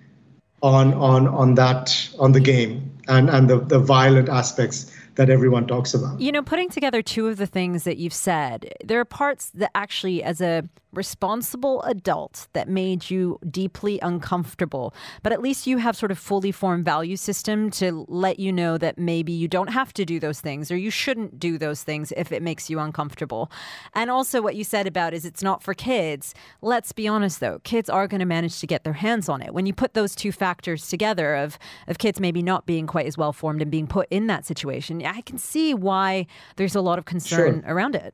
on 0.61 0.93
on 0.93 1.27
on 1.27 1.55
that 1.55 2.09
on 2.19 2.31
the 2.31 2.39
game 2.39 2.97
and 3.07 3.29
and 3.29 3.49
the 3.49 3.59
the 3.59 3.79
violent 3.79 4.29
aspects 4.29 4.91
that 5.17 5.29
everyone 5.29 5.67
talks 5.67 5.93
about. 5.93 6.19
You 6.19 6.31
know, 6.31 6.41
putting 6.41 6.69
together 6.69 7.01
two 7.01 7.27
of 7.27 7.37
the 7.37 7.45
things 7.45 7.83
that 7.83 7.97
you've 7.97 8.13
said, 8.13 8.73
there 8.83 8.99
are 8.99 9.05
parts 9.05 9.49
that 9.55 9.71
actually, 9.75 10.23
as 10.23 10.41
a 10.41 10.63
responsible 10.93 11.81
adult, 11.83 12.47
that 12.53 12.69
made 12.69 13.09
you 13.09 13.39
deeply 13.49 13.99
uncomfortable. 14.01 14.93
But 15.21 15.31
at 15.31 15.41
least 15.41 15.67
you 15.67 15.77
have 15.77 15.95
sort 15.95 16.11
of 16.11 16.17
fully 16.17 16.51
formed 16.51 16.85
value 16.85 17.17
system 17.17 17.69
to 17.71 18.05
let 18.07 18.39
you 18.39 18.51
know 18.51 18.77
that 18.77 18.97
maybe 18.97 19.31
you 19.31 19.47
don't 19.47 19.69
have 19.69 19.93
to 19.93 20.05
do 20.05 20.19
those 20.19 20.39
things 20.39 20.71
or 20.71 20.77
you 20.77 20.89
shouldn't 20.89 21.39
do 21.39 21.57
those 21.57 21.83
things 21.83 22.13
if 22.15 22.31
it 22.31 22.41
makes 22.41 22.69
you 22.69 22.79
uncomfortable. 22.79 23.51
And 23.93 24.09
also, 24.09 24.41
what 24.41 24.55
you 24.55 24.63
said 24.63 24.87
about 24.87 25.13
is 25.13 25.25
it's 25.25 25.43
not 25.43 25.61
for 25.61 25.73
kids. 25.73 26.33
Let's 26.61 26.91
be 26.91 27.07
honest, 27.07 27.39
though, 27.39 27.59
kids 27.59 27.89
are 27.89 28.07
going 28.07 28.19
to 28.19 28.25
manage 28.25 28.59
to 28.59 28.67
get 28.67 28.83
their 28.83 28.93
hands 28.93 29.29
on 29.29 29.41
it. 29.41 29.53
When 29.53 29.65
you 29.65 29.73
put 29.73 29.93
those 29.93 30.15
two 30.15 30.31
factors 30.31 30.87
together 30.87 31.35
of 31.35 31.59
of 31.87 31.97
kids 31.97 32.19
maybe 32.19 32.41
not 32.41 32.65
being 32.65 32.87
quite 32.87 33.05
as 33.07 33.17
well 33.17 33.33
formed 33.33 33.61
and 33.61 33.71
being 33.71 33.87
put 33.87 34.07
in 34.09 34.27
that 34.27 34.45
situation, 34.45 35.01
I 35.07 35.21
can 35.21 35.37
see 35.37 35.73
why 35.73 36.27
there's 36.55 36.75
a 36.75 36.81
lot 36.81 36.99
of 36.99 37.05
concern 37.05 37.61
Sure. 37.61 37.73
around 37.73 37.95
it. 37.95 38.13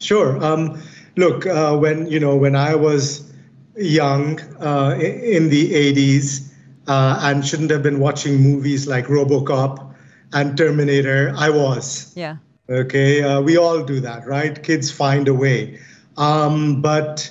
Sure. 0.00 0.42
Um, 0.44 0.82
look, 1.16 1.46
uh, 1.46 1.76
when 1.76 2.06
you 2.06 2.20
know 2.20 2.36
when 2.36 2.56
I 2.56 2.74
was 2.74 3.32
young 3.76 4.40
uh, 4.60 4.96
in 5.00 5.48
the 5.48 5.72
'80s 5.72 6.50
uh, 6.88 7.18
and 7.22 7.46
shouldn't 7.46 7.70
have 7.70 7.82
been 7.82 8.00
watching 8.00 8.40
movies 8.40 8.86
like 8.86 9.06
RoboCop 9.06 9.94
and 10.32 10.56
Terminator, 10.56 11.32
I 11.36 11.50
was. 11.50 12.12
Yeah. 12.16 12.36
Okay, 12.68 13.22
uh, 13.22 13.40
we 13.40 13.56
all 13.56 13.82
do 13.84 14.00
that, 14.00 14.26
right? 14.26 14.62
Kids 14.62 14.90
find 14.90 15.28
a 15.28 15.34
way, 15.34 15.78
um, 16.16 16.80
but 16.80 17.30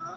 uh, 0.00 0.16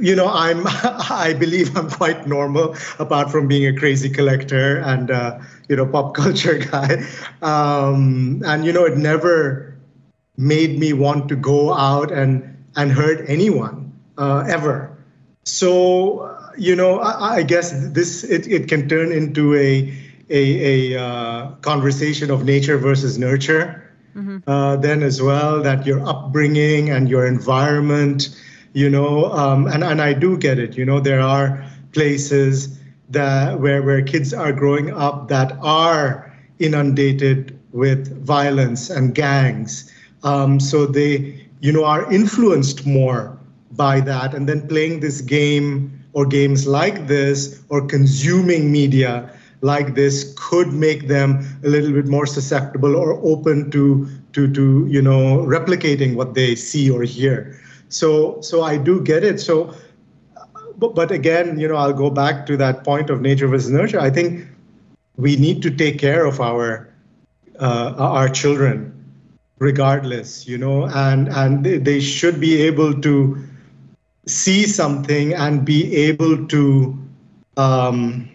you 0.00 0.16
know, 0.16 0.28
I'm 0.28 0.64
I 1.10 1.34
believe 1.38 1.76
I'm 1.76 1.90
quite 1.90 2.26
normal, 2.26 2.74
apart 2.98 3.30
from 3.30 3.48
being 3.48 3.66
a 3.66 3.78
crazy 3.78 4.08
collector 4.10 4.78
and 4.78 5.10
uh, 5.10 5.38
you 5.70 5.76
know 5.76 5.86
pop 5.86 6.14
culture 6.22 6.58
guy, 6.58 7.06
um, 7.40 8.42
and 8.44 8.64
you 8.64 8.72
know 8.72 8.84
it 8.84 8.98
never 8.98 9.78
made 10.36 10.78
me 10.78 10.92
want 10.92 11.28
to 11.28 11.36
go 11.36 11.72
out 11.72 12.10
and 12.10 12.66
and 12.76 12.92
hurt 12.92 13.24
anyone 13.28 13.92
uh, 14.18 14.44
ever. 14.48 14.90
So 15.44 16.18
uh, 16.18 16.50
you 16.58 16.74
know, 16.74 16.98
I, 16.98 17.36
I 17.36 17.42
guess 17.44 17.70
this 17.92 18.24
it, 18.24 18.46
it 18.48 18.68
can 18.68 18.88
turn 18.88 19.12
into 19.12 19.54
a 19.54 19.94
a, 20.28 20.94
a 20.94 21.00
uh, 21.00 21.50
conversation 21.62 22.30
of 22.30 22.44
nature 22.44 22.76
versus 22.76 23.16
nurture. 23.16 23.86
Uh, 24.48 24.76
then 24.76 25.04
as 25.04 25.22
well 25.22 25.62
that 25.62 25.86
your 25.86 26.04
upbringing 26.06 26.90
and 26.90 27.08
your 27.08 27.26
environment, 27.26 28.28
you 28.72 28.90
know, 28.90 29.26
um, 29.26 29.68
and 29.68 29.84
and 29.84 30.02
I 30.02 30.14
do 30.14 30.36
get 30.36 30.58
it. 30.58 30.76
You 30.76 30.84
know, 30.84 30.98
there 30.98 31.20
are 31.20 31.64
places 31.92 32.79
where 33.12 33.82
where 33.82 34.02
kids 34.02 34.32
are 34.32 34.52
growing 34.52 34.92
up 34.92 35.28
that 35.28 35.56
are 35.62 36.30
inundated 36.58 37.58
with 37.72 38.24
violence 38.24 38.90
and 38.90 39.14
gangs. 39.14 39.90
Um, 40.22 40.60
so 40.60 40.86
they, 40.86 41.48
you 41.60 41.72
know, 41.72 41.84
are 41.84 42.10
influenced 42.12 42.86
more 42.86 43.38
by 43.72 44.00
that, 44.00 44.34
and 44.34 44.48
then 44.48 44.66
playing 44.68 45.00
this 45.00 45.20
game 45.20 46.00
or 46.12 46.26
games 46.26 46.66
like 46.66 47.06
this 47.06 47.62
or 47.68 47.86
consuming 47.86 48.70
media 48.72 49.30
like 49.62 49.94
this 49.94 50.32
could 50.36 50.72
make 50.72 51.06
them 51.06 51.44
a 51.64 51.68
little 51.68 51.92
bit 51.92 52.06
more 52.06 52.26
susceptible 52.26 52.96
or 52.96 53.20
open 53.22 53.70
to 53.70 54.08
to 54.32 54.50
to 54.52 54.86
you 54.88 55.02
know 55.02 55.44
replicating 55.46 56.14
what 56.14 56.34
they 56.34 56.54
see 56.54 56.90
or 56.90 57.02
hear. 57.02 57.60
So 57.88 58.40
so 58.40 58.62
I 58.62 58.76
do 58.78 59.00
get 59.00 59.24
it. 59.24 59.40
So 59.40 59.74
but, 60.80 60.94
but 60.94 61.10
again, 61.10 61.58
you 61.60 61.68
know, 61.68 61.76
I'll 61.76 61.92
go 61.92 62.10
back 62.10 62.46
to 62.46 62.56
that 62.56 62.82
point 62.84 63.10
of 63.10 63.20
nature 63.20 63.46
versus 63.46 63.70
nurture. 63.70 64.00
I 64.00 64.10
think 64.10 64.46
we 65.16 65.36
need 65.36 65.62
to 65.62 65.70
take 65.70 65.98
care 65.98 66.24
of 66.24 66.40
our 66.40 66.88
uh, 67.60 67.94
our 67.98 68.28
children 68.28 68.96
regardless 69.58 70.48
you 70.48 70.56
know 70.56 70.86
and 70.86 71.28
and 71.28 71.64
they, 71.64 71.76
they 71.76 72.00
should 72.00 72.40
be 72.40 72.60
able 72.62 72.98
to 73.00 73.36
see 74.26 74.64
something 74.64 75.34
and 75.34 75.64
be 75.64 75.94
able 75.94 76.46
to 76.46 76.98
um, 77.56 78.28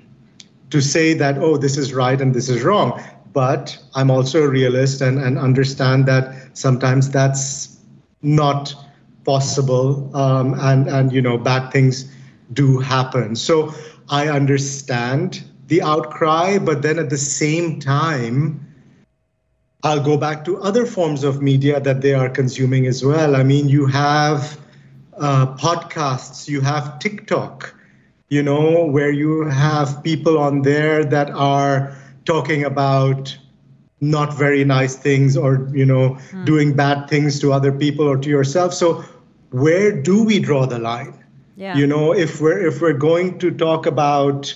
to 0.70 0.82
say 0.82 1.14
that 1.14 1.38
oh 1.40 1.58
this 1.58 1.78
is 1.78 1.94
right 1.94 2.22
and 2.22 2.34
this 2.36 2.48
is 2.48 2.64
wrong 2.64 3.02
but 3.34 3.78
i'm 3.96 4.12
also 4.12 4.44
a 4.44 4.48
realist 4.48 5.02
and, 5.02 5.20
and 5.20 5.40
understand 5.40 6.06
that 6.06 6.34
sometimes 6.54 7.10
that's 7.10 7.80
not 8.22 8.76
possible 9.26 10.16
um, 10.16 10.54
and 10.60 10.88
and 10.88 11.12
you 11.12 11.22
know 11.22 11.38
bad 11.38 11.72
things 11.72 12.15
do 12.54 12.80
happen 12.80 13.36
so 13.36 13.74
i 14.10 14.28
understand 14.28 15.44
the 15.68 15.82
outcry 15.82 16.58
but 16.58 16.82
then 16.82 17.00
at 17.00 17.10
the 17.10 17.18
same 17.18 17.80
time 17.80 18.66
I'll 19.86 20.02
go 20.02 20.18
back 20.18 20.44
to 20.46 20.58
other 20.62 20.84
forms 20.88 21.24
of 21.24 21.44
media 21.44 21.80
that 21.80 22.02
they 22.02 22.16
are 22.16 22.28
consuming 22.28 22.88
as 22.88 23.06
well. 23.06 23.36
I 23.36 23.44
mean, 23.44 23.70
you 23.70 23.86
have 23.86 24.60
uh, 25.16 25.56
podcasts, 25.58 26.48
you 26.48 26.60
have 26.62 26.98
TikTok, 26.98 27.72
you 28.30 28.42
know, 28.42 28.86
where 28.86 29.12
you 29.12 29.44
have 29.44 30.04
people 30.04 30.40
on 30.40 30.64
there 30.64 31.06
that 31.06 31.30
are 31.30 31.96
talking 32.26 32.64
about 32.64 33.38
not 34.02 34.34
very 34.34 34.66
nice 34.66 34.96
things 34.96 35.38
or, 35.38 35.70
you 35.72 35.86
know, 35.86 36.18
mm. 36.32 36.46
doing 36.46 36.76
bad 36.76 37.08
things 37.08 37.40
to 37.42 37.54
other 37.54 37.72
people 37.72 38.08
or 38.08 38.18
to 38.18 38.28
yourself. 38.28 38.74
So, 38.74 39.06
where 39.52 40.02
do 40.02 40.24
we 40.24 40.40
draw 40.40 40.66
the 40.66 40.80
line? 40.80 41.24
Yeah. 41.56 41.78
You 41.78 41.88
know, 41.88 42.14
if 42.14 42.42
we're 42.42 42.68
if 42.68 42.82
we're 42.82 42.94
going 42.94 43.40
to 43.40 43.52
talk 43.52 43.86
about, 43.86 44.54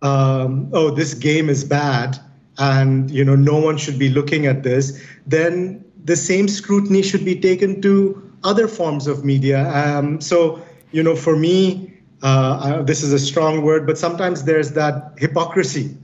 um, 0.00 0.70
oh, 0.72 0.90
this 0.90 1.14
game 1.14 1.48
is 1.48 1.64
bad 1.64 2.18
and 2.58 3.10
you 3.10 3.24
know 3.24 3.36
no 3.36 3.58
one 3.58 3.76
should 3.76 3.98
be 3.98 4.08
looking 4.08 4.46
at 4.46 4.62
this, 4.62 5.02
then 5.26 5.84
the 6.04 6.16
same 6.16 6.48
scrutiny 6.48 7.02
should 7.02 7.24
be 7.24 7.38
taken 7.38 7.80
to 7.82 8.30
other 8.44 8.66
forms 8.66 9.06
of 9.06 9.24
media. 9.24 9.68
Um, 9.70 10.20
so 10.20 10.62
you 10.90 11.02
know, 11.02 11.16
for 11.16 11.36
me, 11.36 11.92
uh, 12.22 12.82
this 12.82 13.02
is 13.02 13.12
a 13.12 13.18
strong 13.18 13.62
word, 13.62 13.86
but 13.86 13.98
sometimes 13.98 14.44
there's 14.44 14.72
that 14.72 15.12
hypocrisy. 15.18 15.96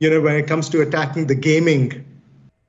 You 0.00 0.10
know, 0.10 0.20
when 0.20 0.36
it 0.36 0.46
comes 0.46 0.68
to 0.70 0.80
attacking 0.80 1.26
the 1.26 1.34
gaming 1.34 2.04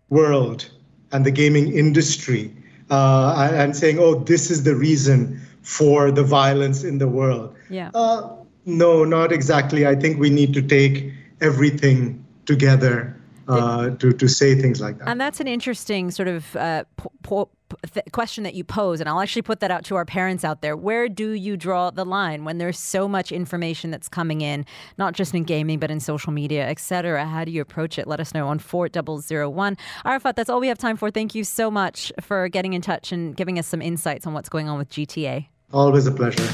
world 0.10 0.70
and 1.12 1.26
the 1.26 1.32
gaming 1.32 1.72
industry, 1.74 2.54
uh, 2.90 3.52
and 3.54 3.76
saying, 3.76 4.00
"Oh, 4.00 4.16
this 4.16 4.50
is 4.50 4.64
the 4.64 4.76
reason 4.76 5.40
for 5.62 6.12
the 6.12 6.24
violence 6.24 6.84
in 6.84 6.98
the 6.98 7.08
world." 7.08 7.56
Yeah. 7.70 7.92
Uh, 7.94 8.36
no, 8.66 9.04
not 9.04 9.32
exactly. 9.32 9.88
I 9.88 9.96
think 9.96 10.20
we 10.20 10.30
need 10.30 10.54
to 10.54 10.62
take 10.62 11.12
everything 11.42 12.26
together 12.46 13.19
uh, 13.50 13.90
to, 13.92 14.14
to 14.14 14.28
say 14.28 14.56
things 14.56 14.80
like 14.80 15.00
that. 15.00 15.08
And 15.08 15.20
that's 15.20 15.40
an 15.40 15.48
interesting 15.48 16.12
sort 16.12 16.28
of 16.28 16.56
uh, 16.56 16.84
po- 16.98 17.12
po- 17.24 17.50
th- 17.94 18.06
question 18.12 18.44
that 18.44 18.54
you 18.54 18.64
pose. 18.64 19.00
And 19.00 19.10
I'll 19.10 19.20
actually 19.20 19.42
put 19.42 19.60
that 19.62 19.72
out 19.72 19.84
to 19.86 19.96
our 19.96 20.06
parents 20.06 20.44
out 20.44 20.62
there. 20.62 20.78
Where 20.78 21.10
do 21.10 21.32
you 21.32 21.58
draw 21.58 21.90
the 21.90 22.06
line 22.06 22.46
when 22.46 22.58
there's 22.58 22.80
so 22.80 23.08
much 23.08 23.32
information 23.32 23.92
that's 23.92 24.08
coming 24.08 24.42
in, 24.42 24.66
not 24.98 25.14
just 25.14 25.34
in 25.34 25.44
gaming, 25.44 25.80
but 25.80 25.90
in 25.92 26.00
social 26.00 26.32
media, 26.32 26.68
etc.? 26.68 27.26
How 27.26 27.44
do 27.44 27.52
you 27.52 27.62
approach 27.62 27.98
it? 27.98 28.08
Let 28.08 28.20
us 28.20 28.34
know 28.34 28.48
on 28.48 28.60
4001. 28.60 29.78
Arafat, 30.06 30.36
that's 30.36 30.50
all 30.50 30.60
we 30.60 30.68
have 30.68 30.78
time 30.78 30.98
for. 30.98 31.10
Thank 31.12 31.36
you 31.36 31.44
so 31.44 31.72
much 31.72 32.12
for 32.22 32.48
getting 32.50 32.74
in 32.74 32.82
touch 32.82 33.12
and 33.12 33.36
giving 33.36 33.58
us 33.58 33.68
some 33.68 33.82
insights 33.82 34.28
on 34.28 34.34
what's 34.34 34.50
going 34.50 34.70
on 34.70 34.78
with 34.78 34.90
GTA. 34.90 35.48
Always 35.74 36.08
a 36.08 36.12
pleasure. 36.12 36.48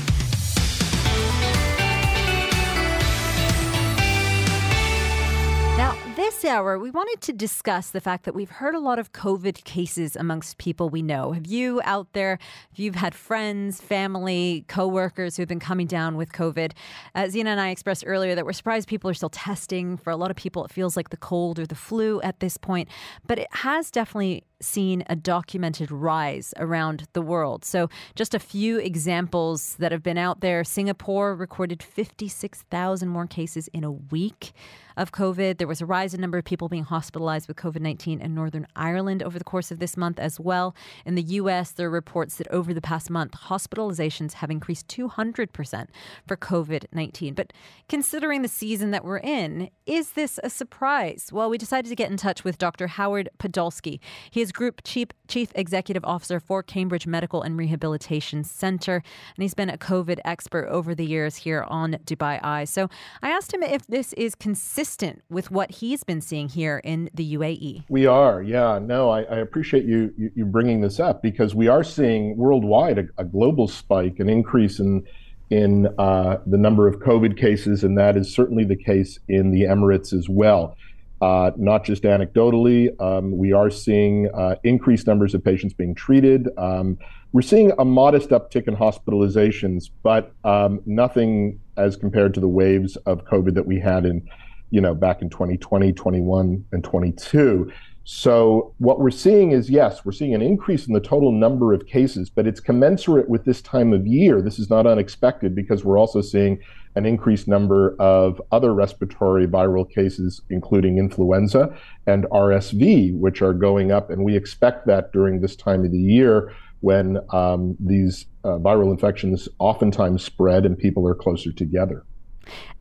Hour, 6.45 6.77
we 6.77 6.91
wanted 6.91 7.21
to 7.21 7.33
discuss 7.33 7.89
the 7.89 8.01
fact 8.01 8.25
that 8.25 8.35
we've 8.35 8.49
heard 8.49 8.75
a 8.75 8.79
lot 8.79 8.99
of 8.99 9.11
COVID 9.11 9.63
cases 9.63 10.15
amongst 10.15 10.57
people 10.57 10.89
we 10.89 11.01
know. 11.01 11.31
Have 11.31 11.47
you 11.47 11.81
out 11.83 12.13
there, 12.13 12.39
if 12.71 12.79
you've 12.79 12.95
had 12.95 13.15
friends, 13.15 13.81
family, 13.81 14.65
coworkers 14.67 15.37
who've 15.37 15.47
been 15.47 15.59
coming 15.59 15.87
down 15.87 16.17
with 16.17 16.31
COVID? 16.31 16.73
Uh, 17.13 17.27
Zena 17.27 17.51
and 17.51 17.59
I 17.59 17.69
expressed 17.69 18.03
earlier 18.05 18.35
that 18.35 18.45
we're 18.45 18.53
surprised 18.53 18.87
people 18.87 19.09
are 19.09 19.13
still 19.13 19.29
testing. 19.29 19.97
For 19.97 20.11
a 20.11 20.15
lot 20.15 20.31
of 20.31 20.37
people, 20.37 20.63
it 20.65 20.71
feels 20.71 20.95
like 20.95 21.09
the 21.09 21.17
cold 21.17 21.59
or 21.59 21.65
the 21.65 21.75
flu 21.75 22.21
at 22.21 22.39
this 22.39 22.57
point, 22.57 22.89
but 23.25 23.39
it 23.39 23.47
has 23.51 23.91
definitely 23.91 24.43
seen 24.61 25.03
a 25.07 25.15
documented 25.15 25.91
rise 25.91 26.53
around 26.57 27.07
the 27.13 27.21
world. 27.21 27.65
So, 27.65 27.89
just 28.15 28.33
a 28.33 28.39
few 28.39 28.77
examples 28.79 29.75
that 29.75 29.91
have 29.91 30.03
been 30.03 30.17
out 30.17 30.41
there 30.41 30.63
Singapore 30.63 31.35
recorded 31.35 31.83
56,000 31.83 33.07
more 33.07 33.27
cases 33.27 33.67
in 33.69 33.83
a 33.83 33.91
week 33.91 34.53
of 34.97 35.11
COVID. 35.11 35.57
There 35.57 35.67
was 35.67 35.81
a 35.81 35.85
rise 35.85 36.13
in 36.13 36.21
number 36.21 36.37
of 36.37 36.45
people 36.45 36.69
being 36.69 36.83
hospitalized 36.83 37.47
with 37.47 37.57
COVID 37.57 37.81
19 37.81 38.21
in 38.21 38.33
Northern 38.33 38.67
Ireland 38.75 39.21
over 39.23 39.37
the 39.37 39.43
course 39.43 39.71
of 39.71 39.79
this 39.79 39.97
month 39.97 40.19
as 40.19 40.39
well. 40.39 40.75
In 41.05 41.15
the 41.15 41.23
U.S., 41.23 41.71
there 41.71 41.87
are 41.87 41.91
reports 41.91 42.35
that 42.37 42.47
over 42.49 42.73
the 42.73 42.81
past 42.81 43.09
month, 43.09 43.33
hospitalizations 43.33 44.33
have 44.33 44.49
increased 44.49 44.87
200% 44.87 45.87
for 46.27 46.37
COVID 46.37 46.85
19. 46.91 47.33
But 47.33 47.53
considering 47.89 48.41
the 48.41 48.47
season 48.47 48.91
that 48.91 49.03
we're 49.03 49.17
in, 49.17 49.69
is 49.85 50.11
this 50.11 50.39
a 50.43 50.49
surprise? 50.49 51.29
Well, 51.31 51.49
we 51.49 51.57
decided 51.57 51.89
to 51.89 51.95
get 51.95 52.09
in 52.09 52.17
touch 52.17 52.43
with 52.43 52.57
Dr. 52.57 52.87
Howard 52.87 53.29
Podolsky. 53.37 53.99
He 54.31 54.41
is 54.45 54.51
Group 54.51 54.81
Chief, 54.83 55.07
Chief 55.27 55.51
Executive 55.55 56.05
Officer 56.05 56.39
for 56.39 56.61
Cambridge 56.61 57.07
Medical 57.07 57.41
and 57.41 57.57
Rehabilitation 57.57 58.43
Center, 58.43 58.97
and 58.97 59.41
he's 59.41 59.55
been 59.55 59.71
a 59.71 59.77
COVID 59.77 60.19
expert 60.23 60.67
over 60.67 60.93
the 60.93 61.05
years 61.05 61.35
here 61.37 61.65
on 61.67 61.93
Dubai 62.05 62.39
Eye. 62.43 62.65
So 62.65 62.87
I 63.23 63.31
asked 63.31 63.51
him 63.51 63.63
if 63.63 63.87
this 63.87 64.13
is 64.13 64.35
consistent 64.35 65.23
with 65.31 65.49
what 65.49 65.71
he's 65.71 66.03
been 66.03 66.21
seeing 66.21 66.47
here 66.47 66.79
in 66.83 67.09
the 67.11 67.35
UAE. 67.35 67.85
We 67.89 68.05
are, 68.05 68.43
yeah. 68.43 68.77
No, 68.77 69.09
I, 69.09 69.23
I 69.23 69.37
appreciate 69.37 69.85
you, 69.85 70.13
you, 70.15 70.31
you 70.35 70.45
bringing 70.45 70.81
this 70.81 70.99
up 70.99 71.23
because 71.23 71.55
we 71.55 71.67
are 71.67 71.83
seeing 71.83 72.37
worldwide 72.37 72.99
a, 72.99 73.07
a 73.17 73.25
global 73.25 73.67
spike, 73.67 74.19
an 74.19 74.29
increase 74.29 74.79
in 74.79 75.05
in 75.51 75.87
uh, 75.99 76.37
the 76.47 76.57
number 76.57 76.87
of 76.87 76.97
COVID 76.99 77.37
cases, 77.37 77.83
and 77.83 77.97
that 77.99 78.17
is 78.17 78.33
certainly 78.33 78.63
the 78.63 78.75
case 78.75 79.19
in 79.27 79.51
the 79.51 79.61
Emirates 79.61 80.11
as 80.11 80.27
well. 80.27 80.75
Uh, 81.21 81.51
not 81.55 81.85
just 81.85 82.03
anecdotally, 82.03 82.89
um, 83.01 83.37
we 83.37 83.53
are 83.53 83.69
seeing 83.69 84.29
uh, 84.33 84.55
increased 84.63 85.07
numbers 85.07 85.33
of 85.33 85.43
patients 85.43 85.73
being 85.73 85.95
treated. 85.95 86.49
Um, 86.57 86.97
we're 87.31 87.41
seeing 87.41 87.71
a 87.79 87.85
modest 87.85 88.29
uptick 88.29 88.67
in 88.67 88.75
hospitalizations, 88.75 89.89
but 90.03 90.33
um, 90.43 90.81
nothing 90.85 91.59
as 91.77 91.95
compared 91.95 92.33
to 92.33 92.39
the 92.39 92.47
waves 92.47 92.95
of 93.05 93.25
COVID 93.25 93.53
that 93.55 93.65
we 93.65 93.79
had 93.79 94.05
in, 94.05 94.27
you 94.71 94.81
know, 94.81 94.93
back 94.93 95.21
in 95.21 95.29
2020, 95.29 95.93
21, 95.93 96.65
and 96.71 96.83
22. 96.83 97.71
So 98.05 98.73
what 98.77 98.99
we're 98.99 99.09
seeing 99.09 99.51
is 99.51 99.69
yes, 99.69 100.05
we're 100.05 100.11
seeing 100.11 100.35
an 100.35 100.41
increase 100.41 100.85
in 100.85 100.93
the 100.93 100.99
total 100.99 101.31
number 101.31 101.73
of 101.73 101.87
cases, 101.87 102.29
but 102.29 102.45
it's 102.45 102.59
commensurate 102.59 103.27
with 103.27 103.45
this 103.45 103.61
time 103.61 103.93
of 103.93 104.05
year. 104.05 104.41
This 104.41 104.59
is 104.59 104.69
not 104.69 104.85
unexpected 104.85 105.55
because 105.55 105.83
we're 105.83 105.97
also 105.97 106.21
seeing 106.21 106.59
an 106.95 107.05
increased 107.05 107.47
number 107.47 107.95
of 107.99 108.41
other 108.51 108.73
respiratory 108.73 109.47
viral 109.47 109.89
cases, 109.89 110.41
including 110.49 110.97
influenza 110.97 111.75
and 112.07 112.25
RSV, 112.25 113.17
which 113.17 113.41
are 113.41 113.53
going 113.53 113.91
up, 113.91 114.09
and 114.09 114.23
we 114.23 114.35
expect 114.35 114.87
that 114.87 115.11
during 115.11 115.41
this 115.41 115.55
time 115.55 115.83
of 115.85 115.91
the 115.91 115.99
year 115.99 116.53
when 116.81 117.17
um, 117.31 117.75
these 117.79 118.27
uh, 118.43 118.57
viral 118.59 118.91
infections 118.91 119.49
oftentimes 119.59 120.23
spread 120.23 120.65
and 120.65 120.77
people 120.77 121.07
are 121.07 121.15
closer 121.15 121.51
together. 121.51 122.05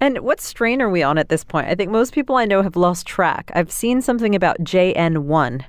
And 0.00 0.18
what 0.18 0.40
strain 0.40 0.82
are 0.82 0.90
we 0.90 1.02
on 1.02 1.16
at 1.16 1.30
this 1.30 1.42
point? 1.42 1.68
I 1.68 1.74
think 1.74 1.90
most 1.90 2.12
people 2.12 2.36
I 2.36 2.44
know 2.44 2.62
have 2.62 2.76
lost 2.76 3.06
track. 3.06 3.50
I've 3.54 3.72
seen 3.72 4.02
something 4.02 4.34
about 4.34 4.58
JN1. 4.58 5.64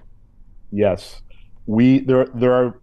Yes. 0.72 1.22
We 1.66 2.00
there 2.00 2.26
there 2.36 2.54
are 2.54 2.80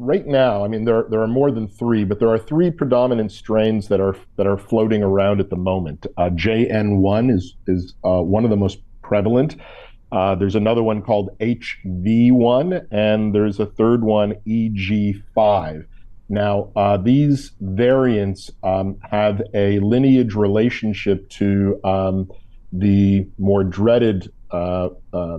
right 0.00 0.26
now, 0.26 0.64
I 0.64 0.68
mean 0.68 0.84
there 0.84 1.04
there 1.10 1.20
are 1.20 1.28
more 1.28 1.50
than 1.50 1.68
3, 1.68 2.04
but 2.04 2.18
there 2.18 2.30
are 2.30 2.38
three 2.38 2.70
predominant 2.70 3.30
strains 3.30 3.88
that 3.88 4.00
are 4.00 4.16
that 4.36 4.46
are 4.46 4.56
floating 4.56 5.02
around 5.02 5.40
at 5.40 5.50
the 5.50 5.56
moment. 5.56 6.06
Uh, 6.16 6.30
JN1 6.30 7.30
is 7.32 7.54
is 7.66 7.94
uh, 8.04 8.22
one 8.22 8.44
of 8.44 8.50
the 8.50 8.56
most 8.56 8.78
prevalent. 9.02 9.56
Uh, 10.12 10.34
there's 10.34 10.56
another 10.56 10.82
one 10.82 11.02
called 11.02 11.30
HV1, 11.38 12.86
and 12.90 13.32
there's 13.32 13.60
a 13.60 13.66
third 13.66 14.02
one, 14.02 14.34
EG5. 14.46 15.86
Now, 16.28 16.70
uh, 16.74 16.96
these 16.96 17.52
variants 17.60 18.50
um, 18.62 18.98
have 19.08 19.42
a 19.54 19.78
lineage 19.80 20.34
relationship 20.34 21.28
to 21.30 21.80
um, 21.84 22.30
the 22.72 23.26
more 23.38 23.64
dreaded 23.64 24.32
uh, 24.50 24.90
uh, 25.12 25.38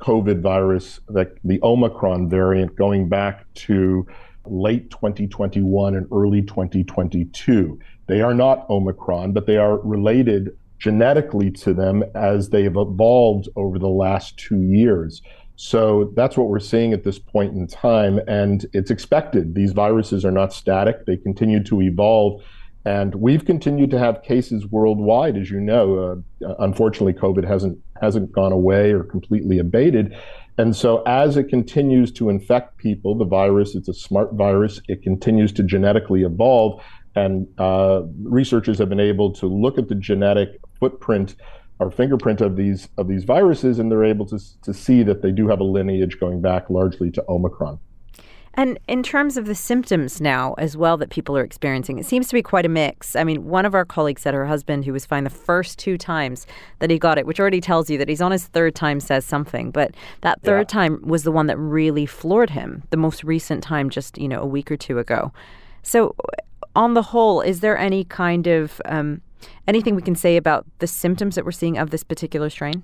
COVID 0.00 0.40
virus, 0.40 1.00
the, 1.08 1.32
the 1.44 1.60
Omicron 1.62 2.28
variant, 2.28 2.76
going 2.76 3.08
back 3.08 3.52
to 3.54 4.06
late 4.46 4.90
2021 4.90 5.94
and 5.94 6.06
early 6.12 6.42
2022. 6.42 7.78
They 8.06 8.20
are 8.20 8.34
not 8.34 8.68
Omicron, 8.68 9.32
but 9.32 9.46
they 9.46 9.56
are 9.56 9.78
related 9.80 10.56
genetically 10.78 11.50
to 11.50 11.74
them 11.74 12.02
as 12.14 12.48
they 12.48 12.64
have 12.64 12.76
evolved 12.76 13.48
over 13.54 13.78
the 13.78 13.88
last 13.88 14.36
two 14.38 14.62
years. 14.62 15.22
So 15.56 16.10
that's 16.16 16.38
what 16.38 16.48
we're 16.48 16.58
seeing 16.58 16.94
at 16.94 17.04
this 17.04 17.18
point 17.18 17.54
in 17.54 17.66
time. 17.66 18.18
And 18.26 18.64
it's 18.72 18.90
expected. 18.90 19.54
These 19.54 19.72
viruses 19.72 20.24
are 20.24 20.30
not 20.30 20.54
static, 20.54 21.04
they 21.04 21.18
continue 21.18 21.62
to 21.64 21.82
evolve. 21.82 22.42
And 22.86 23.14
we've 23.16 23.44
continued 23.44 23.90
to 23.90 23.98
have 23.98 24.22
cases 24.22 24.66
worldwide, 24.66 25.36
as 25.36 25.50
you 25.50 25.60
know. 25.60 26.24
Uh, 26.42 26.54
unfortunately, 26.60 27.12
COVID 27.12 27.46
hasn't 27.46 27.78
hasn't 28.00 28.32
gone 28.32 28.52
away 28.52 28.92
or 28.92 29.04
completely 29.04 29.58
abated. 29.58 30.16
And 30.58 30.76
so, 30.76 31.02
as 31.06 31.36
it 31.36 31.44
continues 31.44 32.12
to 32.12 32.28
infect 32.28 32.76
people, 32.76 33.14
the 33.14 33.24
virus, 33.24 33.74
it's 33.74 33.88
a 33.88 33.94
smart 33.94 34.34
virus, 34.34 34.80
it 34.88 35.02
continues 35.02 35.52
to 35.52 35.62
genetically 35.62 36.22
evolve. 36.22 36.82
And 37.16 37.48
uh, 37.58 38.02
researchers 38.22 38.78
have 38.78 38.88
been 38.88 39.00
able 39.00 39.32
to 39.34 39.46
look 39.46 39.78
at 39.78 39.88
the 39.88 39.94
genetic 39.94 40.60
footprint 40.78 41.34
or 41.78 41.90
fingerprint 41.90 42.40
of 42.40 42.56
these 42.56 42.88
of 42.98 43.08
these 43.08 43.24
viruses, 43.24 43.78
and 43.78 43.90
they're 43.90 44.04
able 44.04 44.26
to, 44.26 44.38
to 44.62 44.74
see 44.74 45.02
that 45.02 45.22
they 45.22 45.32
do 45.32 45.48
have 45.48 45.60
a 45.60 45.64
lineage 45.64 46.20
going 46.20 46.40
back 46.40 46.68
largely 46.68 47.10
to 47.10 47.24
Omicron. 47.28 47.80
And 48.54 48.78
in 48.88 49.02
terms 49.02 49.36
of 49.36 49.46
the 49.46 49.54
symptoms 49.54 50.20
now 50.20 50.54
as 50.58 50.76
well 50.76 50.96
that 50.96 51.10
people 51.10 51.36
are 51.36 51.44
experiencing, 51.44 51.98
it 51.98 52.06
seems 52.06 52.28
to 52.28 52.34
be 52.34 52.42
quite 52.42 52.66
a 52.66 52.68
mix. 52.68 53.14
I 53.14 53.22
mean, 53.22 53.44
one 53.44 53.64
of 53.64 53.74
our 53.74 53.84
colleagues 53.84 54.22
said 54.22 54.34
her 54.34 54.46
husband, 54.46 54.84
who 54.84 54.92
was 54.92 55.06
fine 55.06 55.24
the 55.24 55.30
first 55.30 55.78
two 55.78 55.96
times 55.96 56.46
that 56.80 56.90
he 56.90 56.98
got 56.98 57.16
it, 57.16 57.26
which 57.26 57.38
already 57.38 57.60
tells 57.60 57.88
you 57.88 57.96
that 57.98 58.08
he's 58.08 58.20
on 58.20 58.32
his 58.32 58.46
third 58.46 58.74
time, 58.74 58.98
says 58.98 59.24
something. 59.24 59.70
But 59.70 59.94
that 60.22 60.42
third 60.42 60.68
yeah. 60.68 60.80
time 60.80 61.00
was 61.02 61.22
the 61.22 61.32
one 61.32 61.46
that 61.46 61.58
really 61.58 62.06
floored 62.06 62.50
him, 62.50 62.82
the 62.90 62.96
most 62.96 63.22
recent 63.22 63.62
time, 63.62 63.88
just, 63.88 64.18
you 64.18 64.28
know, 64.28 64.40
a 64.40 64.46
week 64.46 64.70
or 64.70 64.76
two 64.76 64.98
ago. 64.98 65.32
So, 65.82 66.14
on 66.76 66.94
the 66.94 67.02
whole, 67.02 67.40
is 67.40 67.60
there 67.60 67.78
any 67.78 68.04
kind 68.04 68.46
of 68.46 68.80
um, 68.84 69.22
anything 69.66 69.94
we 69.94 70.02
can 70.02 70.14
say 70.14 70.36
about 70.36 70.66
the 70.78 70.86
symptoms 70.86 71.34
that 71.34 71.44
we're 71.44 71.52
seeing 71.52 71.78
of 71.78 71.90
this 71.90 72.04
particular 72.04 72.50
strain? 72.50 72.82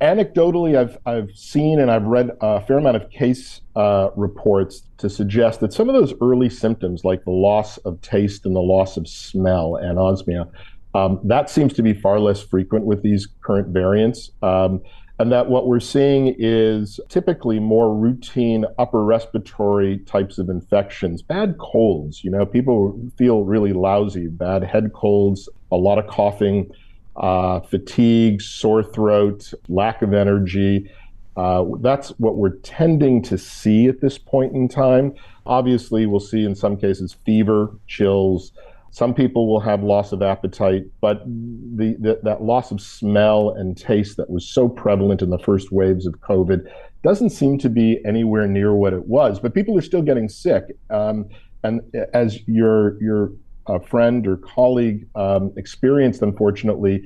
Anecdotally, 0.00 0.76
I've 0.76 0.98
I've 1.06 1.30
seen 1.36 1.80
and 1.80 1.90
I've 1.90 2.04
read 2.04 2.30
a 2.40 2.60
fair 2.60 2.78
amount 2.78 2.96
of 2.96 3.10
case 3.10 3.60
uh, 3.74 4.10
reports 4.16 4.82
to 4.98 5.10
suggest 5.10 5.60
that 5.60 5.72
some 5.72 5.88
of 5.88 5.94
those 5.94 6.14
early 6.20 6.48
symptoms, 6.48 7.04
like 7.04 7.24
the 7.24 7.30
loss 7.30 7.78
of 7.78 8.00
taste 8.00 8.46
and 8.46 8.56
the 8.56 8.60
loss 8.60 8.96
of 8.96 9.06
smell, 9.08 9.76
and 9.76 9.98
anosmia, 9.98 10.50
um, 10.94 11.20
that 11.24 11.50
seems 11.50 11.72
to 11.74 11.82
be 11.82 11.92
far 11.92 12.18
less 12.18 12.42
frequent 12.42 12.86
with 12.86 13.02
these 13.02 13.28
current 13.42 13.68
variants. 13.68 14.30
Um, 14.42 14.82
and 15.18 15.32
that 15.32 15.48
what 15.48 15.66
we're 15.66 15.80
seeing 15.80 16.34
is 16.38 17.00
typically 17.08 17.58
more 17.58 17.94
routine 17.94 18.66
upper 18.78 19.02
respiratory 19.02 19.98
types 20.00 20.36
of 20.36 20.50
infections, 20.50 21.22
bad 21.22 21.56
colds. 21.58 22.22
You 22.22 22.30
know, 22.30 22.44
people 22.44 23.00
feel 23.16 23.44
really 23.44 23.72
lousy, 23.72 24.26
bad 24.26 24.62
head 24.62 24.92
colds, 24.92 25.48
a 25.72 25.76
lot 25.76 25.98
of 25.98 26.06
coughing 26.06 26.70
uh, 27.16 27.60
fatigue, 27.60 28.40
sore 28.42 28.82
throat, 28.82 29.52
lack 29.68 30.02
of 30.02 30.12
energy. 30.12 30.90
Uh, 31.36 31.64
that's 31.80 32.10
what 32.18 32.36
we're 32.36 32.56
tending 32.58 33.22
to 33.22 33.36
see 33.36 33.88
at 33.88 34.00
this 34.00 34.16
point 34.18 34.54
in 34.54 34.68
time. 34.68 35.14
Obviously, 35.44 36.06
we'll 36.06 36.20
see 36.20 36.44
in 36.44 36.54
some 36.54 36.76
cases 36.76 37.16
fever, 37.24 37.70
chills. 37.86 38.52
Some 38.90 39.12
people 39.12 39.46
will 39.46 39.60
have 39.60 39.82
loss 39.82 40.12
of 40.12 40.22
appetite, 40.22 40.84
but 41.02 41.22
the, 41.26 41.96
the, 42.00 42.18
that 42.22 42.42
loss 42.42 42.70
of 42.70 42.80
smell 42.80 43.50
and 43.50 43.76
taste 43.76 44.16
that 44.16 44.30
was 44.30 44.48
so 44.48 44.68
prevalent 44.68 45.20
in 45.20 45.28
the 45.28 45.38
first 45.38 45.70
waves 45.70 46.06
of 46.06 46.14
COVID 46.20 46.66
doesn't 47.02 47.30
seem 47.30 47.58
to 47.58 47.68
be 47.68 48.00
anywhere 48.06 48.46
near 48.46 48.74
what 48.74 48.94
it 48.94 49.04
was. 49.04 49.38
But 49.38 49.52
people 49.52 49.76
are 49.76 49.82
still 49.82 50.02
getting 50.02 50.30
sick. 50.30 50.64
Um, 50.88 51.28
and 51.62 51.82
as 52.14 52.46
your 52.48 53.00
your 53.02 53.32
a 53.68 53.80
friend 53.80 54.26
or 54.26 54.36
colleague 54.36 55.08
um, 55.14 55.52
experienced, 55.56 56.22
unfortunately, 56.22 57.04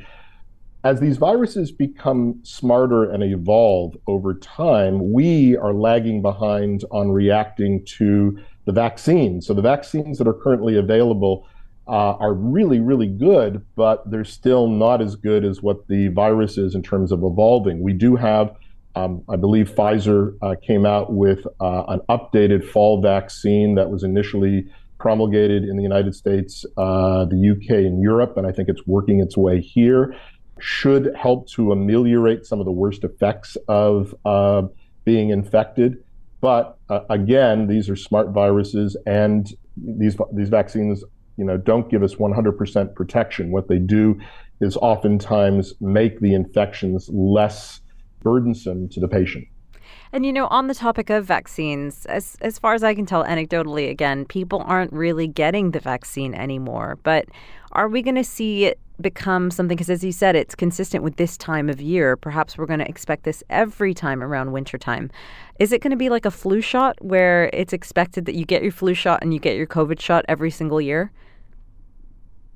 as 0.83 0.99
these 1.01 1.19
viruses 1.19 1.71
become 1.71 2.41
smarter 2.43 3.11
and 3.11 3.23
evolve 3.23 3.97
over 4.07 4.35
time, 4.35 5.13
we 5.13 5.57
are 5.57 5.75
lagging 5.75 6.23
behind 6.23 6.85
on 6.91 7.11
reacting 7.11 7.85
to 7.85 8.39
the 8.65 8.73
vaccines. 8.73 9.47
So 9.47 9.53
the 9.53 9.63
vaccines 9.63 10.17
that 10.19 10.27
are 10.27 10.35
currently 10.35 10.77
available 10.77 11.47
uh, 11.87 12.15
are 12.15 12.33
really, 12.33 12.81
really 12.81 13.09
good, 13.09 13.65
but 13.77 14.09
they're 14.11 14.25
still 14.25 14.69
not 14.69 15.03
as 15.03 15.17
good 15.17 15.45
as 15.45 15.61
what 15.61 15.87
the 15.89 16.09
virus 16.09 16.57
is 16.57 16.75
in 16.75 16.83
terms 16.83 17.13
of 17.13 17.25
evolving. 17.25 17.83
We 17.83 17.93
do 17.93 18.17
have, 18.17 18.55
um, 18.95 19.23
I 19.29 19.37
believe 19.37 19.71
Pfizer 19.71 20.37
uh, 20.41 20.55
came 20.63 20.87
out 20.87 21.13
with 21.13 21.47
uh, 21.61 21.85
an 21.89 22.01
updated 22.09 22.65
fall 22.65 23.03
vaccine 23.03 23.75
that 23.75 23.91
was 23.91 24.03
initially 24.03 24.67
promulgated 25.01 25.65
in 25.65 25.77
the 25.77 25.83
United 25.83 26.15
States, 26.15 26.65
uh, 26.77 27.25
the 27.25 27.51
UK, 27.51 27.71
and 27.79 28.01
Europe, 28.01 28.37
and 28.37 28.47
I 28.47 28.53
think 28.53 28.69
it's 28.69 28.87
working 28.87 29.21
its 29.21 29.37
way 29.37 29.61
here, 29.61 30.15
should 30.61 31.11
help 31.17 31.49
to 31.49 31.73
ameliorate 31.73 32.45
some 32.45 32.61
of 32.61 32.67
the 32.67 32.73
worst 32.73 33.03
effects 33.03 33.57
of 33.67 34.15
uh, 34.25 34.63
being 35.05 35.31
infected. 35.31 36.05
But 36.41 36.79
uh, 36.89 37.01
again, 37.11 37.67
these 37.67 37.89
are 37.91 37.97
smart 37.97 38.29
viruses, 38.31 38.97
and 39.07 39.51
these 39.77 40.17
these 40.33 40.49
vaccines, 40.49 41.03
you 41.37 41.45
know, 41.45 41.57
don't 41.57 41.91
give 41.91 42.03
us 42.03 42.15
100% 42.15 42.95
protection. 42.95 43.51
What 43.51 43.69
they 43.69 43.79
do 43.79 44.21
is 44.61 44.77
oftentimes 44.77 45.75
make 45.81 46.21
the 46.21 46.35
infections 46.35 47.09
less 47.11 47.81
burdensome 48.23 48.89
to 48.91 49.01
the 49.01 49.09
patient. 49.09 49.47
And 50.13 50.27
you 50.27 50.33
know, 50.33 50.49
on 50.49 50.67
the 50.67 50.75
topic 50.75 51.09
of 51.09 51.25
vaccines, 51.25 52.05
as 52.07 52.37
as 52.41 52.59
far 52.59 52.75
as 52.75 52.83
I 52.83 52.95
can 52.95 53.07
tell, 53.07 53.25
anecdotally, 53.25 53.89
again, 53.89 54.25
people 54.25 54.65
aren't 54.67 54.93
really 54.93 55.29
getting 55.29 55.71
the 55.71 55.79
vaccine 55.79 56.35
anymore. 56.35 56.99
But 57.05 57.27
are 57.73 57.89
we 57.89 58.03
going 58.03 58.17
to 58.17 58.25
see 58.25 58.65
it 58.65 58.81
become 59.01 59.53
something? 59.53 59.77
Because 59.77 59.89
as 59.89 60.03
you 60.03 60.11
said, 60.11 60.35
it's 60.35 60.57
consistent 60.57 61.05
with 61.05 61.15
this 61.15 61.37
time 61.37 61.69
of 61.69 61.81
year. 61.81 62.17
Perhaps 62.17 62.59
we're 62.59 62.67
going 62.67 62.81
to 62.81 62.89
expect 62.89 63.23
this 63.23 63.45
every 63.51 63.95
time 63.95 64.21
around 64.21 64.51
wintertime. 64.51 65.11
Is 65.61 65.71
it 65.71 65.81
going 65.81 65.93
to 65.93 65.97
be 65.97 66.09
like 66.09 66.27
a 66.27 66.31
flu 66.33 66.61
shot, 66.61 66.97
where 67.01 67.49
it's 67.53 67.73
expected 67.73 68.27
that 68.27 68.35
you 68.35 68.45
get 68.45 68.65
your 68.65 68.73
flu 68.73 68.95
shot 68.95 69.21
and 69.23 69.33
you 69.33 69.39
get 69.39 69.57
your 69.57 69.69
COVID 69.69 70.01
shot 70.01 70.25
every 70.29 70.51
single 70.51 70.81
year? 70.81 71.13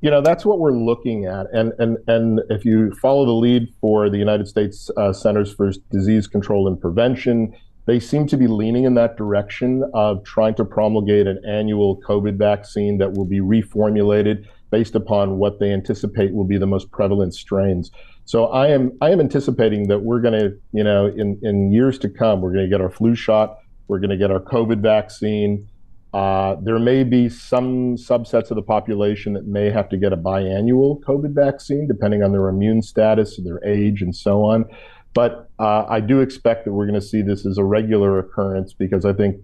You 0.00 0.10
know 0.10 0.20
that's 0.20 0.44
what 0.44 0.58
we're 0.58 0.72
looking 0.72 1.24
at. 1.24 1.46
And 1.52 1.72
and 1.78 1.98
and 2.06 2.40
if 2.50 2.64
you 2.64 2.92
follow 3.00 3.24
the 3.24 3.32
lead 3.32 3.68
for 3.80 4.10
the 4.10 4.18
united 4.18 4.48
states 4.48 4.90
uh, 4.96 5.12
centers 5.12 5.52
for 5.52 5.72
disease 5.90 6.26
control 6.26 6.68
and 6.68 6.80
prevention 6.80 7.54
they 7.86 8.00
seem 8.00 8.26
to 8.26 8.36
be 8.38 8.46
leaning 8.46 8.84
in 8.84 8.94
that 8.94 9.16
direction 9.16 9.84
of 9.92 10.24
trying 10.24 10.54
to 10.54 10.64
promulgate 10.64 11.26
an 11.26 11.40
annual 11.46 12.00
covid 12.02 12.36
vaccine 12.36 12.98
that 12.98 13.12
will 13.12 13.24
be 13.24 13.40
reformulated 13.40 14.46
based 14.70 14.94
upon 14.94 15.38
what 15.38 15.60
they 15.60 15.70
anticipate 15.72 16.34
will 16.34 16.44
be 16.44 16.58
the 16.58 16.66
most 16.66 16.90
prevalent 16.90 17.34
strains. 17.34 17.90
So 18.24 18.46
i 18.46 18.68
am 18.68 18.92
i 19.00 19.10
am 19.10 19.20
anticipating 19.20 19.88
that 19.88 20.00
we're 20.00 20.20
going 20.20 20.38
to 20.38 20.56
you 20.72 20.84
know 20.84 21.06
in 21.06 21.38
in 21.42 21.72
years 21.72 21.98
to 22.00 22.08
come 22.08 22.40
we're 22.40 22.52
going 22.52 22.64
to 22.64 22.70
get 22.70 22.80
our 22.80 22.90
flu 22.90 23.14
shot 23.14 23.58
we're 23.88 24.00
going 24.00 24.10
to 24.10 24.16
get 24.16 24.30
our 24.30 24.40
covid 24.40 24.80
vaccine 24.80 25.68
uh, 26.14 26.54
there 26.62 26.78
may 26.78 27.02
be 27.02 27.28
some 27.28 27.96
subsets 27.96 28.48
of 28.48 28.54
the 28.54 28.62
population 28.62 29.32
that 29.32 29.48
may 29.48 29.68
have 29.68 29.88
to 29.88 29.96
get 29.96 30.12
a 30.12 30.16
biannual 30.16 31.00
COVID 31.00 31.34
vaccine, 31.34 31.88
depending 31.88 32.22
on 32.22 32.30
their 32.30 32.48
immune 32.48 32.82
status, 32.82 33.36
and 33.36 33.44
their 33.44 33.60
age, 33.66 34.00
and 34.00 34.14
so 34.14 34.44
on. 34.44 34.64
But 35.12 35.50
uh, 35.58 35.86
I 35.88 35.98
do 35.98 36.20
expect 36.20 36.66
that 36.66 36.72
we're 36.72 36.86
going 36.86 37.00
to 37.00 37.04
see 37.04 37.20
this 37.20 37.44
as 37.44 37.58
a 37.58 37.64
regular 37.64 38.20
occurrence 38.20 38.72
because 38.72 39.04
I 39.04 39.12
think, 39.12 39.40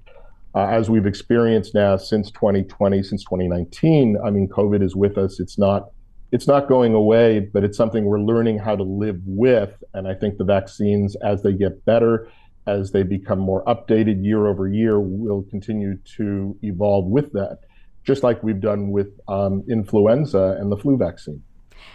uh, 0.54 0.66
as 0.66 0.88
we've 0.88 1.06
experienced 1.06 1.74
now 1.74 1.96
since 1.96 2.30
2020, 2.30 3.02
since 3.02 3.24
2019, 3.24 4.16
I 4.24 4.30
mean, 4.30 4.48
COVID 4.48 4.80
is 4.80 4.94
with 4.94 5.18
us. 5.18 5.40
It's 5.40 5.58
not. 5.58 5.90
It's 6.32 6.46
not 6.46 6.68
going 6.68 6.94
away, 6.94 7.40
but 7.40 7.64
it's 7.64 7.76
something 7.76 8.04
we're 8.04 8.20
learning 8.20 8.58
how 8.58 8.76
to 8.76 8.84
live 8.84 9.18
with. 9.26 9.74
And 9.94 10.06
I 10.06 10.14
think 10.14 10.38
the 10.38 10.44
vaccines, 10.44 11.16
as 11.16 11.42
they 11.42 11.52
get 11.52 11.84
better, 11.84 12.30
as 12.66 12.92
they 12.92 13.02
become 13.02 13.38
more 13.38 13.64
updated 13.64 14.24
year 14.24 14.46
over 14.46 14.68
year, 14.68 15.00
we'll 15.00 15.42
continue 15.50 15.96
to 16.16 16.56
evolve 16.62 17.06
with 17.06 17.32
that, 17.32 17.60
just 18.04 18.22
like 18.22 18.42
we've 18.42 18.60
done 18.60 18.90
with 18.90 19.08
um, 19.28 19.64
influenza 19.68 20.56
and 20.58 20.70
the 20.70 20.76
flu 20.76 20.96
vaccine. 20.96 21.42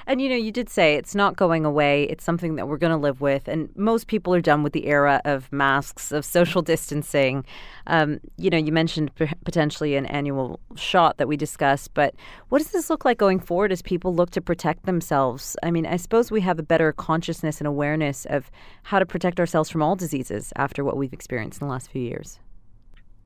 And 0.07 0.21
you 0.21 0.29
know, 0.29 0.35
you 0.35 0.51
did 0.51 0.69
say 0.69 0.95
it's 0.95 1.15
not 1.15 1.35
going 1.35 1.65
away. 1.65 2.03
It's 2.03 2.23
something 2.23 2.55
that 2.55 2.67
we're 2.67 2.77
going 2.77 2.91
to 2.91 2.97
live 2.97 3.21
with. 3.21 3.47
And 3.47 3.69
most 3.75 4.07
people 4.07 4.33
are 4.33 4.41
done 4.41 4.63
with 4.63 4.73
the 4.73 4.87
era 4.87 5.21
of 5.25 5.51
masks, 5.51 6.11
of 6.11 6.25
social 6.25 6.61
distancing. 6.61 7.45
Um, 7.87 8.19
you 8.37 8.49
know, 8.49 8.57
you 8.57 8.71
mentioned 8.71 9.13
p- 9.15 9.27
potentially 9.43 9.95
an 9.95 10.05
annual 10.07 10.59
shot 10.75 11.17
that 11.17 11.27
we 11.27 11.37
discussed, 11.37 11.93
but 11.93 12.15
what 12.49 12.59
does 12.59 12.71
this 12.71 12.89
look 12.89 13.05
like 13.05 13.17
going 13.17 13.39
forward 13.39 13.71
as 13.71 13.81
people 13.81 14.13
look 14.13 14.31
to 14.31 14.41
protect 14.41 14.85
themselves? 14.85 15.55
I 15.63 15.71
mean, 15.71 15.85
I 15.85 15.97
suppose 15.97 16.31
we 16.31 16.41
have 16.41 16.59
a 16.59 16.63
better 16.63 16.91
consciousness 16.91 17.59
and 17.59 17.67
awareness 17.67 18.25
of 18.25 18.51
how 18.83 18.99
to 18.99 19.05
protect 19.05 19.39
ourselves 19.39 19.69
from 19.69 19.81
all 19.81 19.95
diseases 19.95 20.53
after 20.55 20.83
what 20.83 20.97
we've 20.97 21.13
experienced 21.13 21.61
in 21.61 21.67
the 21.67 21.71
last 21.71 21.89
few 21.89 22.01
years. 22.01 22.39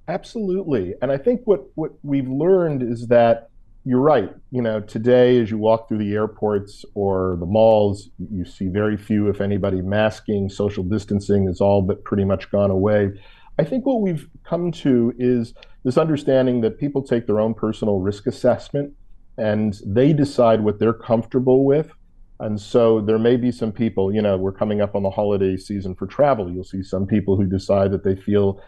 Absolutely. 0.08 0.96
And 1.02 1.12
I 1.12 1.18
think 1.18 1.42
what, 1.46 1.66
what 1.76 1.92
we've 2.04 2.28
learned 2.28 2.82
is 2.82 3.08
that 3.08 3.50
you're 3.90 4.00
right. 4.00 4.30
You 4.52 4.62
know, 4.62 4.82
today 4.82 5.42
as 5.42 5.50
you 5.50 5.58
walk 5.58 5.88
through 5.88 5.98
the 5.98 6.14
airports 6.14 6.86
or 6.94 7.38
the 7.40 7.48
malls, 7.48 8.12
you 8.32 8.46
see 8.46 8.68
very 8.68 8.96
few, 8.96 9.30
if 9.30 9.42
anybody, 9.42 9.82
masking. 9.82 10.48
Social 10.48 10.84
distancing 10.84 11.50
is 11.50 11.60
all 11.60 11.82
but 11.82 12.04
pretty 12.04 12.24
much 12.24 12.52
gone 12.52 12.70
away. 12.70 13.10
I 13.58 13.64
think 13.64 13.88
what 13.88 14.02
we've 14.02 14.30
come 14.44 14.72
to 14.74 15.12
is 15.18 15.56
this 15.84 15.98
understanding 15.98 16.62
that 16.62 16.78
people 16.78 17.02
take 17.02 17.26
their 17.26 17.40
own 17.40 17.56
personal 17.56 18.00
risk 18.00 18.28
assessment 18.28 18.94
and 19.40 19.82
they 19.84 20.14
decide 20.14 20.64
what 20.64 20.78
they're 20.78 20.94
comfortable 20.94 21.66
with. 21.66 21.92
And 22.40 22.62
so 22.62 23.02
there 23.02 23.18
may 23.18 23.38
be 23.38 23.52
some 23.52 23.72
people, 23.72 24.14
you 24.14 24.22
know, 24.22 24.38
we're 24.38 24.52
coming 24.52 24.82
up 24.82 24.96
on 24.96 25.02
the 25.02 25.10
holiday 25.10 25.58
season 25.58 25.96
for 25.96 26.06
travel. 26.06 26.52
You'll 26.52 26.64
see 26.64 26.84
some 26.84 27.08
people 27.08 27.38
who 27.38 27.48
decide 27.48 27.92
that 27.94 28.04
they 28.04 28.16
feel 28.16 28.62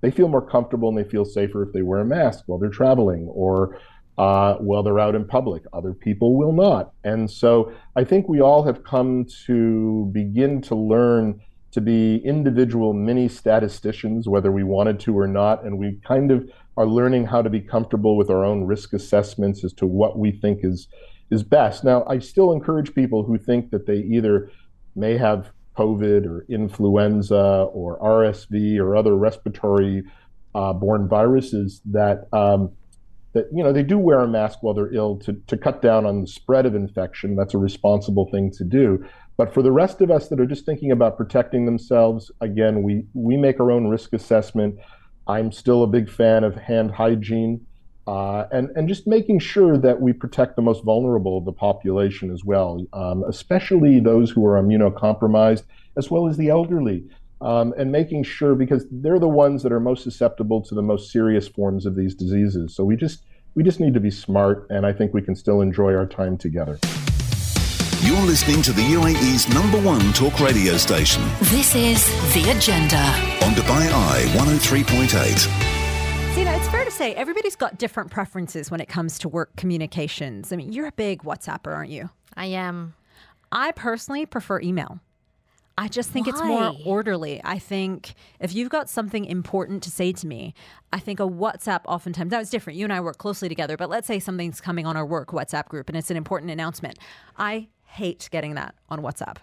they 0.00 0.10
feel 0.10 0.28
more 0.28 0.40
comfortable 0.40 0.88
and 0.88 0.96
they 0.96 1.04
feel 1.04 1.26
safer 1.26 1.62
if 1.62 1.74
they 1.74 1.82
wear 1.82 2.00
a 2.00 2.06
mask 2.06 2.44
while 2.46 2.58
they're 2.58 2.70
traveling 2.70 3.28
or 3.34 3.78
uh, 4.20 4.56
while 4.56 4.82
they're 4.82 5.00
out 5.00 5.14
in 5.14 5.24
public. 5.24 5.62
Other 5.72 5.94
people 5.94 6.36
will 6.36 6.52
not. 6.52 6.92
And 7.04 7.30
so 7.30 7.72
I 7.96 8.04
think 8.04 8.28
we 8.28 8.42
all 8.42 8.62
have 8.64 8.84
come 8.84 9.24
to 9.46 10.10
begin 10.12 10.60
to 10.62 10.74
learn 10.74 11.40
to 11.70 11.80
be 11.80 12.16
individual 12.16 12.92
mini 12.92 13.28
statisticians, 13.28 14.28
whether 14.28 14.52
we 14.52 14.62
wanted 14.62 15.00
to 15.00 15.18
or 15.18 15.26
not. 15.26 15.64
And 15.64 15.78
we 15.78 15.98
kind 16.06 16.30
of 16.30 16.46
are 16.76 16.84
learning 16.84 17.24
how 17.24 17.40
to 17.40 17.48
be 17.48 17.62
comfortable 17.62 18.14
with 18.18 18.28
our 18.28 18.44
own 18.44 18.64
risk 18.64 18.92
assessments 18.92 19.64
as 19.64 19.72
to 19.74 19.86
what 19.86 20.18
we 20.18 20.32
think 20.32 20.60
is 20.64 20.88
is 21.30 21.42
best. 21.42 21.82
Now, 21.82 22.04
I 22.06 22.18
still 22.18 22.52
encourage 22.52 22.94
people 22.94 23.22
who 23.22 23.38
think 23.38 23.70
that 23.70 23.86
they 23.86 24.00
either 24.00 24.50
may 24.96 25.16
have 25.16 25.50
COVID 25.78 26.26
or 26.26 26.44
influenza 26.50 27.68
or 27.72 27.98
RSV 28.00 28.78
or 28.80 28.96
other 28.96 29.16
respiratory 29.16 30.02
uh, 30.54 30.74
borne 30.74 31.08
viruses 31.08 31.80
that 31.86 32.26
um, 32.34 32.72
that 33.32 33.46
you 33.52 33.62
know 33.62 33.72
they 33.72 33.82
do 33.82 33.98
wear 33.98 34.20
a 34.20 34.28
mask 34.28 34.62
while 34.62 34.74
they're 34.74 34.92
ill 34.92 35.16
to, 35.18 35.32
to 35.46 35.56
cut 35.56 35.82
down 35.82 36.06
on 36.06 36.22
the 36.22 36.26
spread 36.26 36.66
of 36.66 36.74
infection. 36.74 37.36
That's 37.36 37.54
a 37.54 37.58
responsible 37.58 38.28
thing 38.30 38.50
to 38.52 38.64
do. 38.64 39.04
But 39.36 39.54
for 39.54 39.62
the 39.62 39.72
rest 39.72 40.00
of 40.00 40.10
us 40.10 40.28
that 40.28 40.40
are 40.40 40.46
just 40.46 40.66
thinking 40.66 40.90
about 40.90 41.16
protecting 41.16 41.64
themselves, 41.64 42.30
again, 42.40 42.82
we 42.82 43.04
we 43.14 43.36
make 43.36 43.60
our 43.60 43.70
own 43.70 43.86
risk 43.88 44.12
assessment. 44.12 44.78
I'm 45.26 45.52
still 45.52 45.82
a 45.82 45.86
big 45.86 46.10
fan 46.10 46.44
of 46.44 46.54
hand 46.56 46.90
hygiene 46.90 47.64
uh, 48.10 48.46
and 48.50 48.70
and 48.74 48.88
just 48.88 49.06
making 49.06 49.38
sure 49.38 49.78
that 49.78 50.00
we 50.00 50.12
protect 50.12 50.56
the 50.56 50.62
most 50.62 50.82
vulnerable 50.84 51.38
of 51.38 51.44
the 51.44 51.52
population 51.52 52.32
as 52.32 52.44
well, 52.44 52.84
um, 52.92 53.22
especially 53.28 54.00
those 54.00 54.30
who 54.30 54.44
are 54.44 54.60
immunocompromised, 54.60 55.62
as 55.96 56.10
well 56.10 56.26
as 56.26 56.36
the 56.36 56.48
elderly, 56.48 57.04
um, 57.40 57.74
and 57.78 57.90
making 57.90 58.22
sure 58.22 58.54
because 58.54 58.86
they're 58.90 59.18
the 59.18 59.28
ones 59.28 59.62
that 59.62 59.72
are 59.72 59.80
most 59.80 60.02
susceptible 60.02 60.60
to 60.62 60.74
the 60.74 60.82
most 60.82 61.10
serious 61.10 61.48
forms 61.48 61.86
of 61.86 61.96
these 61.96 62.14
diseases. 62.14 62.74
So 62.74 62.84
we 62.84 62.96
just 62.96 63.24
we 63.54 63.62
just 63.64 63.80
need 63.80 63.94
to 63.94 64.00
be 64.00 64.10
smart, 64.10 64.66
and 64.70 64.86
I 64.86 64.92
think 64.92 65.12
we 65.12 65.22
can 65.22 65.34
still 65.34 65.60
enjoy 65.60 65.94
our 65.94 66.06
time 66.06 66.38
together. 66.38 66.78
You're 68.02 68.22
listening 68.22 68.62
to 68.62 68.72
the 68.72 68.82
UAE's 68.82 69.48
number 69.52 69.78
one 69.80 70.12
talk 70.12 70.38
radio 70.40 70.76
station. 70.76 71.22
This 71.40 71.74
is 71.74 72.06
The 72.32 72.50
Agenda. 72.56 72.96
On 73.44 73.52
Dubai 73.54 73.90
Eye 73.92 74.24
103.8. 74.38 76.34
Zena, 76.34 76.52
it's 76.52 76.68
fair 76.68 76.84
to 76.84 76.90
say 76.90 77.12
everybody's 77.14 77.56
got 77.56 77.76
different 77.76 78.10
preferences 78.10 78.70
when 78.70 78.80
it 78.80 78.88
comes 78.88 79.18
to 79.18 79.28
work 79.28 79.54
communications. 79.56 80.52
I 80.52 80.56
mean, 80.56 80.72
you're 80.72 80.86
a 80.86 80.92
big 80.92 81.24
WhatsApper, 81.24 81.74
aren't 81.74 81.90
you? 81.90 82.08
I 82.34 82.46
am. 82.46 82.94
I 83.52 83.72
personally 83.72 84.24
prefer 84.26 84.60
email. 84.60 85.00
I 85.80 85.88
just 85.88 86.10
think 86.10 86.26
Why? 86.26 86.32
it's 86.32 86.42
more 86.42 86.76
orderly. 86.84 87.40
I 87.42 87.58
think 87.58 88.12
if 88.38 88.54
you've 88.54 88.68
got 88.68 88.90
something 88.90 89.24
important 89.24 89.82
to 89.84 89.90
say 89.90 90.12
to 90.12 90.26
me, 90.26 90.52
I 90.92 90.98
think 90.98 91.20
a 91.20 91.22
WhatsApp 91.22 91.80
oftentimes, 91.86 92.30
that 92.32 92.38
was 92.38 92.50
different. 92.50 92.78
You 92.78 92.84
and 92.84 92.92
I 92.92 93.00
work 93.00 93.16
closely 93.16 93.48
together, 93.48 93.78
but 93.78 93.88
let's 93.88 94.06
say 94.06 94.18
something's 94.18 94.60
coming 94.60 94.84
on 94.84 94.94
our 94.94 95.06
work 95.06 95.28
WhatsApp 95.28 95.68
group 95.68 95.88
and 95.88 95.96
it's 95.96 96.10
an 96.10 96.18
important 96.18 96.50
announcement. 96.50 96.98
I 97.38 97.68
hate 97.84 98.28
getting 98.30 98.56
that 98.56 98.74
on 98.90 99.00
WhatsApp 99.00 99.38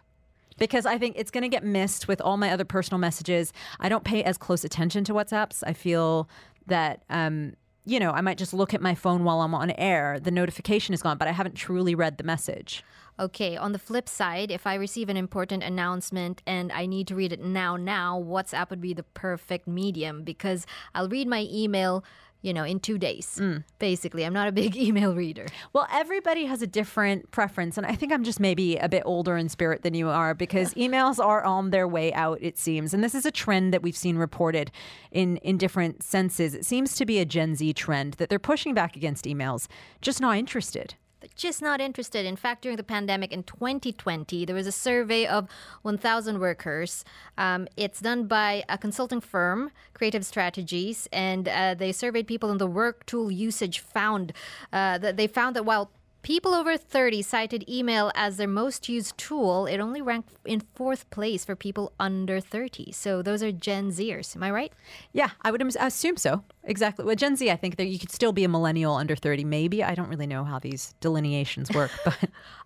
because 0.59 0.85
I 0.85 0.99
think 0.99 1.15
it's 1.17 1.31
going 1.31 1.41
to 1.41 1.49
get 1.49 1.63
missed 1.63 2.07
with 2.07 2.21
all 2.21 2.37
my 2.37 2.51
other 2.51 2.65
personal 2.65 2.99
messages. 2.99 3.51
I 3.79 3.89
don't 3.89 4.03
pay 4.03 4.23
as 4.23 4.37
close 4.37 4.63
attention 4.63 5.05
to 5.05 5.13
WhatsApps. 5.15 5.63
I 5.65 5.73
feel 5.73 6.29
that 6.67 7.01
um, 7.09 7.53
you 7.83 8.01
know, 8.01 8.11
I 8.11 8.19
might 8.19 8.37
just 8.37 8.53
look 8.53 8.73
at 8.73 8.81
my 8.81 8.93
phone 8.93 9.23
while 9.23 9.41
I'm 9.41 9.55
on 9.55 9.71
air. 9.71 10.19
The 10.19 10.29
notification 10.29 10.93
is 10.93 11.01
gone, 11.01 11.17
but 11.17 11.29
I 11.29 11.31
haven't 11.31 11.55
truly 11.55 11.95
read 11.95 12.17
the 12.17 12.23
message. 12.25 12.83
Okay, 13.19 13.57
on 13.57 13.71
the 13.71 13.79
flip 13.79 14.07
side, 14.07 14.51
if 14.51 14.67
I 14.67 14.75
receive 14.75 15.09
an 15.09 15.17
important 15.17 15.63
announcement 15.63 16.43
and 16.45 16.71
I 16.71 16.85
need 16.85 17.07
to 17.07 17.15
read 17.15 17.33
it 17.33 17.39
now, 17.39 17.75
now, 17.75 18.19
WhatsApp 18.19 18.69
would 18.69 18.81
be 18.81 18.93
the 18.93 19.03
perfect 19.03 19.67
medium 19.67 20.23
because 20.23 20.67
I'll 20.93 21.09
read 21.09 21.27
my 21.27 21.47
email 21.49 22.03
you 22.43 22.53
know, 22.53 22.63
in 22.63 22.79
two 22.79 22.97
days. 22.97 23.39
Mm. 23.41 23.63
Basically, 23.79 24.23
I'm 24.23 24.31
not 24.31 24.47
a 24.47 24.51
big 24.51 24.77
email 24.87 25.15
reader. 25.15 25.47
Well, 25.73 25.87
everybody 25.91 26.45
has 26.45 26.61
a 26.61 26.67
different 26.67 27.31
preference. 27.31 27.77
And 27.77 27.85
I 27.85 27.95
think 27.95 28.13
I'm 28.13 28.23
just 28.23 28.39
maybe 28.39 28.77
a 28.77 28.87
bit 28.87 29.01
older 29.05 29.35
in 29.37 29.49
spirit 29.49 29.81
than 29.81 29.95
you 29.95 30.07
are 30.09 30.33
because 30.33 30.73
emails 30.75 31.23
are 31.23 31.43
on 31.43 31.71
their 31.71 31.87
way 31.87 32.13
out, 32.13 32.37
it 32.39 32.57
seems. 32.57 32.93
And 32.93 33.03
this 33.03 33.15
is 33.15 33.25
a 33.25 33.31
trend 33.31 33.73
that 33.73 33.81
we've 33.81 33.97
seen 33.97 34.17
reported 34.17 34.71
in, 35.11 35.37
in 35.37 35.57
different 35.57 36.03
senses. 36.03 36.53
It 36.53 36.65
seems 36.65 36.95
to 36.95 37.05
be 37.05 37.19
a 37.19 37.25
Gen 37.25 37.55
Z 37.55 37.73
trend 37.73 38.13
that 38.13 38.29
they're 38.29 38.39
pushing 38.39 38.73
back 38.73 38.95
against 38.95 39.25
emails, 39.25 39.67
just 40.01 40.21
not 40.21 40.37
interested 40.37 40.95
just 41.35 41.61
not 41.61 41.81
interested. 41.81 42.25
In 42.25 42.35
fact, 42.35 42.61
during 42.61 42.77
the 42.77 42.83
pandemic 42.83 43.31
in 43.31 43.43
2020, 43.43 44.45
there 44.45 44.55
was 44.55 44.67
a 44.67 44.71
survey 44.71 45.25
of 45.25 45.47
1,000 45.81 46.39
workers. 46.39 47.03
Um, 47.37 47.67
it's 47.75 48.01
done 48.01 48.27
by 48.27 48.63
a 48.69 48.77
consulting 48.77 49.21
firm, 49.21 49.71
Creative 49.93 50.25
Strategies, 50.25 51.07
and 51.11 51.47
uh, 51.47 51.73
they 51.73 51.91
surveyed 51.91 52.27
people 52.27 52.51
in 52.51 52.57
the 52.57 52.67
work 52.67 53.05
tool 53.05 53.31
usage. 53.31 53.79
Found 53.79 54.33
uh, 54.71 54.97
that 54.99 55.17
they 55.17 55.27
found 55.27 55.55
that 55.55 55.63
while 55.63 55.91
People 56.27 56.53
over 56.53 56.75
30 56.75 57.21
cited 57.21 57.69
email 57.69 58.11
as 58.13 58.35
their 58.35 58.49
most 58.49 58.89
used 58.89 59.17
tool. 59.17 59.65
It 59.65 59.79
only 59.79 60.01
ranked 60.01 60.33
in 60.43 60.61
fourth 60.75 61.09
place 61.09 61.45
for 61.45 61.55
people 61.55 61.93
under 62.01 62.41
30. 62.41 62.91
So 62.91 63.21
those 63.21 63.41
are 63.41 63.53
Gen 63.53 63.91
Zers. 63.91 64.35
Am 64.35 64.43
I 64.43 64.51
right? 64.51 64.73
Yeah, 65.13 65.29
I 65.41 65.51
would 65.51 65.61
assume 65.79 66.17
so. 66.17 66.43
Exactly. 66.65 67.05
Well, 67.05 67.15
Gen 67.15 67.37
Z, 67.37 67.49
I 67.49 67.55
think 67.55 67.77
that 67.77 67.85
you 67.85 67.97
could 67.97 68.11
still 68.11 68.33
be 68.33 68.43
a 68.43 68.49
millennial 68.49 68.95
under 68.95 69.15
30, 69.15 69.45
maybe. 69.45 69.81
I 69.81 69.95
don't 69.95 70.09
really 70.09 70.27
know 70.27 70.43
how 70.43 70.59
these 70.59 70.95
delineations 70.99 71.71
work, 71.71 71.91
but. 72.03 72.17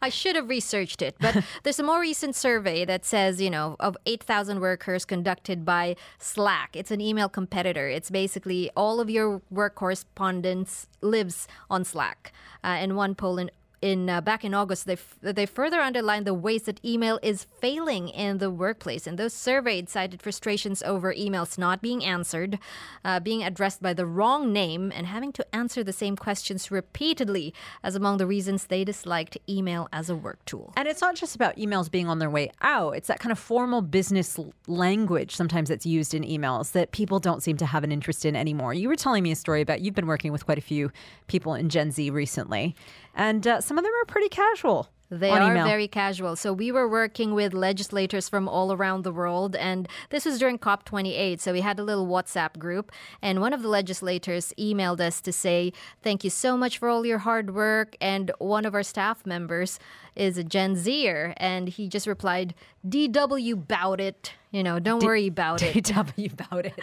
I 0.01 0.09
should 0.09 0.36
have 0.36 0.49
researched 0.49 1.03
it. 1.03 1.16
But 1.20 1.43
there's 1.64 1.80
a 1.80 1.84
more 1.84 2.01
recent 2.01 2.36
survey 2.36 2.84
that 2.86 3.05
says, 3.05 3.39
you 3.39 3.51
know, 3.51 3.76
of 3.80 3.95
8,000 4.07 4.59
workers 4.59 5.05
conducted 5.05 5.64
by 5.64 5.95
Slack. 6.18 6.76
It's 6.76 6.89
an 6.89 6.99
email 6.99 7.30
competitor. 7.30 7.88
It's 7.88 8.09
basically 8.09 8.72
all 8.76 8.99
of 8.99 9.07
your 9.07 9.43
work 9.51 9.76
correspondence 9.76 10.88
lives 11.01 11.47
on 11.70 11.86
Slack. 11.86 12.34
Uh, 12.64 12.78
in 12.82 12.95
one 12.95 13.16
poll 13.16 13.38
in 13.38 13.51
in 13.82 14.09
uh, 14.09 14.21
back 14.21 14.45
in 14.45 14.53
August, 14.53 14.86
they 14.86 14.93
f- 14.93 15.17
they 15.21 15.45
further 15.45 15.79
underlined 15.79 16.27
the 16.27 16.34
ways 16.34 16.63
that 16.63 16.79
email 16.86 17.19
is 17.23 17.43
failing 17.43 18.09
in 18.09 18.38
the 18.38 18.51
workplace, 18.51 19.07
and 19.07 19.17
those 19.17 19.34
surveyed 19.34 19.89
cited 19.89 20.21
frustrations 20.21 20.84
over 20.84 21.13
emails 21.13 21.57
not 21.57 21.82
being 21.82 22.05
answered, 22.05 22.59
uh, 23.03 23.19
being 23.19 23.43
addressed 23.43 23.82
by 23.82 23.93
the 23.93 24.05
wrong 24.05 24.53
name, 24.53 24.91
and 24.95 25.07
having 25.07 25.32
to 25.34 25.55
answer 25.55 25.84
the 25.84 25.93
same 25.93 26.15
questions 26.15 26.69
repeatedly 26.69 27.53
as 27.84 27.95
among 27.95 28.17
the 28.17 28.27
reasons 28.27 28.67
they 28.67 28.84
disliked 28.84 29.38
email 29.49 29.89
as 29.91 30.09
a 30.09 30.15
work 30.15 30.43
tool. 30.45 30.73
And 30.77 30.88
it's 30.88 31.01
not 31.01 31.15
just 31.15 31.36
about 31.36 31.57
emails 31.57 31.89
being 31.89 32.07
on 32.07 32.19
their 32.19 32.29
way 32.29 32.51
out; 32.61 32.91
it's 32.91 33.07
that 33.07 33.19
kind 33.19 33.32
of 33.32 33.39
formal 33.39 33.82
business 33.82 34.39
language 34.67 35.36
sometimes 35.36 35.69
that's 35.69 35.86
used 35.88 36.13
in 36.13 36.23
emails 36.23 36.73
that 36.73 36.91
people 36.91 37.19
don't 37.19 37.41
seem 37.41 37.57
to 37.57 37.65
have 37.65 37.84
an 37.84 37.91
interest 37.91 38.25
in 38.25 38.36
anymore. 38.36 38.75
You 38.75 38.89
were 38.89 38.95
telling 38.95 39.23
me 39.23 39.32
a 39.32 39.36
story 39.36 39.61
about 39.61 39.82
you've 39.82 39.95
been 39.95 40.07
working 40.07 40.32
with 40.32 40.45
quite 40.45 40.59
a 40.59 40.61
few 40.61 40.91
people 41.25 41.55
in 41.55 41.69
Gen 41.69 41.89
Z 41.89 42.11
recently, 42.11 42.75
and 43.16 43.45
uh, 43.45 43.62
some 43.62 43.78
of 43.78 43.84
them 43.84 43.93
are 44.01 44.05
pretty 44.05 44.30
casual. 44.30 44.89
They 45.12 45.30
are 45.30 45.51
email. 45.51 45.66
very 45.66 45.89
casual. 45.89 46.38
So 46.38 46.53
we 46.53 46.72
were 46.72 46.88
working 46.88 47.34
with 47.34 47.53
legislators 47.53 48.30
from 48.30 48.47
all 48.47 48.72
around 48.72 49.03
the 49.03 49.12
world, 49.12 49.57
and 49.57 49.89
this 50.09 50.24
was 50.24 50.39
during 50.39 50.57
COP28. 50.57 51.41
So 51.41 51.51
we 51.51 51.59
had 51.59 51.80
a 51.80 51.84
little 51.84 52.07
WhatsApp 52.07 52.57
group, 52.57 52.93
and 53.22 53.41
one 53.41 53.51
of 53.51 53.62
the 53.62 53.68
legislators 53.68 54.53
emailed 54.57 55.01
us 55.01 55.20
to 55.22 55.34
say, 55.34 55.74
Thank 56.01 56.24
you 56.24 56.30
so 56.30 56.55
much 56.55 56.78
for 56.78 56.88
all 56.88 57.05
your 57.05 57.18
hard 57.20 57.53
work. 57.53 57.97
And 57.99 58.32
one 58.39 58.64
of 58.64 58.74
our 58.74 58.84
staff 58.84 59.26
members 59.26 59.80
is 60.16 60.38
a 60.38 60.45
Gen 60.45 60.78
Zer, 60.78 61.34
and 61.36 61.68
he 61.68 61.89
just 61.89 62.07
replied, 62.07 62.55
DW 62.88 63.68
bout 63.68 63.99
it. 63.99 64.34
You 64.51 64.64
know, 64.64 64.80
don't 64.80 64.99
D- 64.99 65.05
worry 65.05 65.28
about 65.28 65.62
it. 65.62 65.76
DW 65.86 66.32
about 66.32 66.66
it. 66.66 66.80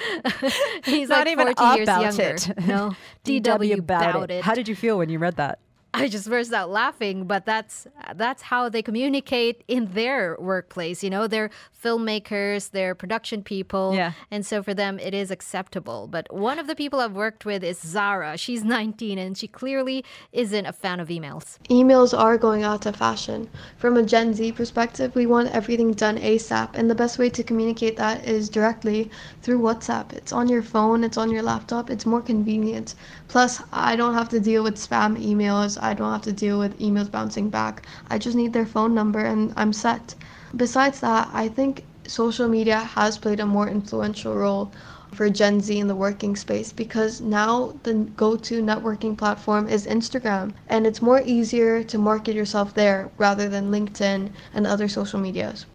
He's 0.84 1.08
Not 1.08 1.26
like 1.26 1.28
even 1.28 1.54
40 1.54 1.76
years 1.76 1.88
younger. 1.88 2.34
It. 2.34 2.66
No, 2.66 2.94
DW 3.24 3.78
about 3.78 4.30
it. 4.30 4.44
How 4.44 4.54
did 4.54 4.68
you 4.68 4.76
feel 4.76 4.98
when 4.98 5.08
you 5.08 5.18
read 5.18 5.36
that? 5.36 5.60
I 5.94 6.08
just 6.08 6.28
burst 6.28 6.52
out 6.52 6.68
laughing, 6.68 7.24
but 7.24 7.46
that's 7.46 7.86
that's 8.14 8.42
how 8.42 8.68
they 8.68 8.82
communicate 8.82 9.64
in 9.68 9.86
their 9.92 10.36
workplace. 10.38 11.02
You 11.02 11.08
know, 11.08 11.26
they're 11.26 11.50
filmmakers, 11.82 12.70
they're 12.72 12.94
production 12.94 13.42
people, 13.42 13.94
yeah. 13.94 14.12
and 14.30 14.44
so 14.44 14.62
for 14.62 14.74
them 14.74 14.98
it 14.98 15.14
is 15.14 15.30
acceptable. 15.30 16.06
But 16.06 16.32
one 16.32 16.58
of 16.58 16.66
the 16.66 16.74
people 16.74 17.00
I've 17.00 17.12
worked 17.12 17.46
with 17.46 17.64
is 17.64 17.80
Zara. 17.80 18.36
She's 18.36 18.64
19 18.78 19.18
and 19.18 19.36
she 19.36 19.48
clearly 19.48 20.04
isn't 20.32 20.66
a 20.66 20.72
fan 20.72 21.00
of 21.00 21.08
emails. 21.08 21.58
Emails 21.70 22.16
are 22.16 22.36
going 22.36 22.64
out 22.64 22.84
of 22.84 22.96
fashion. 22.96 23.48
From 23.78 23.96
a 23.96 24.02
Gen 24.02 24.34
Z 24.34 24.52
perspective, 24.52 25.14
we 25.14 25.24
want 25.24 25.50
everything 25.54 25.92
done 25.92 26.18
ASAP, 26.18 26.70
and 26.74 26.90
the 26.90 26.94
best 26.94 27.18
way 27.18 27.30
to 27.30 27.42
communicate 27.42 27.96
that 27.96 28.26
is 28.26 28.50
directly 28.50 29.10
through 29.40 29.60
WhatsApp. 29.60 30.12
It's 30.12 30.32
on 30.32 30.48
your 30.48 30.62
phone, 30.62 31.02
it's 31.02 31.16
on 31.16 31.30
your 31.30 31.42
laptop, 31.42 31.88
it's 31.88 32.04
more 32.04 32.20
convenient. 32.20 32.94
Plus, 33.28 33.62
I 33.72 33.96
don't 33.96 34.14
have 34.14 34.28
to 34.30 34.40
deal 34.40 34.62
with 34.62 34.76
spam 34.76 35.16
emails. 35.16 35.77
I 35.80 35.94
don't 35.94 36.12
have 36.12 36.22
to 36.22 36.32
deal 36.32 36.58
with 36.58 36.78
emails 36.78 37.10
bouncing 37.10 37.50
back. 37.50 37.86
I 38.08 38.18
just 38.18 38.36
need 38.36 38.52
their 38.52 38.66
phone 38.66 38.94
number 38.94 39.20
and 39.20 39.52
I'm 39.56 39.72
set. 39.72 40.14
Besides 40.56 41.00
that, 41.00 41.28
I 41.32 41.48
think 41.48 41.84
social 42.06 42.48
media 42.48 42.78
has 42.78 43.18
played 43.18 43.40
a 43.40 43.46
more 43.46 43.68
influential 43.68 44.34
role 44.34 44.72
for 45.12 45.30
Gen 45.30 45.60
Z 45.60 45.78
in 45.78 45.88
the 45.88 45.94
working 45.94 46.36
space 46.36 46.72
because 46.72 47.20
now 47.20 47.74
the 47.82 47.94
go 47.94 48.36
to 48.36 48.62
networking 48.62 49.16
platform 49.16 49.68
is 49.68 49.86
Instagram 49.86 50.52
and 50.68 50.86
it's 50.86 51.00
more 51.02 51.22
easier 51.24 51.82
to 51.84 51.98
market 51.98 52.34
yourself 52.34 52.74
there 52.74 53.10
rather 53.16 53.48
than 53.48 53.70
LinkedIn 53.70 54.30
and 54.54 54.66
other 54.66 54.88
social 54.88 55.18
medias. 55.18 55.66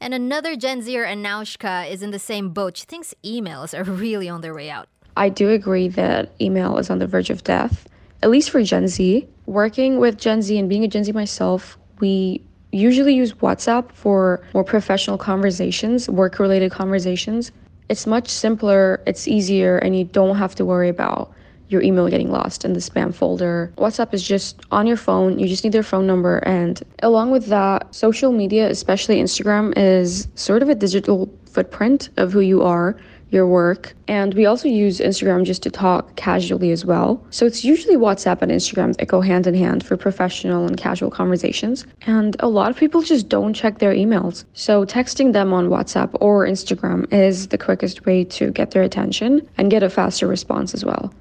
And 0.00 0.12
another 0.12 0.56
Gen 0.56 0.82
Zer, 0.82 1.06
Anoushka, 1.06 1.90
is 1.90 2.02
in 2.02 2.10
the 2.10 2.18
same 2.18 2.50
boat. 2.50 2.76
She 2.76 2.84
thinks 2.84 3.14
emails 3.24 3.76
are 3.78 3.84
really 3.84 4.28
on 4.28 4.42
their 4.42 4.54
way 4.54 4.68
out. 4.68 4.88
I 5.16 5.30
do 5.30 5.48
agree 5.48 5.88
that 5.88 6.32
email 6.40 6.76
is 6.76 6.90
on 6.90 6.98
the 6.98 7.06
verge 7.06 7.30
of 7.30 7.42
death, 7.42 7.88
at 8.22 8.28
least 8.28 8.50
for 8.50 8.62
Gen 8.62 8.88
Z. 8.88 9.26
Working 9.46 9.98
with 9.98 10.18
Gen 10.18 10.42
Z 10.42 10.58
and 10.58 10.68
being 10.68 10.84
a 10.84 10.88
Gen 10.88 11.04
Z 11.04 11.12
myself, 11.12 11.78
we 12.00 12.42
usually 12.72 13.14
use 13.14 13.32
WhatsApp 13.34 13.92
for 13.92 14.44
more 14.54 14.64
professional 14.64 15.16
conversations, 15.16 16.08
work 16.08 16.38
related 16.38 16.72
conversations. 16.72 17.52
It's 17.88 18.06
much 18.06 18.28
simpler, 18.28 19.00
it's 19.06 19.28
easier, 19.28 19.78
and 19.78 19.96
you 19.96 20.04
don't 20.04 20.36
have 20.36 20.56
to 20.56 20.64
worry 20.64 20.88
about 20.88 21.32
your 21.68 21.82
email 21.82 22.08
getting 22.08 22.30
lost 22.30 22.64
in 22.64 22.72
the 22.72 22.80
spam 22.80 23.14
folder. 23.14 23.72
WhatsApp 23.76 24.14
is 24.14 24.22
just 24.22 24.60
on 24.70 24.86
your 24.86 24.96
phone. 24.96 25.38
You 25.38 25.48
just 25.48 25.64
need 25.64 25.72
their 25.72 25.82
phone 25.82 26.06
number. 26.06 26.38
And 26.38 26.82
along 27.02 27.30
with 27.30 27.46
that, 27.46 27.92
social 27.94 28.32
media, 28.32 28.68
especially 28.68 29.16
Instagram, 29.16 29.72
is 29.76 30.28
sort 30.34 30.62
of 30.62 30.68
a 30.68 30.74
digital 30.74 31.26
footprint 31.56 32.10
of 32.18 32.32
who 32.32 32.40
you 32.40 32.62
are 32.62 32.96
your 33.30 33.46
work. 33.46 33.94
And 34.08 34.34
we 34.34 34.46
also 34.46 34.68
use 34.68 35.00
Instagram 35.00 35.44
just 35.44 35.62
to 35.64 35.70
talk 35.70 36.14
casually 36.16 36.70
as 36.70 36.84
well. 36.84 37.24
So 37.30 37.44
it's 37.44 37.64
usually 37.64 37.96
WhatsApp 37.96 38.42
and 38.42 38.52
Instagram 38.52 38.96
that 38.96 39.08
go 39.08 39.20
hand 39.20 39.46
in 39.46 39.54
hand 39.54 39.84
for 39.84 39.96
professional 39.96 40.66
and 40.66 40.76
casual 40.76 41.10
conversations. 41.10 41.84
And 42.02 42.36
a 42.40 42.48
lot 42.48 42.70
of 42.70 42.76
people 42.76 43.02
just 43.02 43.28
don't 43.28 43.52
check 43.52 43.78
their 43.78 43.94
emails. 43.94 44.44
So 44.54 44.84
texting 44.84 45.32
them 45.32 45.52
on 45.52 45.68
WhatsApp 45.68 46.10
or 46.20 46.46
Instagram 46.46 47.12
is 47.12 47.48
the 47.48 47.58
quickest 47.58 48.06
way 48.06 48.24
to 48.24 48.50
get 48.52 48.70
their 48.70 48.82
attention 48.82 49.46
and 49.58 49.70
get 49.70 49.82
a 49.82 49.90
faster 49.90 50.26
response 50.26 50.74
as 50.74 50.84
well. 50.84 51.12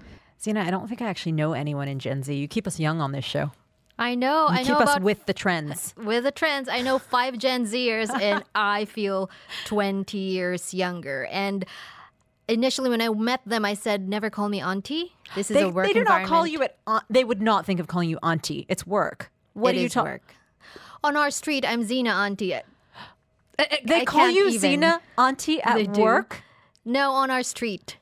Zena, 0.42 0.62
I 0.62 0.70
don't 0.70 0.88
think 0.88 1.02
I 1.02 1.08
actually 1.08 1.32
know 1.32 1.54
anyone 1.54 1.88
in 1.88 1.98
Gen 1.98 2.22
Z. 2.22 2.34
You 2.34 2.48
keep 2.48 2.68
us 2.68 2.80
young 2.80 3.02
on 3.02 3.14
this 3.14 3.26
show. 3.26 3.52
I 3.98 4.16
know. 4.16 4.48
You 4.50 4.56
I 4.56 4.58
keep 4.60 4.68
know 4.70 4.76
us 4.80 4.90
about 4.90 5.02
with 5.02 5.26
the 5.26 5.34
trends. 5.34 5.94
with 5.98 6.24
the 6.26 6.32
trends. 6.32 6.68
I 6.68 6.82
know 6.82 7.00
five 7.00 7.38
Gen 7.38 7.66
Zers, 7.66 8.10
and 8.20 8.44
I 8.56 8.86
feel 8.86 9.30
twenty 9.66 10.18
years 10.18 10.74
younger. 10.74 11.26
And 11.32 11.66
initially, 12.50 12.90
when 12.90 13.02
I 13.02 13.10
met 13.10 13.42
them, 13.46 13.64
I 13.64 13.74
said, 13.74 14.10
"Never 14.10 14.30
call 14.30 14.50
me 14.50 14.60
auntie. 14.62 15.14
This 15.36 15.50
is 15.50 15.56
They, 15.56 15.64
a 15.64 15.70
work 15.70 15.88
they 15.88 15.94
do 15.94 16.04
not 16.04 16.26
call 16.26 16.46
you 16.46 16.64
at. 16.64 16.78
They 17.10 17.24
would 17.24 17.42
not 17.42 17.66
think 17.66 17.80
of 17.80 17.88
calling 17.88 18.10
you 18.10 18.20
auntie. 18.22 18.66
It's 18.68 18.86
work. 18.86 19.32
What 19.54 19.72
It 19.74 19.78
do 19.78 19.82
you 19.84 19.90
talk? 19.90 20.06
work. 20.06 20.36
On 21.04 21.16
our 21.16 21.32
street, 21.32 21.64
I'm 21.66 21.84
Zena 21.84 22.10
auntie. 22.10 22.54
I- 22.56 22.64
I- 23.60 23.80
They 23.86 24.02
I 24.02 24.06
call 24.06 24.30
you 24.30 24.48
even. 24.48 24.60
Zena 24.60 25.02
auntie 25.18 25.62
at 25.62 25.76
They 25.76 25.86
do. 25.88 26.02
work. 26.02 26.42
No, 26.84 27.12
on 27.12 27.32
our 27.32 27.44
street. 27.44 27.98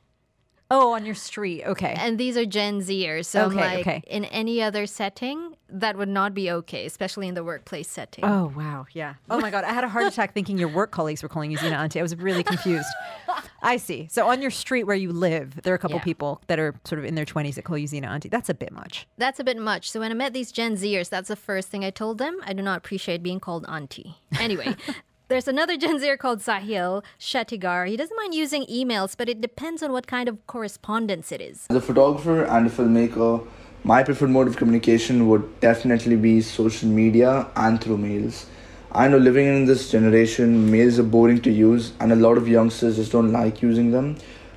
Oh, 0.70 0.92
on 0.94 1.04
your 1.04 1.14
street. 1.14 1.62
Okay. 1.64 1.94
And 1.96 2.18
these 2.18 2.36
are 2.36 2.46
Gen 2.46 2.80
Zers. 2.80 3.26
So 3.26 3.44
Okay, 3.46 3.56
like, 3.56 3.78
okay. 3.80 4.02
in 4.06 4.24
any 4.26 4.62
other 4.62 4.86
setting, 4.86 5.54
that 5.68 5.96
would 5.96 6.08
not 6.08 6.32
be 6.34 6.50
okay, 6.50 6.86
especially 6.86 7.28
in 7.28 7.34
the 7.34 7.44
workplace 7.44 7.88
setting. 7.88 8.24
Oh 8.24 8.52
wow, 8.56 8.86
yeah. 8.92 9.14
Oh 9.28 9.40
my 9.40 9.50
god, 9.50 9.64
I 9.64 9.72
had 9.72 9.84
a 9.84 9.88
heart 9.88 10.06
attack 10.06 10.32
thinking 10.32 10.56
your 10.58 10.68
work 10.68 10.90
colleagues 10.90 11.22
were 11.22 11.28
calling 11.28 11.50
you 11.50 11.58
Zena 11.58 11.76
auntie. 11.76 11.98
I 12.00 12.02
was 12.02 12.16
really 12.16 12.42
confused. 12.42 12.86
I 13.62 13.76
see. 13.76 14.08
So 14.10 14.26
on 14.28 14.40
your 14.40 14.50
street 14.50 14.84
where 14.84 14.96
you 14.96 15.12
live, 15.12 15.60
there 15.62 15.72
are 15.72 15.76
a 15.76 15.78
couple 15.78 15.98
Yeah. 15.98 16.04
people 16.04 16.40
that 16.46 16.58
are 16.58 16.74
sort 16.84 16.98
of 16.98 17.04
in 17.04 17.14
their 17.14 17.24
twenties 17.26 17.56
that 17.56 17.62
call 17.64 17.76
you 17.76 17.86
Zena 17.86 18.08
auntie. 18.08 18.28
That's 18.30 18.48
a 18.48 18.54
bit 18.54 18.72
much. 18.72 19.06
That's 19.18 19.38
a 19.40 19.44
bit 19.44 19.58
much. 19.58 19.90
So 19.90 20.00
when 20.00 20.10
I 20.10 20.14
met 20.14 20.32
these 20.32 20.50
Gen 20.50 20.76
Zers, 20.76 21.08
that's 21.10 21.28
the 21.28 21.36
first 21.36 21.68
thing 21.68 21.84
I 21.84 21.90
told 21.90 22.18
them. 22.18 22.38
I 22.44 22.52
do 22.54 22.62
not 22.62 22.78
appreciate 22.78 23.22
being 23.22 23.38
called 23.40 23.64
auntie. 23.68 24.16
Anyway, 24.40 24.74
there's 25.28 25.48
another 25.48 25.76
Gen 25.84 25.98
Zer 25.98 26.16
called 26.16 26.40
Sahil 26.40 27.02
Shetigar. 27.18 27.88
He 27.88 27.96
doesn't 27.96 28.16
mind 28.16 28.34
using 28.34 28.66
emails, 28.66 29.16
but 29.16 29.28
it 29.28 29.40
depends 29.40 29.82
on 29.82 29.92
what 29.92 30.06
kind 30.06 30.28
of 30.28 30.46
correspondence 30.46 31.32
it 31.32 31.40
is. 31.40 31.66
As 31.70 31.76
a 31.76 31.80
photographer 31.80 32.44
and 32.44 32.66
a 32.66 32.70
filmmaker, 32.70 33.46
my 33.82 34.02
preferred 34.02 34.30
mode 34.30 34.48
of 34.48 34.56
communication 34.56 35.28
would 35.28 35.60
definitely 35.60 36.16
be 36.16 36.40
social 36.40 36.88
media 36.88 37.46
and 37.56 37.80
through 37.80 37.98
mails. 37.98 38.46
I 38.92 39.08
know 39.08 39.18
living 39.18 39.46
in 39.46 39.64
this 39.64 39.90
generation, 39.90 40.70
mails 40.70 40.98
are 40.98 41.02
boring 41.02 41.40
to 41.42 41.50
use, 41.50 41.92
and 42.00 42.12
a 42.12 42.16
lot 42.16 42.38
of 42.38 42.46
youngsters 42.46 42.96
just 42.96 43.12
don't 43.12 43.32
like 43.32 43.60
using 43.60 43.90
them. 43.90 44.16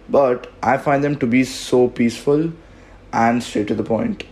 But 0.10 0.52
I 0.62 0.78
find 0.78 1.04
them 1.04 1.18
to 1.20 1.28
be 1.28 1.44
so 1.44 1.88
peaceful 1.90 2.52
and 3.12 3.42
straight 3.42 3.68
to 3.70 3.76
the 3.76 3.84
point. 3.84 4.24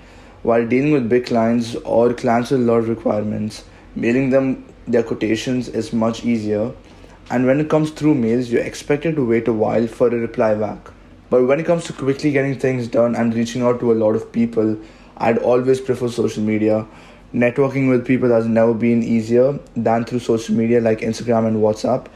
While 0.44 0.68
dealing 0.68 0.92
with 0.94 1.10
big 1.10 1.26
clients 1.26 1.76
or 1.76 2.14
clients 2.14 2.52
with 2.52 2.62
a 2.62 2.64
lot 2.64 2.78
of 2.78 2.90
requirements, 2.90 3.64
mailing 3.96 4.30
them 4.30 4.64
their 4.88 5.04
quotations 5.04 5.68
is 5.68 5.94
much 5.94 6.24
easier. 6.24 6.72
And 7.30 7.46
when 7.46 7.60
it 7.60 7.70
comes 7.70 7.90
through 7.90 8.16
mails, 8.16 8.50
you're 8.52 8.62
expected 8.62 9.16
to 9.16 9.26
wait 9.26 9.48
a 9.48 9.54
while 9.54 9.88
for 9.88 10.08
a 10.08 10.16
reply 10.16 10.54
back. 10.56 10.92
But 11.30 11.48
when 11.48 11.60
it 11.60 11.66
comes 11.66 11.86
to 11.86 11.94
quickly 11.94 12.32
getting 12.32 12.60
things 12.60 12.88
done 12.88 13.16
and 13.16 13.34
reaching 13.34 13.64
out 13.64 13.80
to 13.80 13.92
a 13.92 13.96
lot 13.96 14.16
of 14.16 14.32
people, 14.32 14.78
I'd 15.18 15.40
always 15.40 15.82
prefer 15.82 16.08
social 16.08 16.44
media. 16.44 16.86
Networking 17.34 17.90
with 17.90 18.06
people 18.06 18.30
has 18.30 18.46
never 18.46 18.74
been 18.74 19.02
easier 19.02 19.60
than 19.76 20.06
through 20.06 20.20
social 20.20 20.56
media 20.56 20.80
like 20.80 21.00
Instagram 21.00 21.48
and 21.48 21.58
WhatsApp. 21.58 22.08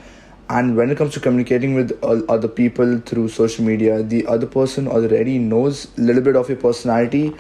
And 0.47 0.75
when 0.75 0.89
it 0.89 0.97
comes 0.97 1.13
to 1.13 1.19
communicating 1.19 1.73
with 1.73 1.91
other 2.03 2.47
people 2.47 2.99
through 2.99 3.29
social 3.29 3.65
media, 3.65 4.01
the 4.01 4.25
other 4.27 4.47
person 4.47 4.87
already 4.87 5.37
knows 5.37 5.87
a 5.97 6.01
little 6.01 6.21
bit 6.23 6.35
of 6.35 6.49
your 6.49 6.57
personality, 6.57 7.35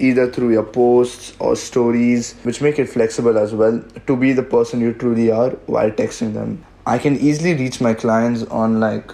either 0.00 0.30
through 0.30 0.52
your 0.52 0.64
posts 0.64 1.34
or 1.38 1.54
stories, 1.54 2.34
which 2.42 2.60
make 2.60 2.78
it 2.78 2.88
flexible 2.88 3.38
as 3.38 3.54
well 3.54 3.82
to 4.06 4.16
be 4.16 4.32
the 4.32 4.42
person 4.42 4.80
you 4.80 4.92
truly 4.92 5.30
are 5.30 5.50
while 5.66 5.90
texting 5.90 6.32
them. 6.34 6.64
I 6.86 6.98
can 6.98 7.16
easily 7.18 7.54
reach 7.54 7.80
my 7.80 7.94
clients 7.94 8.42
on 8.44 8.80
like 8.80 9.12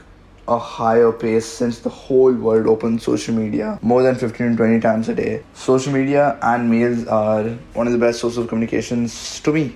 a 0.49 0.59
higher 0.59 1.11
pace 1.11 1.45
since 1.45 1.80
the 1.80 1.91
whole 1.91 2.32
world 2.32 2.66
opens 2.68 3.03
social 3.03 3.34
media 3.34 3.78
more 3.82 4.03
than 4.03 4.14
15 4.14 4.51
to 4.51 4.57
20 4.57 4.80
times 4.80 5.09
a 5.09 5.14
day. 5.14 5.43
Social 5.55 5.93
media 5.93 6.39
and 6.43 6.70
mails 6.70 7.07
are 7.09 7.43
one 7.74 7.87
of 7.87 7.93
the 7.93 7.99
best 7.99 8.20
sources 8.20 8.39
of 8.39 8.49
communications 8.49 9.41
to 9.41 9.53
me. 9.53 9.74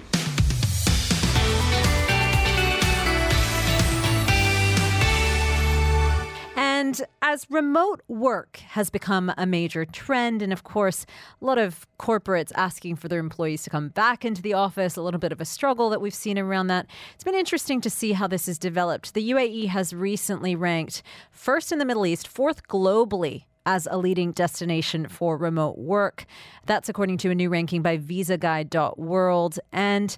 As 7.41 7.51
remote 7.51 8.03
work 8.07 8.59
has 8.71 8.91
become 8.91 9.33
a 9.37 9.47
major 9.47 9.85
trend, 9.85 10.43
and 10.43 10.53
of 10.53 10.63
course, 10.63 11.07
a 11.41 11.45
lot 11.45 11.59
of 11.59 11.87
corporates 11.99 12.53
asking 12.55 12.97
for 12.97 13.09
their 13.09 13.21
employees 13.21 13.63
to 13.63 13.71
come 13.71 13.89
back 13.89 14.25
into 14.25 14.43
the 14.43 14.53
office, 14.53 14.97
a 14.97 15.03
little 15.03 15.21
bit 15.21 15.33
of 15.33 15.41
a 15.41 15.45
struggle 15.45 15.89
that 15.91 16.01
we've 16.01 16.15
seen 16.15 16.39
around 16.39 16.67
that. 16.67 16.87
It's 17.15 17.25
been 17.25 17.35
interesting 17.35 17.81
to 17.81 17.91
see 17.91 18.13
how 18.13 18.27
this 18.27 18.47
has 18.47 18.59
developed. 18.59 19.15
The 19.15 19.31
UAE 19.31 19.69
has 19.69 19.95
recently 19.95 20.55
ranked 20.55 21.03
first 21.31 21.73
in 21.73 21.79
the 21.79 21.85
Middle 21.85 22.07
East, 22.07 22.29
fourth 22.29 22.67
globally 22.69 23.45
as 23.65 23.89
a 23.91 23.97
leading 23.97 24.33
destination 24.33 25.09
for 25.09 25.37
remote 25.37 25.79
work. 25.79 26.27
That's 26.67 26.89
according 26.89 27.19
to 27.19 27.31
a 27.31 27.35
new 27.35 27.49
ranking 27.49 27.83
by 27.83 27.99
VisaGuide.world. 27.99 29.59
And 29.73 30.17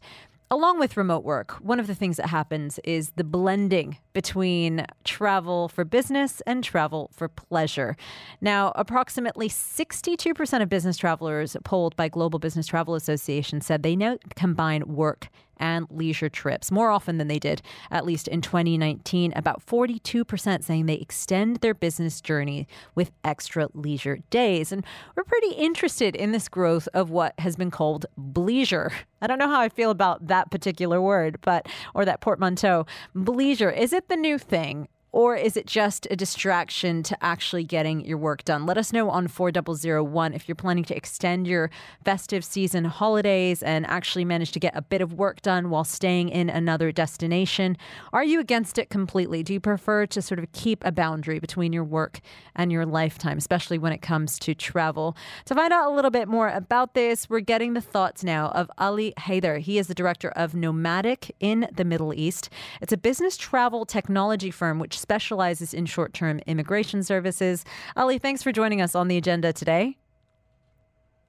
Along 0.52 0.78
with 0.78 0.98
remote 0.98 1.24
work, 1.24 1.52
one 1.62 1.80
of 1.80 1.86
the 1.86 1.94
things 1.94 2.18
that 2.18 2.26
happens 2.26 2.78
is 2.84 3.12
the 3.16 3.24
blending 3.24 3.96
between 4.12 4.84
travel 5.02 5.70
for 5.70 5.82
business 5.82 6.42
and 6.46 6.62
travel 6.62 7.10
for 7.14 7.26
pleasure. 7.26 7.96
Now, 8.42 8.70
approximately 8.76 9.48
62% 9.48 10.60
of 10.60 10.68
business 10.68 10.98
travelers 10.98 11.56
polled 11.64 11.96
by 11.96 12.08
Global 12.10 12.38
Business 12.38 12.66
Travel 12.66 12.94
Association 12.94 13.62
said 13.62 13.82
they 13.82 13.96
now 13.96 14.18
combine 14.36 14.82
work 14.86 15.30
and 15.62 15.86
leisure 15.90 16.28
trips 16.28 16.72
more 16.72 16.90
often 16.90 17.18
than 17.18 17.28
they 17.28 17.38
did, 17.38 17.62
at 17.90 18.04
least 18.04 18.26
in 18.26 18.42
2019. 18.42 19.32
About 19.36 19.64
42% 19.64 20.64
saying 20.64 20.86
they 20.86 20.94
extend 20.94 21.58
their 21.58 21.72
business 21.72 22.20
journey 22.20 22.66
with 22.96 23.12
extra 23.22 23.68
leisure 23.72 24.18
days. 24.28 24.72
And 24.72 24.84
we're 25.16 25.22
pretty 25.22 25.52
interested 25.52 26.16
in 26.16 26.32
this 26.32 26.48
growth 26.48 26.88
of 26.92 27.10
what 27.10 27.38
has 27.38 27.54
been 27.54 27.70
called 27.70 28.06
bleisure. 28.18 28.92
I 29.22 29.28
don't 29.28 29.38
know 29.38 29.48
how 29.48 29.60
I 29.60 29.68
feel 29.68 29.92
about 29.92 30.26
that 30.26 30.50
particular 30.50 31.00
word, 31.00 31.38
but 31.42 31.68
or 31.94 32.04
that 32.04 32.20
portmanteau. 32.20 32.84
Bleisure, 33.14 33.74
is 33.74 33.92
it 33.92 34.08
the 34.08 34.16
new 34.16 34.38
thing? 34.38 34.88
Or 35.12 35.36
is 35.36 35.58
it 35.58 35.66
just 35.66 36.06
a 36.10 36.16
distraction 36.16 37.02
to 37.02 37.22
actually 37.22 37.64
getting 37.64 38.02
your 38.06 38.16
work 38.16 38.44
done? 38.44 38.64
Let 38.64 38.78
us 38.78 38.94
know 38.94 39.10
on 39.10 39.28
4001 39.28 40.32
if 40.32 40.48
you're 40.48 40.54
planning 40.54 40.84
to 40.84 40.96
extend 40.96 41.46
your 41.46 41.70
festive 42.02 42.42
season 42.42 42.86
holidays 42.86 43.62
and 43.62 43.86
actually 43.86 44.24
manage 44.24 44.52
to 44.52 44.58
get 44.58 44.74
a 44.74 44.80
bit 44.80 45.02
of 45.02 45.12
work 45.12 45.42
done 45.42 45.68
while 45.68 45.84
staying 45.84 46.30
in 46.30 46.48
another 46.48 46.90
destination. 46.92 47.76
Are 48.14 48.24
you 48.24 48.40
against 48.40 48.78
it 48.78 48.88
completely? 48.88 49.42
Do 49.42 49.52
you 49.52 49.60
prefer 49.60 50.06
to 50.06 50.22
sort 50.22 50.38
of 50.38 50.50
keep 50.52 50.82
a 50.82 50.90
boundary 50.90 51.38
between 51.38 51.74
your 51.74 51.84
work 51.84 52.20
and 52.56 52.72
your 52.72 52.86
lifetime, 52.86 53.36
especially 53.36 53.76
when 53.76 53.92
it 53.92 54.00
comes 54.00 54.38
to 54.38 54.54
travel? 54.54 55.14
To 55.44 55.54
find 55.54 55.74
out 55.74 55.92
a 55.92 55.94
little 55.94 56.10
bit 56.10 56.26
more 56.26 56.48
about 56.48 56.94
this, 56.94 57.28
we're 57.28 57.40
getting 57.40 57.74
the 57.74 57.82
thoughts 57.82 58.24
now 58.24 58.48
of 58.52 58.70
Ali 58.78 59.12
Haider. 59.18 59.58
He 59.58 59.76
is 59.76 59.88
the 59.88 59.94
director 59.94 60.30
of 60.30 60.54
Nomadic 60.54 61.36
in 61.38 61.68
the 61.70 61.84
Middle 61.84 62.14
East. 62.14 62.48
It's 62.80 62.94
a 62.94 62.96
business 62.96 63.36
travel 63.36 63.84
technology 63.84 64.50
firm 64.50 64.78
which 64.78 65.01
specializes 65.02 65.74
in 65.74 65.84
short 65.86 66.14
term 66.14 66.40
immigration 66.46 67.02
services. 67.02 67.64
Ali, 67.96 68.18
thanks 68.18 68.42
for 68.42 68.52
joining 68.52 68.80
us 68.80 68.94
on 68.94 69.08
the 69.08 69.18
agenda 69.18 69.52
today. 69.52 69.98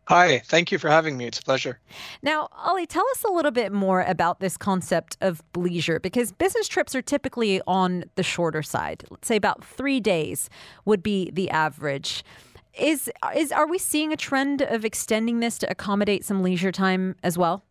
Hi, 0.08 0.40
thank 0.40 0.70
you 0.72 0.78
for 0.78 0.90
having 0.90 1.16
me. 1.16 1.28
It's 1.28 1.40
a 1.40 1.44
pleasure. 1.44 1.80
Now, 2.22 2.50
Ali, 2.58 2.86
tell 2.86 3.06
us 3.12 3.24
a 3.24 3.32
little 3.32 3.52
bit 3.52 3.72
more 3.72 4.02
about 4.02 4.42
this 4.42 4.58
concept 4.58 5.16
of 5.22 5.42
bleisure 5.54 6.02
because 6.02 6.34
business 6.34 6.68
trips 6.68 6.94
are 6.94 7.02
typically 7.02 7.62
on 7.68 8.04
the 8.16 8.24
shorter 8.24 8.62
side. 8.62 9.06
Let's 9.10 9.30
say 9.30 9.38
about 9.38 9.64
three 9.64 10.02
days 10.02 10.50
would 10.84 11.04
be 11.04 11.32
the 11.32 11.50
average. 11.50 12.26
Is 12.78 13.10
is 13.36 13.52
are 13.54 13.68
we 13.68 13.78
seeing 13.78 14.12
a 14.12 14.18
trend 14.18 14.62
of 14.62 14.84
extending 14.84 15.40
this 15.40 15.58
to 15.60 15.72
accommodate 15.72 16.26
some 16.26 16.44
leisure 16.44 16.72
time 16.72 17.16
as 17.24 17.38
well? 17.38 17.64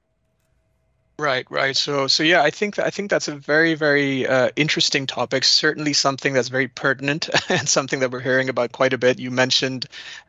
Right, 1.19 1.47
right. 1.51 1.77
So, 1.77 2.09
so 2.09 2.23
yeah, 2.23 2.43
I 2.43 2.51
think 2.51 2.79
I 2.79 2.91
think 2.91 3.11
that's 3.11 3.29
a 3.29 3.37
very, 3.37 3.75
very 3.75 4.27
uh, 4.27 4.49
interesting 4.57 5.07
topic. 5.07 5.45
Certainly, 5.45 5.93
something 5.93 6.33
that's 6.33 6.49
very 6.49 6.67
pertinent 6.69 7.29
and 7.49 7.69
something 7.69 8.01
that 8.01 8.11
we're 8.11 8.21
hearing 8.21 8.49
about 8.49 8.73
quite 8.73 8.93
a 8.93 8.99
bit. 8.99 9.21
You 9.21 9.31
mentioned 9.31 9.87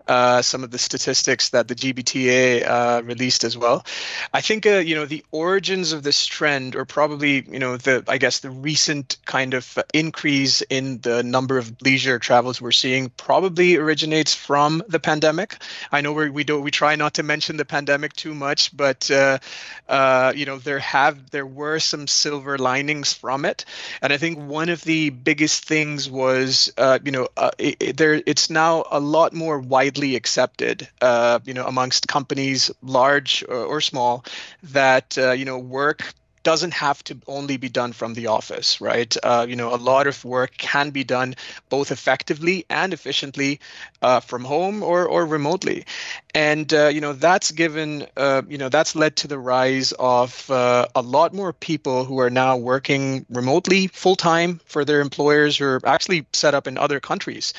uh, 0.08 0.42
some 0.42 0.64
of 0.64 0.72
the 0.72 0.78
statistics 0.78 1.50
that 1.50 1.68
the 1.68 1.76
GBTA 1.76 2.68
uh, 2.68 3.02
released 3.04 3.44
as 3.44 3.58
well. 3.58 3.86
I 4.34 4.42
think 4.42 4.66
uh, 4.66 4.80
you 4.80 4.94
know 4.94 5.06
the 5.06 5.24
origins 5.32 5.94
of 5.94 6.04
this 6.04 6.26
trend, 6.26 6.76
or 6.76 6.86
probably 6.86 7.46
you 7.50 7.60
know 7.60 7.78
the 7.78 8.04
I 8.08 8.18
guess 8.18 8.42
the 8.42 8.52
recent 8.52 9.18
kind 9.26 9.54
of 9.54 9.80
increase 9.94 10.62
in 10.64 11.00
the 11.00 11.24
number 11.24 11.58
of 11.58 11.82
leisure 11.82 12.20
travels 12.20 12.62
we're 12.62 12.72
seeing, 12.72 13.10
probably 13.10 13.78
originates 13.78 14.36
from 14.36 14.84
the 14.90 15.00
pandemic. 15.00 15.58
I 15.92 16.02
know 16.02 16.14
we 16.14 16.30
we 16.30 16.44
don't 16.44 16.62
we 16.62 16.72
try 16.72 16.96
not 16.96 17.16
to 17.16 17.24
mention 17.24 17.58
the 17.58 17.66
pandemic 17.66 18.14
too 18.14 18.36
much, 18.36 18.76
but 18.76 19.10
uh, 19.10 19.40
uh, 19.88 20.34
you 20.36 20.46
know 20.46 20.58
there 20.58 20.73
have 20.80 21.30
there 21.32 21.46
were 21.46 21.80
some 21.80 22.08
silver 22.08 22.58
linings 22.58 23.14
from 23.14 23.46
it, 23.46 23.66
and 24.02 24.12
I 24.14 24.18
think 24.18 24.40
one 24.40 24.70
of 24.70 24.82
the 24.84 25.10
biggest 25.10 25.66
things 25.66 26.10
was 26.10 26.72
you 27.04 27.12
know 27.12 27.28
it, 27.58 27.78
it, 27.80 27.98
there 27.98 28.22
it's 28.26 28.50
now 28.50 28.84
a 28.92 29.00
lot 29.00 29.34
more 29.34 29.60
widely 29.60 29.84
widely 29.84 30.16
accepted, 30.16 30.88
uh, 31.02 31.40
you 31.46 31.54
know, 31.54 31.66
amongst 31.66 32.08
companies, 32.08 32.72
large 32.82 33.44
or, 33.48 33.66
or 33.66 33.82
small, 33.82 34.24
that 34.64 35.18
uh, 35.18 35.32
you 35.32 35.46
know 35.46 35.58
work 35.60 36.14
doesn't 36.44 36.74
have 36.74 37.02
to 37.06 37.18
only 37.28 37.56
be 37.58 37.70
done 37.70 37.94
from 37.94 38.14
the 38.14 38.28
office, 38.28 38.82
right? 38.82 39.16
Uh, 39.24 39.46
you 39.48 39.56
know, 39.56 39.74
a 39.74 39.78
lot 39.78 40.08
of 40.08 40.26
work 40.26 40.52
can 40.58 40.90
be 40.90 41.04
done 41.04 41.36
both 41.70 41.90
effectively 41.92 42.66
and 42.70 42.94
efficiently 42.94 43.60
uh, 44.02 44.20
from 44.20 44.44
home 44.44 44.84
or 44.84 45.06
or 45.06 45.26
remotely, 45.26 45.86
and 46.36 46.74
uh, 46.74 46.88
you 46.88 47.02
know 47.02 47.14
that's 47.14 47.52
given 47.52 48.08
uh, 48.18 48.42
you 48.48 48.58
know 48.58 48.70
that's 48.70 48.96
led 48.96 49.16
to 49.18 49.28
the 49.28 49.38
rise 49.38 49.92
of 49.94 50.50
uh, 50.50 50.88
a 50.96 51.02
lot 51.02 51.34
more 51.34 51.54
people 51.54 52.06
who 52.06 52.20
are 52.20 52.30
now 52.30 52.58
working 52.58 53.26
remotely 53.30 53.88
full 53.88 54.16
time 54.16 54.60
for 54.66 54.86
their 54.86 55.02
employers 55.02 55.58
who 55.58 55.66
are 55.66 55.82
actually 55.86 56.26
set 56.34 56.54
up 56.54 56.68
in 56.68 56.78
other 56.78 57.00
countries, 57.00 57.54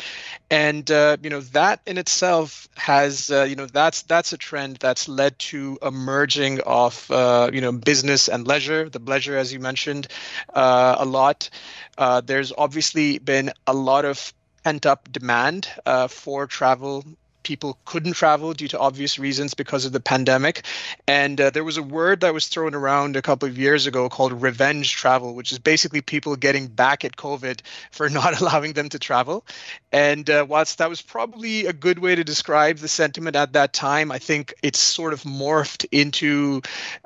and 0.50 0.90
uh, 0.90 1.16
you 1.22 1.30
know 1.30 1.40
that 1.40 1.80
in 1.86 1.98
itself 1.98 2.68
has 2.76 3.30
you 3.30 3.56
know 3.56 3.66
that's 3.66 4.02
that's 4.02 4.32
a 4.32 4.38
trend 4.38 4.76
that's 4.78 5.08
led 5.08 5.38
to 5.38 5.78
a 5.82 5.90
merging 5.90 6.60
of 6.60 7.06
you 7.10 7.60
know 7.60 7.72
business 7.72 8.28
and 8.28 8.46
leisure 8.46 8.88
the 8.94 9.00
pleasure, 9.00 9.36
as 9.36 9.52
you 9.52 9.60
mentioned, 9.60 10.08
uh, 10.54 10.96
a 10.98 11.04
lot. 11.04 11.50
Uh, 11.98 12.20
there's 12.20 12.52
obviously 12.56 13.18
been 13.18 13.52
a 13.66 13.74
lot 13.74 14.04
of 14.04 14.32
pent 14.64 14.86
up 14.86 15.12
demand 15.12 15.68
uh, 15.84 16.08
for 16.08 16.46
travel 16.46 17.04
people 17.44 17.78
couldn't 17.84 18.14
travel 18.14 18.52
due 18.52 18.68
to 18.68 18.78
obvious 18.78 19.18
reasons 19.18 19.54
because 19.54 19.84
of 19.84 19.92
the 19.92 20.00
pandemic. 20.00 20.64
And 21.06 21.40
uh, 21.40 21.50
there 21.50 21.62
was 21.62 21.76
a 21.76 21.82
word 21.82 22.20
that 22.20 22.34
was 22.34 22.48
thrown 22.48 22.74
around 22.74 23.14
a 23.14 23.22
couple 23.22 23.48
of 23.48 23.56
years 23.56 23.86
ago 23.86 24.08
called 24.08 24.32
revenge 24.42 24.92
travel, 24.92 25.34
which 25.34 25.52
is 25.52 25.58
basically 25.58 26.00
people 26.00 26.34
getting 26.36 26.66
back 26.66 27.04
at 27.04 27.16
COVID 27.16 27.60
for 27.92 28.08
not 28.20 28.40
allowing 28.40 28.72
them 28.72 28.88
to 28.88 28.98
travel. 28.98 29.46
And 29.92 30.28
uh, 30.28 30.44
whilst 30.48 30.78
that 30.78 30.88
was 30.88 31.00
probably 31.00 31.66
a 31.66 31.72
good 31.72 32.00
way 32.00 32.14
to 32.14 32.24
describe 32.24 32.78
the 32.78 32.88
sentiment 32.88 33.36
at 33.36 33.52
that 33.52 33.72
time, 33.72 34.10
I 34.10 34.18
think 34.18 34.54
it's 34.62 34.80
sort 34.80 35.12
of 35.12 35.22
morphed 35.22 35.86
into, 35.92 36.62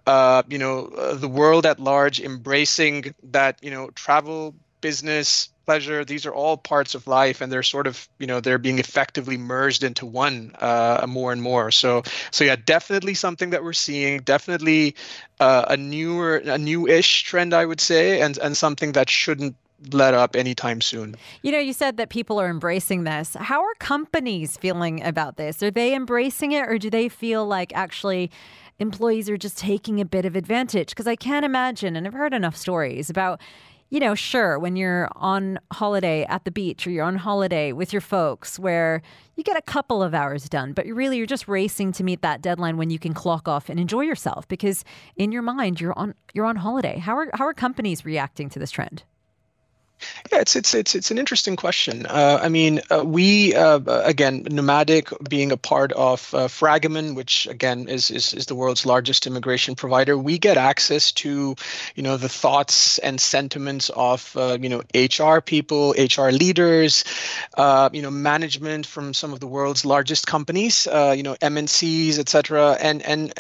uh, 0.06 0.42
you 0.48 0.58
know, 0.58 0.86
uh, 0.86 1.14
the 1.14 1.28
world 1.28 1.66
at 1.66 1.80
large 1.80 2.20
embracing 2.20 3.14
that, 3.24 3.58
you 3.62 3.70
know, 3.70 3.90
travel 3.90 4.54
business 4.80 5.50
pleasure 5.68 6.02
these 6.02 6.24
are 6.24 6.32
all 6.32 6.56
parts 6.56 6.94
of 6.94 7.06
life 7.06 7.42
and 7.42 7.52
they're 7.52 7.62
sort 7.62 7.86
of 7.86 8.08
you 8.18 8.26
know 8.26 8.40
they're 8.40 8.64
being 8.68 8.78
effectively 8.78 9.36
merged 9.36 9.84
into 9.84 10.06
one 10.06 10.50
uh, 10.60 11.04
more 11.06 11.30
and 11.30 11.42
more 11.42 11.70
so 11.70 12.02
so 12.30 12.42
yeah 12.42 12.56
definitely 12.64 13.12
something 13.12 13.50
that 13.50 13.62
we're 13.62 13.74
seeing 13.74 14.18
definitely 14.20 14.94
uh, 15.40 15.66
a 15.68 15.76
newer 15.76 16.36
a 16.36 16.56
new-ish 16.56 17.22
trend 17.24 17.52
i 17.52 17.66
would 17.66 17.82
say 17.82 18.22
and 18.22 18.38
and 18.38 18.56
something 18.56 18.92
that 18.92 19.10
shouldn't 19.10 19.54
let 19.92 20.12
up 20.12 20.34
anytime 20.34 20.80
soon. 20.80 21.14
You 21.42 21.52
know, 21.52 21.60
you 21.60 21.72
said 21.72 21.98
that 21.98 22.08
people 22.08 22.40
are 22.40 22.50
embracing 22.50 23.04
this. 23.04 23.36
How 23.38 23.60
are 23.62 23.74
companies 23.78 24.56
feeling 24.56 25.04
about 25.04 25.36
this? 25.36 25.62
Are 25.62 25.70
they 25.70 25.94
embracing 25.94 26.50
it 26.50 26.66
or 26.68 26.78
do 26.78 26.90
they 26.90 27.08
feel 27.08 27.46
like 27.46 27.72
actually 27.76 28.28
employees 28.80 29.30
are 29.30 29.36
just 29.36 29.56
taking 29.56 30.00
a 30.00 30.04
bit 30.04 30.24
of 30.24 30.34
advantage? 30.34 30.88
Because 30.88 31.06
I 31.06 31.14
can't 31.14 31.44
imagine, 31.44 31.94
and 31.94 32.08
I've 32.08 32.12
heard 32.12 32.34
enough 32.34 32.56
stories 32.56 33.08
about 33.08 33.40
you 33.90 34.00
know, 34.00 34.14
sure, 34.14 34.58
when 34.58 34.76
you're 34.76 35.08
on 35.16 35.58
holiday 35.72 36.24
at 36.24 36.44
the 36.44 36.50
beach 36.50 36.86
or 36.86 36.90
you're 36.90 37.04
on 37.04 37.16
holiday 37.16 37.72
with 37.72 37.92
your 37.92 38.02
folks 38.02 38.58
where 38.58 39.00
you 39.34 39.42
get 39.42 39.56
a 39.56 39.62
couple 39.62 40.02
of 40.02 40.14
hours 40.14 40.48
done, 40.48 40.72
but 40.72 40.86
really 40.86 41.16
you're 41.16 41.26
just 41.26 41.48
racing 41.48 41.92
to 41.92 42.04
meet 42.04 42.20
that 42.20 42.42
deadline 42.42 42.76
when 42.76 42.90
you 42.90 42.98
can 42.98 43.14
clock 43.14 43.48
off 43.48 43.68
and 43.70 43.80
enjoy 43.80 44.02
yourself 44.02 44.46
because 44.48 44.84
in 45.16 45.32
your 45.32 45.42
mind 45.42 45.80
you're 45.80 45.98
on 45.98 46.14
you're 46.34 46.44
on 46.44 46.56
holiday. 46.56 46.98
How 46.98 47.16
are 47.16 47.30
how 47.34 47.46
are 47.46 47.54
companies 47.54 48.04
reacting 48.04 48.50
to 48.50 48.58
this 48.58 48.70
trend? 48.70 49.04
Yeah, 50.32 50.40
it's 50.40 50.56
it's 50.56 50.74
it's 50.74 50.94
it's 50.94 51.10
an 51.10 51.18
interesting 51.18 51.56
question. 51.56 52.06
Uh, 52.06 52.38
I 52.40 52.48
mean, 52.48 52.80
uh, 52.90 53.02
we 53.04 53.54
uh, 53.54 53.80
again, 54.04 54.46
Nomadic 54.50 55.10
being 55.28 55.52
a 55.52 55.56
part 55.56 55.92
of 55.92 56.32
uh, 56.34 56.48
Fragomen, 56.48 57.14
which 57.14 57.46
again 57.46 57.88
is, 57.88 58.10
is 58.10 58.34
is 58.34 58.46
the 58.46 58.54
world's 58.54 58.86
largest 58.86 59.26
immigration 59.26 59.74
provider, 59.74 60.16
we 60.16 60.38
get 60.38 60.56
access 60.56 61.12
to, 61.12 61.54
you 61.94 62.02
know, 62.02 62.16
the 62.16 62.28
thoughts 62.28 62.98
and 62.98 63.20
sentiments 63.20 63.90
of 63.90 64.36
uh, 64.36 64.58
you 64.60 64.68
know 64.68 64.82
HR 64.94 65.40
people, 65.40 65.94
HR 65.98 66.30
leaders, 66.30 67.04
uh, 67.56 67.88
you 67.92 68.02
know, 68.02 68.10
management 68.10 68.86
from 68.86 69.14
some 69.14 69.32
of 69.32 69.40
the 69.40 69.46
world's 69.46 69.84
largest 69.84 70.26
companies, 70.26 70.86
you 70.86 71.22
know, 71.22 71.36
MNCs, 71.40 72.18
etc. 72.18 72.76
And 72.80 73.02
and 73.02 73.32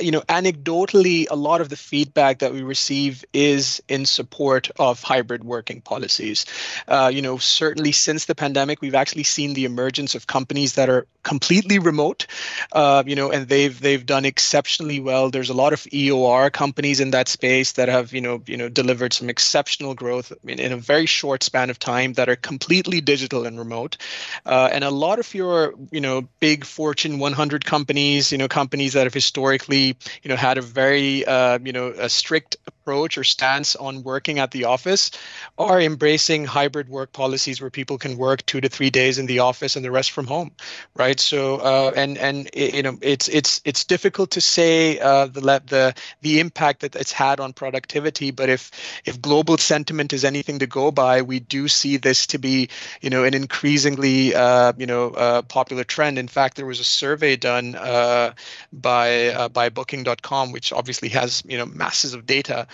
you 0.00 0.10
know, 0.10 0.22
anecdotally, 0.22 1.26
a 1.30 1.36
lot 1.36 1.60
of 1.60 1.68
the 1.68 1.76
feedback 1.76 2.40
that 2.40 2.52
we 2.52 2.62
receive 2.62 3.24
is 3.32 3.82
in 3.88 4.04
support 4.06 4.70
of 4.78 5.02
hybrid 5.02 5.44
working 5.44 5.80
policy 5.80 6.01
policies. 6.02 6.44
Uh, 6.88 7.10
you 7.12 7.22
know, 7.22 7.38
certainly 7.38 7.92
since 7.92 8.24
the 8.24 8.34
pandemic, 8.34 8.80
we've 8.80 8.94
actually 8.94 9.22
seen 9.22 9.54
the 9.54 9.64
emergence 9.64 10.14
of 10.14 10.26
companies 10.26 10.74
that 10.74 10.88
are 10.88 11.06
completely 11.22 11.78
remote. 11.78 12.26
Uh, 12.72 13.02
you 13.06 13.14
know, 13.14 13.30
and 13.30 13.48
they've 13.48 13.78
they've 13.80 14.04
done 14.04 14.24
exceptionally 14.24 15.00
well. 15.00 15.30
There's 15.30 15.50
a 15.50 15.54
lot 15.54 15.72
of 15.72 15.80
EOR 15.92 16.50
companies 16.50 17.00
in 17.00 17.12
that 17.12 17.28
space 17.28 17.72
that 17.72 17.88
have 17.88 18.12
you 18.12 18.20
know 18.20 18.42
you 18.46 18.56
know 18.56 18.68
delivered 18.68 19.12
some 19.12 19.30
exceptional 19.30 19.94
growth 19.94 20.32
in, 20.44 20.58
in 20.58 20.72
a 20.72 20.76
very 20.76 21.06
short 21.06 21.42
span 21.42 21.70
of 21.70 21.78
time 21.78 22.14
that 22.14 22.28
are 22.28 22.36
completely 22.36 23.00
digital 23.00 23.46
and 23.46 23.58
remote. 23.58 23.96
Uh, 24.44 24.68
and 24.72 24.84
a 24.84 24.90
lot 24.90 25.18
of 25.18 25.34
your 25.34 25.74
you 25.90 26.00
know 26.00 26.28
big 26.40 26.64
Fortune 26.64 27.18
100 27.18 27.64
companies, 27.64 28.32
you 28.32 28.38
know, 28.38 28.48
companies 28.48 28.94
that 28.94 29.04
have 29.04 29.14
historically 29.14 29.96
you 30.22 30.28
know 30.28 30.36
had 30.36 30.58
a 30.58 30.62
very 30.62 31.24
uh, 31.24 31.58
you 31.62 31.72
know 31.72 31.88
a 31.88 32.08
strict 32.08 32.56
approach 32.82 33.16
or 33.16 33.24
stance 33.24 33.76
on 33.76 34.02
working 34.02 34.38
at 34.38 34.50
the 34.50 34.64
office 34.64 35.10
are 35.56 35.80
embracing 35.80 36.44
hybrid 36.44 36.88
work 36.88 37.12
policies 37.12 37.60
where 37.60 37.70
people 37.70 37.98
can 37.98 38.16
work 38.16 38.44
two 38.46 38.60
to 38.60 38.68
three 38.68 38.90
days 38.90 39.18
in 39.18 39.26
the 39.26 39.38
office 39.38 39.76
and 39.76 39.84
the 39.84 39.90
rest 39.90 40.10
from 40.10 40.26
home 40.26 40.50
right? 40.94 41.18
So 41.18 41.56
uh, 41.56 41.92
and 41.96 42.18
and 42.18 42.50
you 42.54 42.82
know 42.82 42.98
it's 43.00 43.28
it's 43.28 43.60
it's 43.64 43.84
difficult 43.84 44.30
to 44.32 44.40
say 44.40 44.98
uh, 44.98 45.26
the 45.26 45.40
the 45.40 45.94
the 46.20 46.40
impact 46.40 46.80
that 46.80 46.96
it's 46.96 47.12
had 47.12 47.40
on 47.40 47.52
productivity 47.52 48.30
but 48.30 48.48
if 48.48 48.70
if 49.04 49.20
global 49.20 49.56
sentiment 49.58 50.12
is 50.12 50.24
anything 50.24 50.58
to 50.58 50.66
go 50.66 50.90
by 50.90 51.22
we 51.22 51.40
do 51.40 51.68
see 51.68 51.96
this 51.96 52.26
to 52.26 52.38
be 52.38 52.68
you 53.00 53.10
know 53.10 53.24
an 53.24 53.34
increasingly 53.34 54.34
uh, 54.34 54.72
you 54.76 54.86
know 54.86 55.10
uh, 55.10 55.42
popular 55.42 55.84
trend. 55.84 56.18
In 56.18 56.28
fact 56.28 56.56
there 56.56 56.66
was 56.66 56.80
a 56.80 56.84
survey 56.84 57.36
done 57.36 57.74
uh, 57.74 58.34
by 58.72 59.28
uh, 59.28 59.48
by 59.48 59.68
booking.com 59.68 60.52
which 60.52 60.72
obviously 60.72 61.08
has 61.10 61.42
you 61.46 61.56
know 61.56 61.66
masses 61.66 62.14
of 62.14 62.26
data 62.26 62.66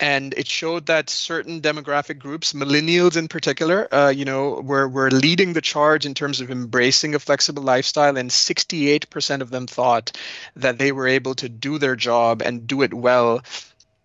and 0.00 0.32
it 0.36 0.46
showed 0.46 0.86
that 0.86 1.10
certain 1.10 1.60
demographic 1.60 2.18
groups, 2.18 2.52
millennials 2.52 3.16
in 3.16 3.26
particular, 3.26 3.92
uh, 3.92 4.08
you 4.08 4.24
know, 4.24 4.60
were 4.60 4.88
were 4.88 5.10
leading 5.10 5.54
the 5.54 5.60
charge 5.60 6.06
in 6.06 6.14
terms 6.14 6.40
of 6.40 6.50
embracing 6.50 7.14
a 7.14 7.18
flexible 7.18 7.62
lifestyle, 7.62 8.16
and 8.16 8.30
68% 8.30 9.40
of 9.40 9.50
them 9.50 9.66
thought 9.66 10.16
that 10.54 10.78
they 10.78 10.92
were 10.92 11.08
able 11.08 11.34
to 11.34 11.48
do 11.48 11.78
their 11.78 11.96
job 11.96 12.42
and 12.42 12.66
do 12.66 12.82
it 12.82 12.94
well, 12.94 13.40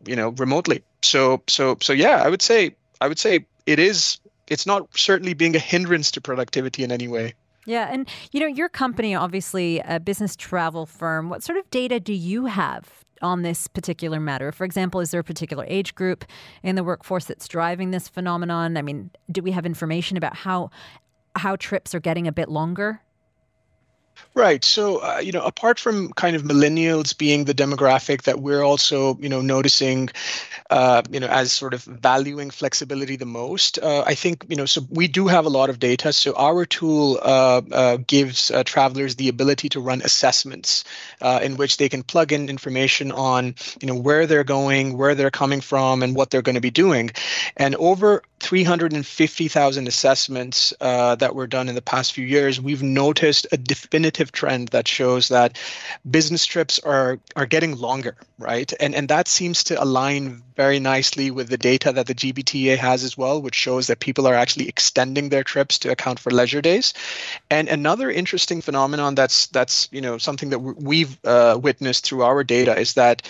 you 0.05 0.15
know, 0.15 0.29
remotely. 0.29 0.83
So 1.03 1.43
so 1.47 1.77
so 1.81 1.93
yeah, 1.93 2.23
I 2.23 2.29
would 2.29 2.41
say 2.41 2.75
I 2.99 3.07
would 3.07 3.19
say 3.19 3.45
it 3.65 3.79
is. 3.79 4.19
It's 4.47 4.65
not 4.65 4.87
certainly 4.97 5.33
being 5.33 5.55
a 5.55 5.59
hindrance 5.59 6.11
to 6.11 6.21
productivity 6.21 6.83
in 6.83 6.91
any 6.91 7.07
way. 7.07 7.33
Yeah, 7.65 7.87
and 7.89 8.09
you 8.31 8.39
know, 8.39 8.47
your 8.47 8.67
company, 8.67 9.15
obviously 9.15 9.79
a 9.79 9.99
business 9.99 10.35
travel 10.35 10.85
firm. 10.85 11.29
What 11.29 11.43
sort 11.43 11.57
of 11.57 11.69
data 11.71 11.99
do 11.99 12.13
you 12.13 12.47
have 12.47 13.02
on 13.23 13.41
this 13.41 13.67
particular 13.67 14.19
matter? 14.19 14.51
For 14.51 14.65
example, 14.65 14.99
is 14.99 15.11
there 15.11 15.21
a 15.21 15.23
particular 15.23 15.65
age 15.67 15.95
group 15.95 16.25
in 16.61 16.75
the 16.75 16.83
workforce 16.83 17.25
that's 17.25 17.47
driving 17.47 17.91
this 17.91 18.07
phenomenon? 18.07 18.77
I 18.77 18.81
mean, 18.81 19.09
do 19.31 19.41
we 19.41 19.51
have 19.51 19.65
information 19.65 20.17
about 20.17 20.35
how 20.35 20.69
how 21.35 21.55
trips 21.55 21.95
are 21.95 21.99
getting 21.99 22.27
a 22.27 22.31
bit 22.31 22.49
longer? 22.49 23.01
Right. 24.35 24.63
So, 24.65 24.97
uh, 24.97 25.19
you 25.19 25.31
know, 25.31 25.43
apart 25.43 25.77
from 25.79 26.11
kind 26.13 26.35
of 26.35 26.41
millennials 26.41 27.15
being 27.15 27.45
the 27.45 27.53
demographic 27.53 28.23
that 28.23 28.39
we're 28.39 28.63
also, 28.63 29.15
you 29.19 29.29
know, 29.29 29.41
noticing, 29.41 30.09
uh, 30.71 31.03
you 31.11 31.19
know, 31.19 31.27
as 31.27 31.51
sort 31.51 31.75
of 31.75 31.83
valuing 31.83 32.49
flexibility 32.49 33.15
the 33.15 33.27
most, 33.27 33.77
uh, 33.77 34.03
I 34.07 34.15
think, 34.15 34.45
you 34.49 34.55
know, 34.55 34.65
so 34.65 34.81
we 34.89 35.07
do 35.07 35.27
have 35.27 35.45
a 35.45 35.49
lot 35.49 35.69
of 35.69 35.77
data. 35.77 36.11
So 36.13 36.33
our 36.35 36.65
tool 36.65 37.19
uh, 37.21 37.61
uh, 37.71 37.97
gives 38.07 38.49
uh, 38.49 38.63
travelers 38.63 39.17
the 39.17 39.29
ability 39.29 39.69
to 39.69 39.79
run 39.79 40.01
assessments 40.01 40.83
in 41.21 41.55
which 41.57 41.77
they 41.77 41.87
can 41.87 42.01
plug 42.01 42.31
in 42.31 42.49
information 42.49 43.11
on, 43.11 43.53
you 43.81 43.87
know, 43.87 43.95
where 43.95 44.25
they're 44.25 44.43
going, 44.43 44.97
where 44.97 45.13
they're 45.13 45.31
coming 45.31 45.61
from, 45.61 46.01
and 46.01 46.15
what 46.15 46.31
they're 46.31 46.41
going 46.41 46.55
to 46.55 46.61
be 46.61 46.71
doing. 46.71 47.11
And 47.55 47.75
over 47.75 48.23
350,000 48.43 49.87
assessments 49.87 50.73
that 50.79 51.33
were 51.33 51.47
done 51.47 51.69
in 51.69 51.75
the 51.75 51.81
past 51.81 52.11
few 52.11 52.25
years, 52.25 52.59
we've 52.59 52.83
noticed 52.83 53.47
a 53.51 53.57
definitive 53.57 54.31
trend 54.31 54.67
that 54.69 54.87
shows 54.87 55.29
that 55.29 55.57
business 56.09 56.45
trips 56.45 56.77
are 56.79 57.19
are 57.35 57.45
getting 57.45 57.77
longer, 57.77 58.15
right? 58.37 58.73
And 58.79 58.93
and 58.93 59.07
that 59.07 59.27
seems 59.27 59.63
to 59.65 59.81
align 59.81 60.43
very 60.55 60.79
nicely 60.79 61.31
with 61.31 61.49
the 61.49 61.57
data 61.57 61.91
that 61.93 62.07
the 62.07 62.13
GBTA 62.13 62.77
has 62.77 63.03
as 63.03 63.17
well, 63.17 63.41
which 63.41 63.55
shows 63.55 63.87
that 63.87 63.99
people 63.99 64.27
are 64.27 64.35
actually 64.35 64.67
extending 64.67 65.29
their 65.29 65.43
trips 65.43 65.79
to 65.79 65.91
account 65.91 66.19
for 66.19 66.29
leisure 66.29 66.61
days. 66.61 66.93
And 67.49 67.67
another 67.69 68.11
interesting 68.11 68.61
phenomenon 68.61 69.15
that's 69.15 69.47
that's 69.47 69.87
you 69.91 70.01
know 70.01 70.17
something 70.17 70.49
that 70.49 70.59
we've 70.59 71.17
uh, 71.25 71.57
witnessed 71.61 72.05
through 72.05 72.23
our 72.23 72.43
data 72.43 72.77
is 72.77 72.93
that 72.95 73.21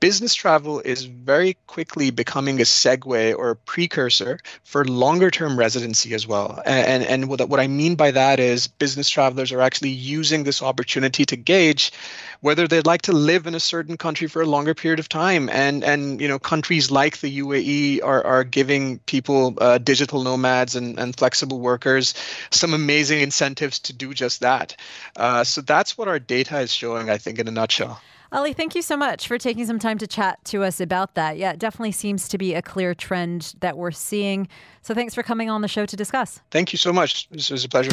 business 0.00 0.34
travel 0.34 0.80
is 0.80 1.04
very 1.04 1.56
quickly 1.66 2.10
becoming 2.10 2.60
a 2.60 2.64
segue 2.64 3.34
or 3.36 3.50
a 3.50 3.56
precursor 3.56 4.38
for 4.64 4.84
longer 4.84 5.30
term 5.30 5.58
residency 5.58 6.14
as 6.14 6.26
well. 6.26 6.62
And, 6.66 7.02
and 7.04 7.28
what, 7.28 7.48
what 7.48 7.60
I 7.60 7.66
mean 7.66 7.94
by 7.94 8.10
that 8.10 8.38
is 8.38 8.66
business 8.66 9.08
travelers 9.08 9.52
are 9.52 9.60
actually 9.60 9.90
using 9.90 10.44
this 10.44 10.62
opportunity 10.62 11.24
to 11.26 11.36
gauge 11.36 11.92
whether 12.40 12.68
they'd 12.68 12.86
like 12.86 13.02
to 13.02 13.12
live 13.12 13.46
in 13.46 13.54
a 13.54 13.60
certain 13.60 13.96
country 13.96 14.28
for 14.28 14.42
a 14.42 14.46
longer 14.46 14.74
period 14.74 14.98
of 14.98 15.08
time. 15.08 15.48
And, 15.50 15.82
and 15.82 16.20
you 16.20 16.28
know, 16.28 16.38
countries 16.38 16.90
like 16.90 17.18
the 17.18 17.40
UAE 17.40 18.04
are, 18.04 18.24
are 18.24 18.44
giving 18.44 18.98
people, 19.00 19.54
uh, 19.60 19.78
digital 19.78 20.22
nomads 20.22 20.76
and, 20.76 20.98
and 20.98 21.16
flexible 21.16 21.60
workers, 21.60 22.14
some 22.50 22.74
amazing 22.74 23.20
incentives 23.20 23.78
to 23.80 23.92
do 23.92 24.12
just 24.12 24.40
that. 24.40 24.76
Uh, 25.16 25.44
so 25.44 25.60
that's 25.60 25.96
what 25.96 26.08
our 26.08 26.18
data 26.18 26.58
is 26.60 26.72
showing, 26.72 27.10
I 27.10 27.18
think, 27.18 27.38
in 27.38 27.48
a 27.48 27.50
nutshell. 27.50 28.00
Ali, 28.32 28.52
thank 28.52 28.74
you 28.74 28.82
so 28.82 28.96
much 28.96 29.28
for 29.28 29.38
taking 29.38 29.66
some 29.66 29.78
time 29.78 29.98
to 29.98 30.06
chat 30.06 30.44
to 30.46 30.64
us 30.64 30.80
about 30.80 31.14
that. 31.14 31.38
Yeah, 31.38 31.52
it 31.52 31.58
definitely 31.58 31.92
seems 31.92 32.28
to 32.28 32.38
be 32.38 32.54
a 32.54 32.62
clear 32.62 32.94
trend 32.94 33.54
that 33.60 33.76
we're 33.76 33.92
seeing. 33.92 34.48
So 34.82 34.94
thanks 34.94 35.14
for 35.14 35.22
coming 35.22 35.48
on 35.48 35.60
the 35.62 35.68
show 35.68 35.86
to 35.86 35.96
discuss. 35.96 36.40
Thank 36.50 36.72
you 36.72 36.78
so 36.78 36.92
much. 36.92 37.28
This 37.30 37.50
was 37.50 37.64
a 37.64 37.68
pleasure. 37.68 37.92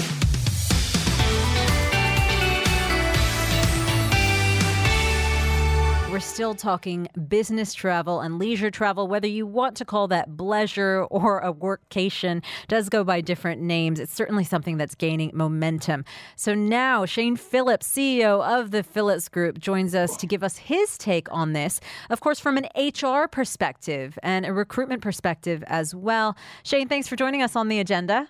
Still 6.34 6.56
talking 6.56 7.08
business 7.28 7.76
travel 7.76 8.20
and 8.20 8.40
leisure 8.40 8.72
travel, 8.72 9.08
whether 9.08 9.28
you 9.28 9.46
want 9.46 9.78
to 9.78 9.86
call 9.86 10.08
that 10.08 10.32
bleisure 10.32 11.06
or 11.12 11.38
a 11.38 11.54
workcation, 11.54 12.44
does 12.68 12.90
go 12.90 13.04
by 13.04 13.22
different 13.22 13.62
names. 13.62 14.00
It's 14.00 14.12
certainly 14.12 14.44
something 14.44 14.78
that's 14.78 14.96
gaining 14.96 15.30
momentum. 15.36 16.06
So 16.36 16.56
now 16.56 17.06
Shane 17.06 17.36
Phillips, 17.36 17.88
CEO 17.88 18.44
of 18.44 18.72
the 18.72 18.82
Phillips 18.82 19.30
Group, 19.30 19.60
joins 19.60 19.94
us 19.94 20.18
to 20.18 20.26
give 20.26 20.44
us 20.44 20.58
his 20.58 20.98
take 20.98 21.32
on 21.32 21.54
this, 21.54 21.80
of 22.10 22.20
course, 22.20 22.40
from 22.40 22.58
an 22.58 22.66
HR 22.76 23.28
perspective 23.28 24.18
and 24.24 24.44
a 24.44 24.54
recruitment 24.54 25.04
perspective 25.04 25.64
as 25.68 25.94
well. 25.94 26.36
Shane, 26.64 26.88
thanks 26.88 27.08
for 27.08 27.16
joining 27.16 27.44
us 27.44 27.56
on 27.56 27.68
the 27.68 27.78
agenda. 27.78 28.28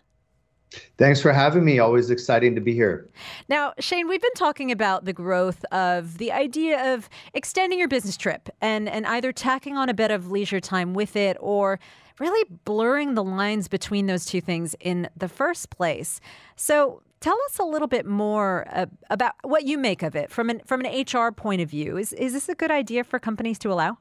Thanks 0.98 1.22
for 1.22 1.32
having 1.32 1.66
me. 1.66 1.80
Always 1.80 2.10
exciting 2.10 2.56
to 2.56 2.62
be 2.62 2.74
here. 2.74 3.10
Now, 3.50 3.74
Shane, 3.80 4.08
we've 4.08 4.22
been 4.22 4.34
talking 4.36 4.72
about 4.72 5.06
the 5.06 5.14
growth 5.14 5.64
of 5.66 6.18
the 6.18 6.32
idea 6.32 6.94
of 6.94 7.10
extending 7.34 7.80
your 7.80 7.88
business 7.88 8.18
trip 8.18 8.50
and, 8.62 8.88
and 8.88 9.06
either 9.06 9.32
tacking 9.32 9.78
on 9.78 9.90
a 9.90 9.94
bit 9.94 10.12
of 10.12 10.32
leisure 10.32 10.60
time 10.60 10.94
with 10.94 11.16
it 11.16 11.38
or 11.40 11.80
really 12.20 12.48
blurring 12.66 13.16
the 13.16 13.24
lines 13.24 13.68
between 13.68 14.06
those 14.06 14.26
two 14.26 14.42
things 14.42 14.76
in 14.80 15.10
the 15.18 15.28
first 15.28 15.70
place. 15.70 16.20
So, 16.56 17.02
tell 17.20 17.38
us 17.46 17.58
a 17.58 17.64
little 17.64 17.88
bit 17.88 18.06
more 18.06 18.68
uh, 18.70 18.86
about 19.10 19.34
what 19.44 19.64
you 19.64 19.78
make 19.78 20.04
of 20.04 20.16
it 20.16 20.30
from 20.30 20.50
an 20.50 20.62
from 20.66 20.82
an 20.84 21.06
HR 21.06 21.32
point 21.32 21.62
of 21.62 21.70
view. 21.70 21.98
Is 21.98 22.14
is 22.14 22.34
this 22.34 22.50
a 22.50 22.56
good 22.56 22.70
idea 22.70 23.04
for 23.04 23.18
companies 23.18 23.58
to 23.60 23.72
allow? 23.72 23.98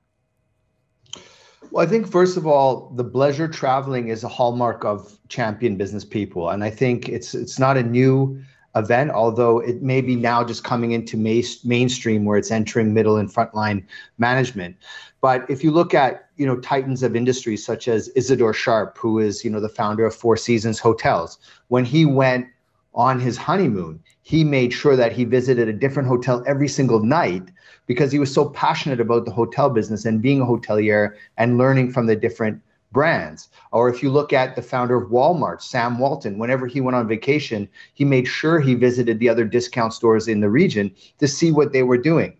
Well, 1.71 1.87
I 1.87 1.89
think 1.89 2.11
first 2.11 2.37
of 2.37 2.47
all, 2.47 2.91
the 2.97 3.05
bleisure 3.05 3.51
traveling 3.51 4.09
is 4.09 4.25
a 4.25 4.29
hallmark 4.29 4.85
of 4.85 5.19
champion 5.29 5.77
business 5.77 6.05
people, 6.05 6.51
and 6.51 6.65
I 6.65 6.71
think 6.71 7.09
it's 7.09 7.35
it's 7.35 7.59
not 7.59 7.77
a 7.77 7.83
new 7.83 8.43
event, 8.75 9.11
although 9.11 9.59
it 9.59 9.83
may 9.83 10.01
be 10.01 10.17
now 10.17 10.43
just 10.45 10.65
coming 10.65 10.93
into 10.93 11.17
mainstream 11.17 12.25
where 12.25 12.39
it's 12.39 12.51
entering 12.51 12.95
middle 12.95 13.17
and 13.17 13.33
frontline 13.33 13.85
management. 14.19 14.77
But 15.21 15.49
if 15.49 15.63
you 15.63 15.71
look 15.71 15.95
at 15.95 16.29
you 16.37 16.47
know 16.47 16.57
titans 16.61 17.03
of 17.03 17.15
industry 17.15 17.57
such 17.57 17.89
as 17.89 18.11
Isadore 18.17 18.55
Sharp, 18.55 18.99
who 18.99 19.19
is 19.19 19.45
you 19.45 19.51
know 19.51 19.61
the 19.61 19.69
founder 19.69 20.05
of 20.05 20.15
Four 20.15 20.37
Seasons 20.37 20.79
Hotels, 20.79 21.39
when 21.69 21.85
he 21.85 22.05
went 22.05 22.47
on 22.95 23.21
his 23.21 23.39
honeymoon, 23.39 24.03
he 24.23 24.45
made 24.45 24.73
sure 24.73 24.97
that 24.97 25.13
he 25.13 25.25
visited 25.25 25.69
a 25.69 25.73
different 25.73 26.09
hotel 26.09 26.43
every 26.47 26.69
single 26.69 27.01
night 27.01 27.51
because 27.93 28.11
he 28.11 28.19
was 28.19 28.33
so 28.33 28.49
passionate 28.49 29.01
about 29.01 29.27
the 29.27 29.31
hotel 29.31 29.69
business 29.69 30.07
and 30.07 30.23
being 30.23 30.41
a 30.41 30.47
hotelier 30.47 31.15
and 31.37 31.59
learning 31.59 31.93
from 31.93 32.07
the 32.07 32.17
different 32.17 32.59
brands. 32.91 33.49
Or 33.71 33.91
if 33.91 34.03
you 34.03 34.11
look 34.11 34.33
at 34.33 34.57
the 34.57 34.63
founder 34.63 34.97
of 34.97 35.11
Walmart, 35.11 35.61
Sam 35.61 35.99
Walton, 35.99 36.39
whenever 36.39 36.67
he 36.67 36.81
went 36.81 36.97
on 36.97 37.07
vacation, 37.07 37.69
he 37.93 38.05
made 38.07 38.27
sure 38.27 38.61
he 38.61 38.75
visited 38.75 39.19
the 39.19 39.29
other 39.29 39.45
discount 39.45 39.93
stores 39.93 40.27
in 40.27 40.41
the 40.41 40.49
region 40.49 40.91
to 41.19 41.29
see 41.29 41.53
what 41.53 41.73
they 41.73 41.83
were 41.83 41.99
doing. 41.99 42.35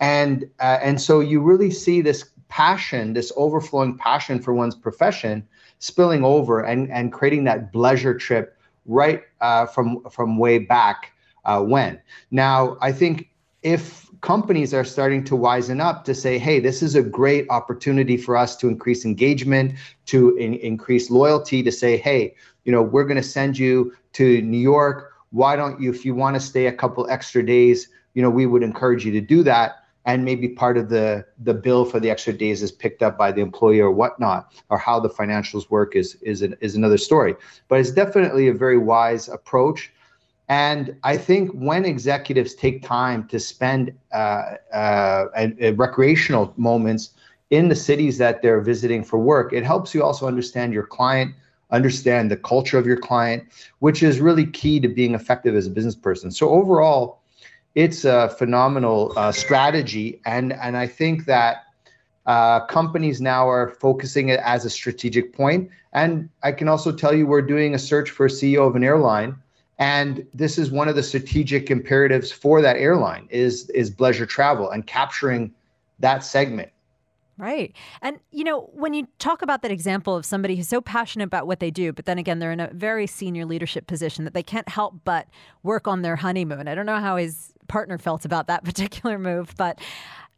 And 0.00 0.48
uh, 0.58 0.78
and 0.82 1.00
so 1.00 1.20
you 1.20 1.42
really 1.42 1.70
see 1.70 2.00
this 2.00 2.30
passion, 2.48 3.12
this 3.12 3.30
overflowing 3.36 3.98
passion 3.98 4.40
for 4.40 4.54
one's 4.54 4.74
profession 4.74 5.46
spilling 5.80 6.24
over 6.24 6.62
and, 6.62 6.90
and 6.90 7.12
creating 7.12 7.44
that 7.44 7.72
bleisure 7.74 8.18
trip 8.18 8.56
right 8.86 9.22
uh, 9.42 9.66
from 9.66 10.02
from 10.10 10.38
way 10.38 10.58
back 10.58 11.12
uh, 11.44 11.60
when. 11.60 12.00
Now, 12.30 12.78
I 12.80 12.90
think 12.92 13.28
if 13.62 14.03
companies 14.24 14.72
are 14.72 14.84
starting 14.84 15.22
to 15.22 15.34
wisen 15.34 15.82
up 15.82 16.02
to 16.06 16.14
say, 16.14 16.38
hey, 16.38 16.58
this 16.58 16.82
is 16.82 16.94
a 16.94 17.02
great 17.02 17.46
opportunity 17.50 18.16
for 18.16 18.38
us 18.38 18.56
to 18.56 18.68
increase 18.68 19.04
engagement, 19.04 19.74
to 20.06 20.34
in- 20.36 20.54
increase 20.54 21.10
loyalty, 21.10 21.62
to 21.62 21.70
say, 21.70 21.98
hey, 21.98 22.34
you 22.64 22.72
know, 22.72 22.80
we're 22.82 23.04
going 23.04 23.18
to 23.18 23.22
send 23.22 23.58
you 23.58 23.92
to 24.14 24.40
New 24.40 24.58
York. 24.58 25.12
Why 25.30 25.56
don't 25.56 25.78
you, 25.78 25.90
if 25.90 26.06
you 26.06 26.14
want 26.14 26.36
to 26.36 26.40
stay 26.40 26.66
a 26.66 26.72
couple 26.72 27.06
extra 27.10 27.44
days, 27.44 27.88
you 28.14 28.22
know, 28.22 28.30
we 28.30 28.46
would 28.46 28.62
encourage 28.62 29.04
you 29.04 29.12
to 29.12 29.20
do 29.20 29.42
that. 29.42 29.84
And 30.06 30.24
maybe 30.24 30.48
part 30.48 30.76
of 30.76 30.90
the 30.90 31.24
the 31.38 31.54
bill 31.54 31.86
for 31.86 31.98
the 31.98 32.10
extra 32.10 32.34
days 32.34 32.62
is 32.62 32.70
picked 32.70 33.02
up 33.02 33.16
by 33.16 33.32
the 33.32 33.40
employee 33.40 33.80
or 33.80 33.90
whatnot, 33.90 34.52
or 34.68 34.76
how 34.76 35.00
the 35.00 35.08
financials 35.08 35.70
work 35.70 35.96
is 35.96 36.16
is 36.16 36.42
an, 36.42 36.54
is 36.60 36.74
another 36.74 36.98
story. 36.98 37.34
But 37.68 37.80
it's 37.80 37.90
definitely 37.90 38.48
a 38.48 38.52
very 38.52 38.76
wise 38.76 39.30
approach 39.30 39.90
and 40.48 40.94
I 41.04 41.16
think 41.16 41.50
when 41.52 41.84
executives 41.84 42.54
take 42.54 42.82
time 42.82 43.26
to 43.28 43.40
spend 43.40 43.96
uh, 44.12 44.56
uh, 44.72 45.26
recreational 45.76 46.52
moments 46.56 47.10
in 47.50 47.68
the 47.68 47.76
cities 47.76 48.18
that 48.18 48.42
they're 48.42 48.60
visiting 48.60 49.04
for 49.04 49.18
work, 49.18 49.52
it 49.52 49.64
helps 49.64 49.94
you 49.94 50.02
also 50.02 50.26
understand 50.26 50.74
your 50.74 50.84
client, 50.84 51.34
understand 51.70 52.30
the 52.30 52.36
culture 52.36 52.76
of 52.76 52.86
your 52.86 52.98
client, 52.98 53.44
which 53.78 54.02
is 54.02 54.20
really 54.20 54.44
key 54.44 54.80
to 54.80 54.88
being 54.88 55.14
effective 55.14 55.54
as 55.54 55.66
a 55.66 55.70
business 55.70 55.94
person. 55.94 56.30
So 56.30 56.50
overall, 56.50 57.22
it's 57.74 58.04
a 58.04 58.28
phenomenal 58.38 59.12
uh, 59.16 59.32
strategy, 59.32 60.20
and 60.26 60.52
and 60.52 60.76
I 60.76 60.86
think 60.86 61.24
that 61.24 61.64
uh, 62.26 62.66
companies 62.66 63.20
now 63.20 63.48
are 63.48 63.70
focusing 63.80 64.28
it 64.28 64.40
as 64.44 64.64
a 64.64 64.70
strategic 64.70 65.32
point. 65.32 65.70
And 65.92 66.28
I 66.42 66.52
can 66.52 66.68
also 66.68 66.92
tell 66.92 67.14
you, 67.14 67.26
we're 67.26 67.42
doing 67.42 67.74
a 67.74 67.78
search 67.78 68.10
for 68.10 68.26
a 68.26 68.28
CEO 68.28 68.66
of 68.66 68.76
an 68.76 68.84
airline 68.84 69.36
and 69.78 70.26
this 70.32 70.58
is 70.58 70.70
one 70.70 70.88
of 70.88 70.94
the 70.94 71.02
strategic 71.02 71.70
imperatives 71.70 72.30
for 72.30 72.60
that 72.60 72.76
airline 72.76 73.26
is 73.30 73.68
is 73.70 73.90
bleisure 73.90 74.28
travel 74.28 74.70
and 74.70 74.86
capturing 74.86 75.52
that 75.98 76.24
segment 76.24 76.70
Right. 77.36 77.74
And, 78.00 78.20
you 78.30 78.44
know, 78.44 78.70
when 78.74 78.94
you 78.94 79.08
talk 79.18 79.42
about 79.42 79.62
that 79.62 79.72
example 79.72 80.14
of 80.14 80.24
somebody 80.24 80.54
who's 80.54 80.68
so 80.68 80.80
passionate 80.80 81.24
about 81.24 81.48
what 81.48 81.58
they 81.58 81.70
do, 81.70 81.92
but 81.92 82.04
then 82.04 82.16
again, 82.16 82.38
they're 82.38 82.52
in 82.52 82.60
a 82.60 82.70
very 82.72 83.08
senior 83.08 83.44
leadership 83.44 83.88
position 83.88 84.24
that 84.24 84.34
they 84.34 84.42
can't 84.42 84.68
help 84.68 84.94
but 85.04 85.26
work 85.64 85.88
on 85.88 86.02
their 86.02 86.14
honeymoon. 86.14 86.68
I 86.68 86.76
don't 86.76 86.86
know 86.86 87.00
how 87.00 87.16
his 87.16 87.52
partner 87.66 87.98
felt 87.98 88.24
about 88.24 88.46
that 88.46 88.64
particular 88.64 89.18
move, 89.18 89.52
but 89.56 89.80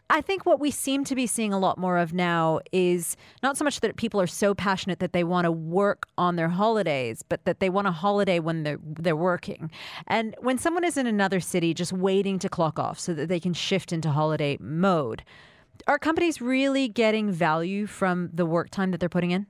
I 0.09 0.20
think 0.20 0.46
what 0.46 0.61
we 0.61 0.70
seem 0.70 1.02
to 1.04 1.16
be 1.16 1.26
seeing 1.26 1.52
a 1.52 1.59
lot 1.59 1.78
more 1.78 1.98
of 1.98 2.12
now 2.12 2.61
is 2.70 3.16
not 3.42 3.57
so 3.57 3.64
much 3.64 3.80
that 3.80 3.96
people 3.96 4.20
are 4.20 4.26
so 4.28 4.54
passionate 4.54 5.00
that 5.00 5.12
they 5.12 5.24
want 5.24 5.46
to 5.46 5.50
work 5.50 6.07
on 6.16 6.36
their 6.36 6.48
holidays, 6.48 7.24
but 7.28 7.44
that 7.44 7.59
they 7.59 7.68
want 7.68 7.88
a 7.88 7.92
holiday 7.92 8.38
when 8.38 8.62
they're 8.62 8.78
they're 8.84 9.16
working. 9.16 9.70
And 10.07 10.36
when 10.38 10.59
someone 10.59 10.84
is 10.84 10.96
in 10.96 11.09
another 11.09 11.40
city 11.40 11.74
just 11.74 11.92
waiting 11.92 12.38
to 12.38 12.48
clock 12.48 12.78
off 12.78 13.00
so 13.00 13.14
that 13.14 13.28
they 13.28 13.40
can 13.40 13.52
shift 13.52 13.92
into 13.92 14.11
holiday 14.11 14.57
mode, 14.61 15.24
are 15.88 15.98
companies 15.98 16.40
really 16.40 16.86
getting 16.86 17.32
value 17.32 17.86
from 17.86 18.30
the 18.32 18.46
work 18.46 18.70
time 18.70 18.92
that 18.92 19.00
they're 19.00 19.09
putting 19.09 19.32
in? 19.32 19.46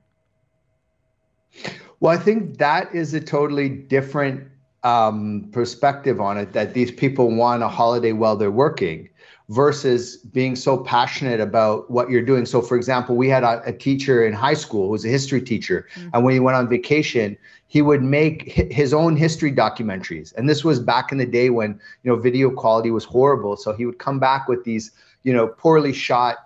Well, 1.99 2.17
I 2.17 2.17
think 2.17 2.57
that 2.57 2.93
is 2.95 3.13
a 3.13 3.21
totally 3.21 3.69
different 3.69 4.47
um, 4.83 5.49
perspective 5.51 6.19
on 6.19 6.37
it 6.37 6.53
that 6.53 6.73
these 6.73 6.91
people 6.91 7.35
want 7.35 7.61
a 7.61 7.67
holiday 7.67 8.11
while 8.11 8.35
they're 8.35 8.51
working 8.51 9.09
versus 9.49 10.17
being 10.17 10.55
so 10.55 10.77
passionate 10.77 11.39
about 11.39 11.89
what 11.89 12.09
you're 12.09 12.21
doing. 12.21 12.45
So, 12.45 12.61
for 12.61 12.75
example, 12.75 13.15
we 13.15 13.29
had 13.29 13.43
a, 13.43 13.61
a 13.65 13.71
teacher 13.71 14.25
in 14.25 14.33
high 14.33 14.53
school 14.53 14.85
who 14.85 14.91
was 14.91 15.05
a 15.05 15.09
history 15.09 15.41
teacher, 15.41 15.87
mm-hmm. 15.95 16.09
and 16.13 16.23
when 16.23 16.33
he 16.33 16.39
went 16.39 16.57
on 16.57 16.67
vacation, 16.67 17.37
he 17.67 17.81
would 17.81 18.03
make 18.03 18.51
his 18.71 18.93
own 18.93 19.15
history 19.15 19.51
documentaries. 19.51 20.33
And 20.35 20.49
this 20.49 20.63
was 20.63 20.79
back 20.79 21.11
in 21.11 21.17
the 21.17 21.25
day 21.25 21.49
when 21.49 21.79
you 22.03 22.11
know 22.11 22.17
video 22.17 22.49
quality 22.49 22.91
was 22.91 23.05
horrible. 23.05 23.55
So 23.55 23.73
he 23.73 23.85
would 23.85 23.99
come 23.99 24.19
back 24.19 24.47
with 24.47 24.63
these 24.63 24.91
you 25.23 25.33
know 25.33 25.47
poorly 25.47 25.93
shot, 25.93 26.37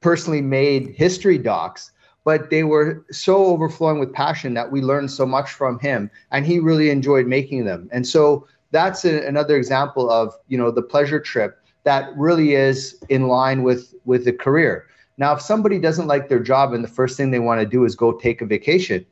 personally 0.00 0.42
made 0.42 0.94
history 0.96 1.38
docs. 1.38 1.92
But 2.22 2.50
they 2.50 2.64
were 2.64 3.04
so 3.10 3.46
overflowing 3.46 3.98
with 3.98 4.12
passion 4.12 4.52
that 4.52 4.70
we 4.70 4.82
learned 4.82 5.10
so 5.10 5.24
much 5.24 5.50
from 5.52 5.78
him, 5.78 6.10
and 6.30 6.46
he 6.46 6.58
really 6.58 6.90
enjoyed 6.90 7.26
making 7.26 7.64
them. 7.64 7.88
And 7.92 8.06
so 8.06 8.46
that's 8.72 9.06
a, 9.06 9.26
another 9.26 9.56
example 9.56 10.10
of 10.10 10.34
you 10.48 10.56
know 10.56 10.70
the 10.70 10.82
bleisure 10.82 11.22
trip 11.22 11.59
that 11.84 12.16
really 12.16 12.54
is 12.54 12.98
in 13.08 13.28
line 13.28 13.62
with 13.62 13.94
with 14.04 14.24
the 14.24 14.32
career. 14.32 14.86
Now, 15.18 15.34
if 15.34 15.40
somebody 15.42 15.78
doesn't 15.78 16.06
like 16.06 16.28
their 16.28 16.40
job 16.40 16.72
and 16.72 16.82
the 16.82 16.88
first 16.88 17.16
thing 17.16 17.30
they 17.30 17.40
want 17.40 17.60
to 17.60 17.66
do 17.66 17.84
is 17.84 17.94
go 17.94 18.12
take 18.12 18.40
a 18.40 18.46
vacation, 18.46 19.04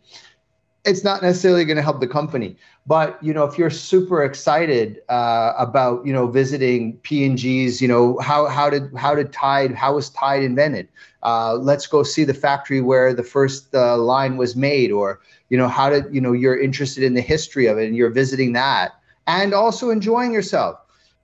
it's 0.85 1.05
not 1.05 1.21
necessarily 1.21 1.67
going 1.67 1.77
to 1.77 1.83
help 1.83 2.01
the 2.01 2.09
company. 2.09 2.57
But 2.87 3.23
you 3.23 3.35
know, 3.35 3.45
if 3.45 3.59
you're 3.59 3.71
super 3.71 4.25
excited 4.25 5.03
uh, 5.11 5.53
about 5.59 6.07
you 6.07 6.13
know 6.13 6.27
visiting 6.27 6.95
P 6.99 7.27
and 7.27 7.37
G's, 7.37 7.83
you 7.83 7.89
know 7.89 8.19
how 8.21 8.47
how 8.47 8.71
did 8.71 8.91
how 8.97 9.15
did 9.15 9.33
Tide 9.33 9.75
how 9.75 9.97
was 9.97 10.09
Tide 10.11 10.43
invented? 10.43 10.89
Uh, 11.23 11.55
let's 11.55 11.87
go 11.87 12.03
see 12.03 12.25
the 12.25 12.33
factory 12.33 12.81
where 12.81 13.13
the 13.13 13.23
first 13.23 13.75
uh, 13.75 13.99
line 13.99 14.39
was 14.39 14.57
made, 14.57 14.91
or 14.91 15.21
you 15.51 15.59
know 15.59 15.69
how 15.69 15.91
did 15.91 16.07
you 16.15 16.21
know 16.21 16.33
you're 16.33 16.59
interested 16.59 17.03
in 17.03 17.13
the 17.13 17.21
history 17.21 17.67
of 17.67 17.77
it 17.77 17.87
and 17.87 17.97
you're 17.97 18.11
visiting 18.11 18.55
that, 18.55 18.93
and 19.27 19.53
also 19.53 19.91
enjoying 19.91 20.33
yourself. 20.33 20.79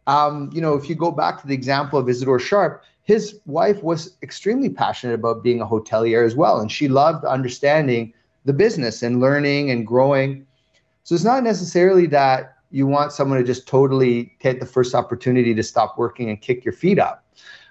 Um, 0.07 0.51
you 0.53 0.61
know, 0.61 0.75
if 0.75 0.89
you 0.89 0.95
go 0.95 1.11
back 1.11 1.41
to 1.41 1.47
the 1.47 1.55
example 1.55 1.99
of 1.99 2.09
Isadore 2.09 2.39
Sharp, 2.39 2.85
his 3.03 3.39
wife 3.47 3.83
was 3.83 4.17
extremely 4.23 4.69
passionate 4.69 5.15
about 5.15 5.43
being 5.43 5.61
a 5.61 5.67
hotelier 5.67 6.25
as 6.25 6.35
well, 6.35 6.61
and 6.61 6.71
she 6.71 6.89
loved 6.89 7.25
understanding 7.25 8.13
the 8.45 8.53
business 8.53 9.03
and 9.03 9.21
learning 9.21 9.71
and 9.71 9.87
growing. 9.87 10.47
So 11.05 11.15
it's 11.15 11.25
not 11.25 11.43
necessarily 11.43 12.07
that 12.09 12.57
you 12.71 12.87
want 12.87 13.13
someone 13.13 13.39
to 13.39 13.45
just 13.45 13.69
totally 13.69 14.35
take 14.41 14.59
the 14.61 14.67
first 14.67 14.95
opportunity 14.95 15.55
to 15.55 15.63
stop 15.63 15.97
working 15.97 16.29
and 16.29 16.41
kick 16.41 16.65
your 16.65 16.73
feet 16.73 16.99
up. 16.99 17.25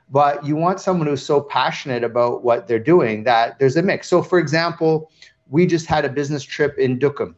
But 0.09 0.45
you 0.45 0.55
want 0.55 0.79
someone 0.79 1.07
who's 1.07 1.25
so 1.25 1.41
passionate 1.41 2.03
about 2.03 2.43
what 2.43 2.67
they're 2.67 2.79
doing 2.79 3.23
that 3.23 3.57
there's 3.59 3.75
a 3.75 3.81
mix. 3.81 4.07
So, 4.07 4.21
for 4.21 4.37
example, 4.37 5.11
we 5.49 5.65
just 5.65 5.87
had 5.87 6.05
a 6.05 6.09
business 6.09 6.43
trip 6.43 6.77
in 6.77 6.99
Duqm. 6.99 7.35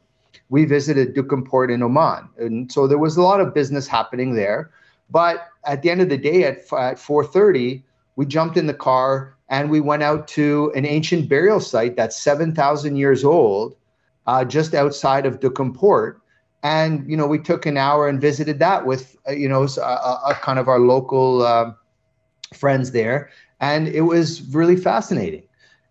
We 0.49 0.65
visited 0.65 1.15
Duqm 1.15 1.47
Port 1.47 1.71
in 1.71 1.81
Oman. 1.81 2.29
And 2.37 2.71
so 2.71 2.87
there 2.87 2.97
was 2.97 3.17
a 3.17 3.21
lot 3.21 3.41
of 3.41 3.53
business 3.53 3.87
happening 3.87 4.35
there. 4.35 4.71
But 5.09 5.47
at 5.65 5.81
the 5.81 5.89
end 5.89 6.01
of 6.01 6.09
the 6.09 6.17
day, 6.17 6.43
at, 6.43 6.57
at 6.73 6.97
4:30, 6.97 7.83
we 8.15 8.25
jumped 8.25 8.57
in 8.57 8.67
the 8.67 8.73
car 8.73 9.35
and 9.49 9.69
we 9.69 9.79
went 9.79 10.03
out 10.03 10.27
to 10.29 10.71
an 10.75 10.85
ancient 10.85 11.29
burial 11.29 11.59
site 11.59 11.95
that's 11.95 12.19
7,000 12.19 12.95
years 12.95 13.23
old, 13.23 13.75
uh, 14.25 14.43
just 14.43 14.73
outside 14.73 15.25
of 15.25 15.39
Duqm 15.39 15.75
Port. 15.75 16.21
And 16.63 17.09
you 17.09 17.15
know, 17.15 17.27
we 17.27 17.37
took 17.37 17.65
an 17.65 17.77
hour 17.77 18.07
and 18.07 18.19
visited 18.19 18.57
that 18.59 18.87
with 18.87 19.15
uh, 19.27 19.33
you 19.33 19.47
know 19.47 19.67
a, 19.77 19.81
a, 19.81 20.37
kind 20.41 20.57
of 20.57 20.67
our 20.67 20.79
local 20.79 21.43
uh, 21.43 21.71
friends 22.53 22.91
there, 22.91 23.29
and 23.59 23.87
it 23.87 24.01
was 24.01 24.41
really 24.53 24.75
fascinating. 24.75 25.43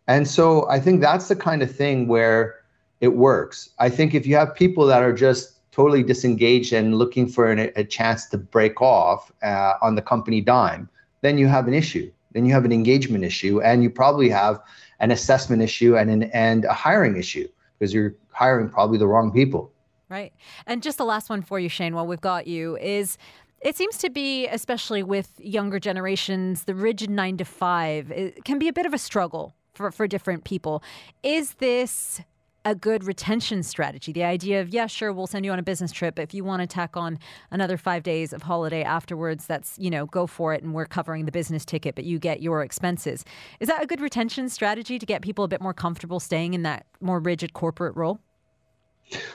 And 0.08 0.26
so 0.26 0.68
I 0.68 0.80
think 0.80 1.00
that's 1.00 1.28
the 1.28 1.36
kind 1.36 1.62
of 1.62 1.74
thing 1.74 2.08
where 2.08 2.56
it 3.00 3.14
works. 3.14 3.70
I 3.78 3.88
think 3.88 4.14
if 4.14 4.26
you 4.26 4.34
have 4.34 4.54
people 4.54 4.86
that 4.86 5.02
are 5.02 5.12
just 5.12 5.60
totally 5.74 6.04
disengaged 6.04 6.72
and 6.72 6.96
looking 6.96 7.26
for 7.26 7.50
an, 7.50 7.72
a 7.74 7.82
chance 7.82 8.26
to 8.26 8.38
break 8.38 8.80
off 8.80 9.32
uh, 9.42 9.74
on 9.82 9.96
the 9.96 10.02
company 10.02 10.40
dime, 10.40 10.88
then 11.22 11.36
you 11.36 11.48
have 11.48 11.66
an 11.66 11.74
issue. 11.74 12.10
Then 12.32 12.46
you 12.46 12.52
have 12.52 12.64
an 12.64 12.72
engagement 12.72 13.24
issue, 13.24 13.60
and 13.60 13.82
you 13.82 13.90
probably 13.90 14.28
have 14.28 14.60
an 15.00 15.10
assessment 15.10 15.62
issue 15.62 15.96
and 15.96 16.10
an 16.10 16.24
and 16.24 16.64
a 16.64 16.72
hiring 16.72 17.16
issue 17.16 17.48
because 17.78 17.92
you're 17.92 18.14
hiring 18.30 18.68
probably 18.68 18.98
the 18.98 19.06
wrong 19.06 19.32
people. 19.32 19.72
Right. 20.08 20.32
And 20.66 20.82
just 20.82 20.98
the 20.98 21.04
last 21.04 21.28
one 21.28 21.42
for 21.42 21.58
you, 21.58 21.68
Shane, 21.68 21.94
while 21.94 22.06
we've 22.06 22.20
got 22.20 22.46
you, 22.46 22.76
is 22.76 23.18
it 23.60 23.76
seems 23.76 23.98
to 23.98 24.10
be, 24.10 24.46
especially 24.46 25.02
with 25.02 25.40
younger 25.40 25.80
generations, 25.80 26.64
the 26.64 26.74
rigid 26.74 27.10
nine 27.10 27.36
to 27.38 27.44
five 27.44 28.12
can 28.44 28.58
be 28.58 28.68
a 28.68 28.72
bit 28.72 28.86
of 28.86 28.94
a 28.94 28.98
struggle 28.98 29.54
for, 29.72 29.90
for 29.90 30.06
different 30.06 30.44
people. 30.44 30.82
Is 31.22 31.54
this 31.54 32.20
a 32.64 32.74
good 32.74 33.04
retention 33.04 33.62
strategy. 33.62 34.12
The 34.12 34.24
idea 34.24 34.60
of, 34.60 34.70
yeah, 34.70 34.86
sure, 34.86 35.12
we'll 35.12 35.26
send 35.26 35.44
you 35.44 35.52
on 35.52 35.58
a 35.58 35.62
business 35.62 35.92
trip. 35.92 36.18
If 36.18 36.32
you 36.32 36.44
want 36.44 36.62
to 36.62 36.66
tack 36.66 36.96
on 36.96 37.18
another 37.50 37.76
five 37.76 38.02
days 38.02 38.32
of 38.32 38.42
holiday 38.42 38.82
afterwards, 38.82 39.46
that's, 39.46 39.78
you 39.78 39.90
know, 39.90 40.06
go 40.06 40.26
for 40.26 40.54
it. 40.54 40.62
And 40.62 40.72
we're 40.72 40.86
covering 40.86 41.26
the 41.26 41.32
business 41.32 41.64
ticket, 41.64 41.94
but 41.94 42.04
you 42.04 42.18
get 42.18 42.40
your 42.40 42.62
expenses. 42.62 43.24
Is 43.60 43.68
that 43.68 43.82
a 43.82 43.86
good 43.86 44.00
retention 44.00 44.48
strategy 44.48 44.98
to 44.98 45.06
get 45.06 45.22
people 45.22 45.44
a 45.44 45.48
bit 45.48 45.60
more 45.60 45.74
comfortable 45.74 46.20
staying 46.20 46.54
in 46.54 46.62
that 46.62 46.86
more 47.00 47.20
rigid 47.20 47.52
corporate 47.52 47.96
role? 47.96 48.20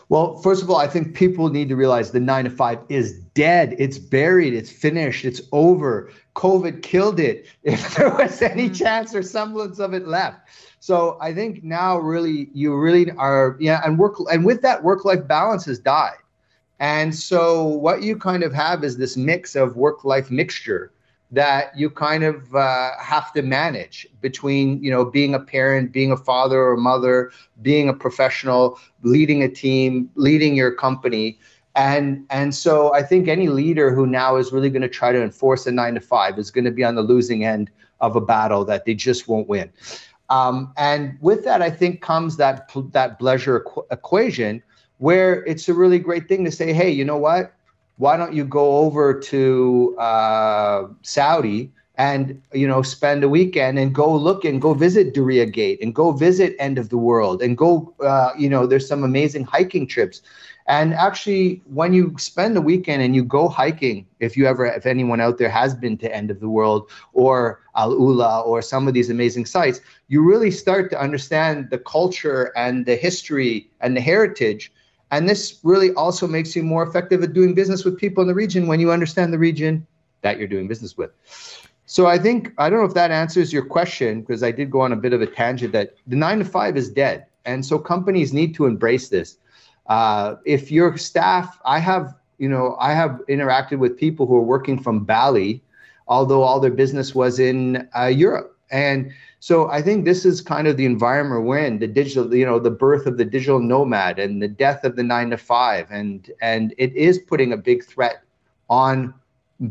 Well, 0.09 0.37
first 0.37 0.63
of 0.63 0.69
all, 0.71 0.77
I 0.77 0.87
think 0.87 1.13
people 1.13 1.49
need 1.49 1.69
to 1.69 1.75
realize 1.75 2.11
the 2.11 2.19
nine 2.19 2.45
to 2.45 2.49
five 2.49 2.79
is 2.89 3.19
dead. 3.35 3.75
It's 3.77 3.99
buried. 3.99 4.55
It's 4.55 4.71
finished. 4.71 5.23
It's 5.25 5.41
over. 5.51 6.11
COVID 6.39 6.81
killed 6.81 7.19
it. 7.19 7.47
If 7.63 7.95
there 7.95 8.11
was 8.11 8.41
any 8.41 8.69
mm. 8.69 8.75
chance 8.75 9.13
or 9.13 9.21
semblance 9.21 9.79
of 9.79 9.93
it 9.93 10.07
left. 10.07 10.39
So 10.79 11.17
I 11.19 11.33
think 11.33 11.63
now 11.63 11.99
really 11.99 12.49
you 12.53 12.75
really 12.77 13.11
are 13.11 13.57
yeah, 13.59 13.81
and 13.85 13.99
work 13.99 14.15
and 14.31 14.45
with 14.45 14.61
that 14.61 14.83
work 14.83 15.03
life 15.03 15.27
balance 15.27 15.65
has 15.65 15.79
died. 15.79 16.21
And 16.79 17.13
so 17.13 17.65
what 17.65 18.03
you 18.03 18.15
kind 18.17 18.43
of 18.43 18.53
have 18.53 18.85
is 18.85 18.95
this 18.95 19.17
mix 19.17 19.55
of 19.55 19.75
work 19.75 20.05
life 20.05 20.31
mixture 20.31 20.93
that 21.31 21.77
you 21.77 21.89
kind 21.89 22.23
of 22.23 22.55
uh, 22.55 22.91
have 22.99 23.33
to 23.33 23.41
manage 23.41 24.07
between 24.21 24.81
you 24.81 24.89
know 24.89 25.03
being 25.03 25.35
a 25.35 25.39
parent 25.39 25.91
being 25.91 26.11
a 26.11 26.17
father 26.17 26.59
or 26.69 26.77
mother 26.77 27.31
being 27.61 27.89
a 27.89 27.93
professional 27.93 28.79
leading 29.03 29.43
a 29.43 29.49
team 29.49 30.09
leading 30.15 30.55
your 30.55 30.71
company 30.71 31.37
and 31.75 32.25
and 32.29 32.53
so 32.55 32.93
i 32.93 33.01
think 33.01 33.27
any 33.27 33.47
leader 33.47 33.93
who 33.93 34.05
now 34.05 34.35
is 34.35 34.51
really 34.51 34.69
going 34.69 34.81
to 34.81 34.89
try 34.89 35.11
to 35.11 35.21
enforce 35.21 35.67
a 35.67 35.71
9 35.71 35.95
to 35.95 36.01
5 36.01 36.39
is 36.39 36.51
going 36.51 36.65
to 36.65 36.71
be 36.71 36.83
on 36.83 36.95
the 36.95 37.01
losing 37.03 37.45
end 37.45 37.69
of 38.01 38.15
a 38.15 38.21
battle 38.21 38.65
that 38.65 38.85
they 38.85 38.93
just 38.93 39.27
won't 39.27 39.47
win 39.47 39.71
um, 40.29 40.71
and 40.77 41.17
with 41.21 41.43
that, 41.45 41.61
I 41.61 41.69
think 41.69 42.01
comes 42.01 42.37
that 42.37 42.71
that 42.91 43.19
bleisure 43.19 43.63
equ- 43.63 43.85
equation, 43.91 44.61
where 44.99 45.43
it's 45.45 45.67
a 45.67 45.73
really 45.73 45.99
great 45.99 46.27
thing 46.27 46.45
to 46.45 46.51
say, 46.51 46.71
hey, 46.71 46.89
you 46.89 47.03
know 47.03 47.17
what? 47.17 47.53
Why 47.97 48.15
don't 48.15 48.33
you 48.33 48.45
go 48.45 48.77
over 48.77 49.19
to 49.19 49.97
uh, 49.97 50.87
Saudi 51.01 51.71
and 51.95 52.41
you 52.53 52.67
know 52.67 52.81
spend 52.81 53.23
a 53.23 53.29
weekend 53.29 53.77
and 53.77 53.93
go 53.93 54.15
look 54.15 54.45
and 54.45 54.61
go 54.61 54.73
visit 54.73 55.13
Diriyah 55.13 55.51
Gate 55.51 55.79
and 55.81 55.93
go 55.93 56.11
visit 56.11 56.55
End 56.59 56.77
of 56.77 56.89
the 56.89 56.97
World 56.97 57.41
and 57.41 57.57
go, 57.57 57.93
uh, 58.03 58.31
you 58.37 58.49
know, 58.49 58.67
there's 58.67 58.87
some 58.87 59.03
amazing 59.03 59.45
hiking 59.45 59.87
trips. 59.87 60.21
And 60.69 60.93
actually, 60.93 61.63
when 61.65 61.93
you 61.93 62.15
spend 62.19 62.55
a 62.55 62.61
weekend 62.61 63.01
and 63.01 63.15
you 63.15 63.23
go 63.23 63.49
hiking, 63.49 64.05
if 64.19 64.37
you 64.37 64.45
ever, 64.45 64.67
if 64.67 64.85
anyone 64.85 65.19
out 65.19 65.39
there 65.39 65.49
has 65.49 65.73
been 65.73 65.97
to 65.97 66.15
End 66.15 66.29
of 66.29 66.39
the 66.39 66.47
World 66.47 66.91
or 67.11 67.61
Al 67.75 67.91
Ula 67.91 68.41
or 68.41 68.61
some 68.61 68.87
of 68.87 68.93
these 68.93 69.09
amazing 69.09 69.47
sites, 69.47 69.81
you 70.09 70.21
really 70.21 70.51
start 70.51 70.91
to 70.91 71.01
understand 71.01 71.71
the 71.71 71.79
culture 71.79 72.53
and 72.55 72.85
the 72.85 72.95
history 72.95 73.67
and 73.81 73.97
the 73.97 74.01
heritage. 74.01 74.71
And 75.09 75.27
this 75.27 75.59
really 75.63 75.91
also 75.95 76.27
makes 76.27 76.55
you 76.55 76.61
more 76.61 76.83
effective 76.83 77.23
at 77.23 77.33
doing 77.33 77.55
business 77.55 77.83
with 77.83 77.97
people 77.97 78.21
in 78.21 78.27
the 78.27 78.35
region 78.35 78.67
when 78.67 78.79
you 78.79 78.91
understand 78.91 79.33
the 79.33 79.39
region 79.39 79.87
that 80.21 80.37
you're 80.37 80.47
doing 80.47 80.67
business 80.67 80.95
with. 80.95 81.09
So 81.87 82.05
I 82.05 82.19
think 82.19 82.53
I 82.59 82.69
don't 82.69 82.77
know 82.77 82.85
if 82.85 82.93
that 82.93 83.09
answers 83.09 83.51
your 83.51 83.65
question 83.65 84.21
because 84.21 84.43
I 84.43 84.51
did 84.51 84.69
go 84.69 84.81
on 84.81 84.93
a 84.93 84.95
bit 84.95 85.13
of 85.13 85.21
a 85.23 85.25
tangent 85.25 85.73
that 85.73 85.95
the 86.05 86.15
nine 86.15 86.37
to 86.37 86.45
five 86.45 86.77
is 86.77 86.91
dead, 86.91 87.25
and 87.45 87.65
so 87.65 87.79
companies 87.79 88.33
need 88.33 88.53
to 88.53 88.67
embrace 88.67 89.09
this. 89.09 89.39
Uh, 89.89 90.35
if 90.45 90.71
your 90.71 90.97
staff, 90.97 91.59
I 91.65 91.79
have, 91.79 92.15
you 92.37 92.47
know, 92.47 92.77
I 92.79 92.93
have 92.93 93.21
interacted 93.27 93.79
with 93.79 93.97
people 93.97 94.27
who 94.27 94.35
are 94.35 94.41
working 94.41 94.81
from 94.81 95.03
Bali, 95.03 95.63
although 96.07 96.43
all 96.43 96.59
their 96.59 96.71
business 96.71 97.13
was 97.13 97.39
in 97.39 97.89
uh, 97.97 98.05
Europe. 98.05 98.55
And 98.71 99.11
so 99.39 99.69
I 99.69 99.81
think 99.81 100.05
this 100.05 100.25
is 100.25 100.41
kind 100.41 100.67
of 100.67 100.77
the 100.77 100.85
environment 100.85 101.45
we're 101.45 101.59
in, 101.59 101.79
the 101.79 101.87
digital, 101.87 102.33
you 102.35 102.45
know, 102.45 102.59
the 102.59 102.69
birth 102.69 103.07
of 103.07 103.17
the 103.17 103.25
digital 103.25 103.59
nomad 103.59 104.19
and 104.19 104.41
the 104.43 104.47
death 104.47 104.83
of 104.83 104.95
the 104.95 105.03
nine 105.03 105.31
to 105.31 105.37
five. 105.37 105.87
And 105.89 106.29
and 106.39 106.75
it 106.77 106.95
is 106.95 107.17
putting 107.17 107.51
a 107.51 107.57
big 107.57 107.83
threat 107.83 108.21
on 108.69 109.13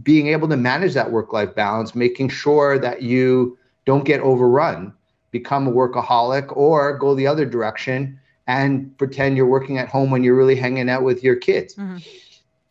being 0.03 0.28
able 0.28 0.49
to 0.49 0.57
manage 0.57 0.95
that 0.95 1.12
work-life 1.12 1.55
balance, 1.55 1.95
making 1.95 2.28
sure 2.28 2.78
that 2.78 3.03
you 3.03 3.57
don't 3.85 4.05
get 4.05 4.20
overrun, 4.20 4.93
become 5.31 5.69
a 5.69 5.73
workaholic, 5.73 6.55
or 6.57 6.99
go 6.99 7.15
the 7.15 7.27
other 7.27 7.47
direction 7.47 8.19
and 8.49 8.97
pretend 8.97 9.37
you're 9.37 9.47
working 9.47 9.79
at 9.79 9.89
home 9.89 10.11
when 10.11 10.25
you're 10.25 10.35
really 10.35 10.57
hanging 10.57 10.89
out 10.89 11.05
with 11.05 11.23
your 11.23 11.37
kids. 11.37 11.75
Mm-hmm. 11.75 11.99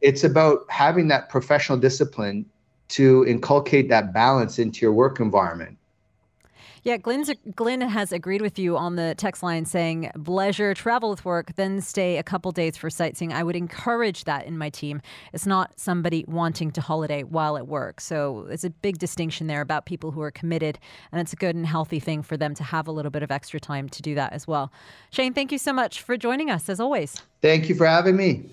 It's 0.02 0.24
about 0.24 0.66
having 0.70 1.08
that 1.10 1.30
professional 1.30 1.78
discipline 1.78 2.45
to 2.90 3.26
inculcate 3.28 3.88
that 3.90 4.14
balance 4.14 4.60
into 4.60 4.82
your 4.82 4.94
work 4.94 5.20
environment. 5.20 5.77
Yeah, 6.84 6.98
Glenn's, 6.98 7.32
Glenn 7.56 7.82
has 7.82 8.12
agreed 8.12 8.41
with 8.41 8.58
you 8.60 8.78
on 8.78 8.95
the 8.95 9.16
text 9.18 9.44
line 9.44 9.66
saying, 9.66 10.12
leisure, 10.16 10.74
travel 10.74 11.10
with 11.10 11.26
work, 11.26 11.56
then 11.56 11.82
stay 11.82 12.18
a 12.18 12.24
couple 12.24 12.52
days 12.52 12.78
for 12.78 12.90
sightseeing. 12.90 13.34
I 13.34 13.44
would 13.44 13.56
encourage 13.56 14.24
that 14.26 14.45
in 14.45 14.58
my 14.58 14.70
team. 14.70 15.02
It's 15.34 15.45
not 15.45 15.80
somebody 15.80 16.24
wanting 16.28 16.72
to 16.72 16.82
holiday 16.82 17.24
while 17.24 17.58
at 17.58 17.68
work. 17.68 17.99
So 18.02 18.48
it's 18.49 18.64
a 18.64 18.70
big 18.70 18.98
distinction 18.98 19.48
there 19.48 19.62
about 19.62 19.86
people 19.86 20.12
who 20.12 20.22
are 20.22 20.32
committed, 20.32 20.80
and 21.12 21.20
it's 21.20 21.34
a 21.34 21.38
good 21.38 21.56
and 21.56 21.66
healthy 21.66 21.99
thing 21.99 22.24
for 22.24 22.38
them 22.38 22.54
to 22.56 22.64
have 22.64 22.88
a 22.88 22.91
little 22.91 23.12
bit 23.12 23.24
of 23.24 23.32
extra 23.32 23.60
time 23.60 23.90
to 23.90 24.02
do 24.02 24.16
that 24.16 24.34
as 24.34 24.48
well. 24.48 24.72
Shane, 25.12 25.34
thank 25.34 25.52
you 25.52 25.58
so 25.58 25.74
much 25.74 26.02
for 26.02 26.18
joining 26.18 26.49
us 26.49 26.70
as 26.70 26.80
always. 26.80 27.22
Thank 27.41 27.70
you 27.70 27.76
for 27.76 27.86
having 27.86 28.16
me. 28.16 28.49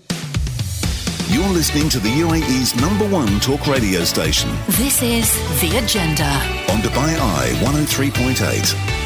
You're 1.27 1.47
listening 1.49 1.89
to 1.89 1.99
the 1.99 2.09
UAE's 2.09 2.75
number 2.75 3.07
one 3.09 3.39
talk 3.39 3.65
radio 3.67 4.03
station 4.03 4.49
This 4.67 5.01
is 5.01 5.33
The 5.61 5.77
Agenda. 5.77 6.29
on 6.71 6.81
Dubai 6.81 7.17
Eye 7.19 7.51
103.8. 7.63 9.04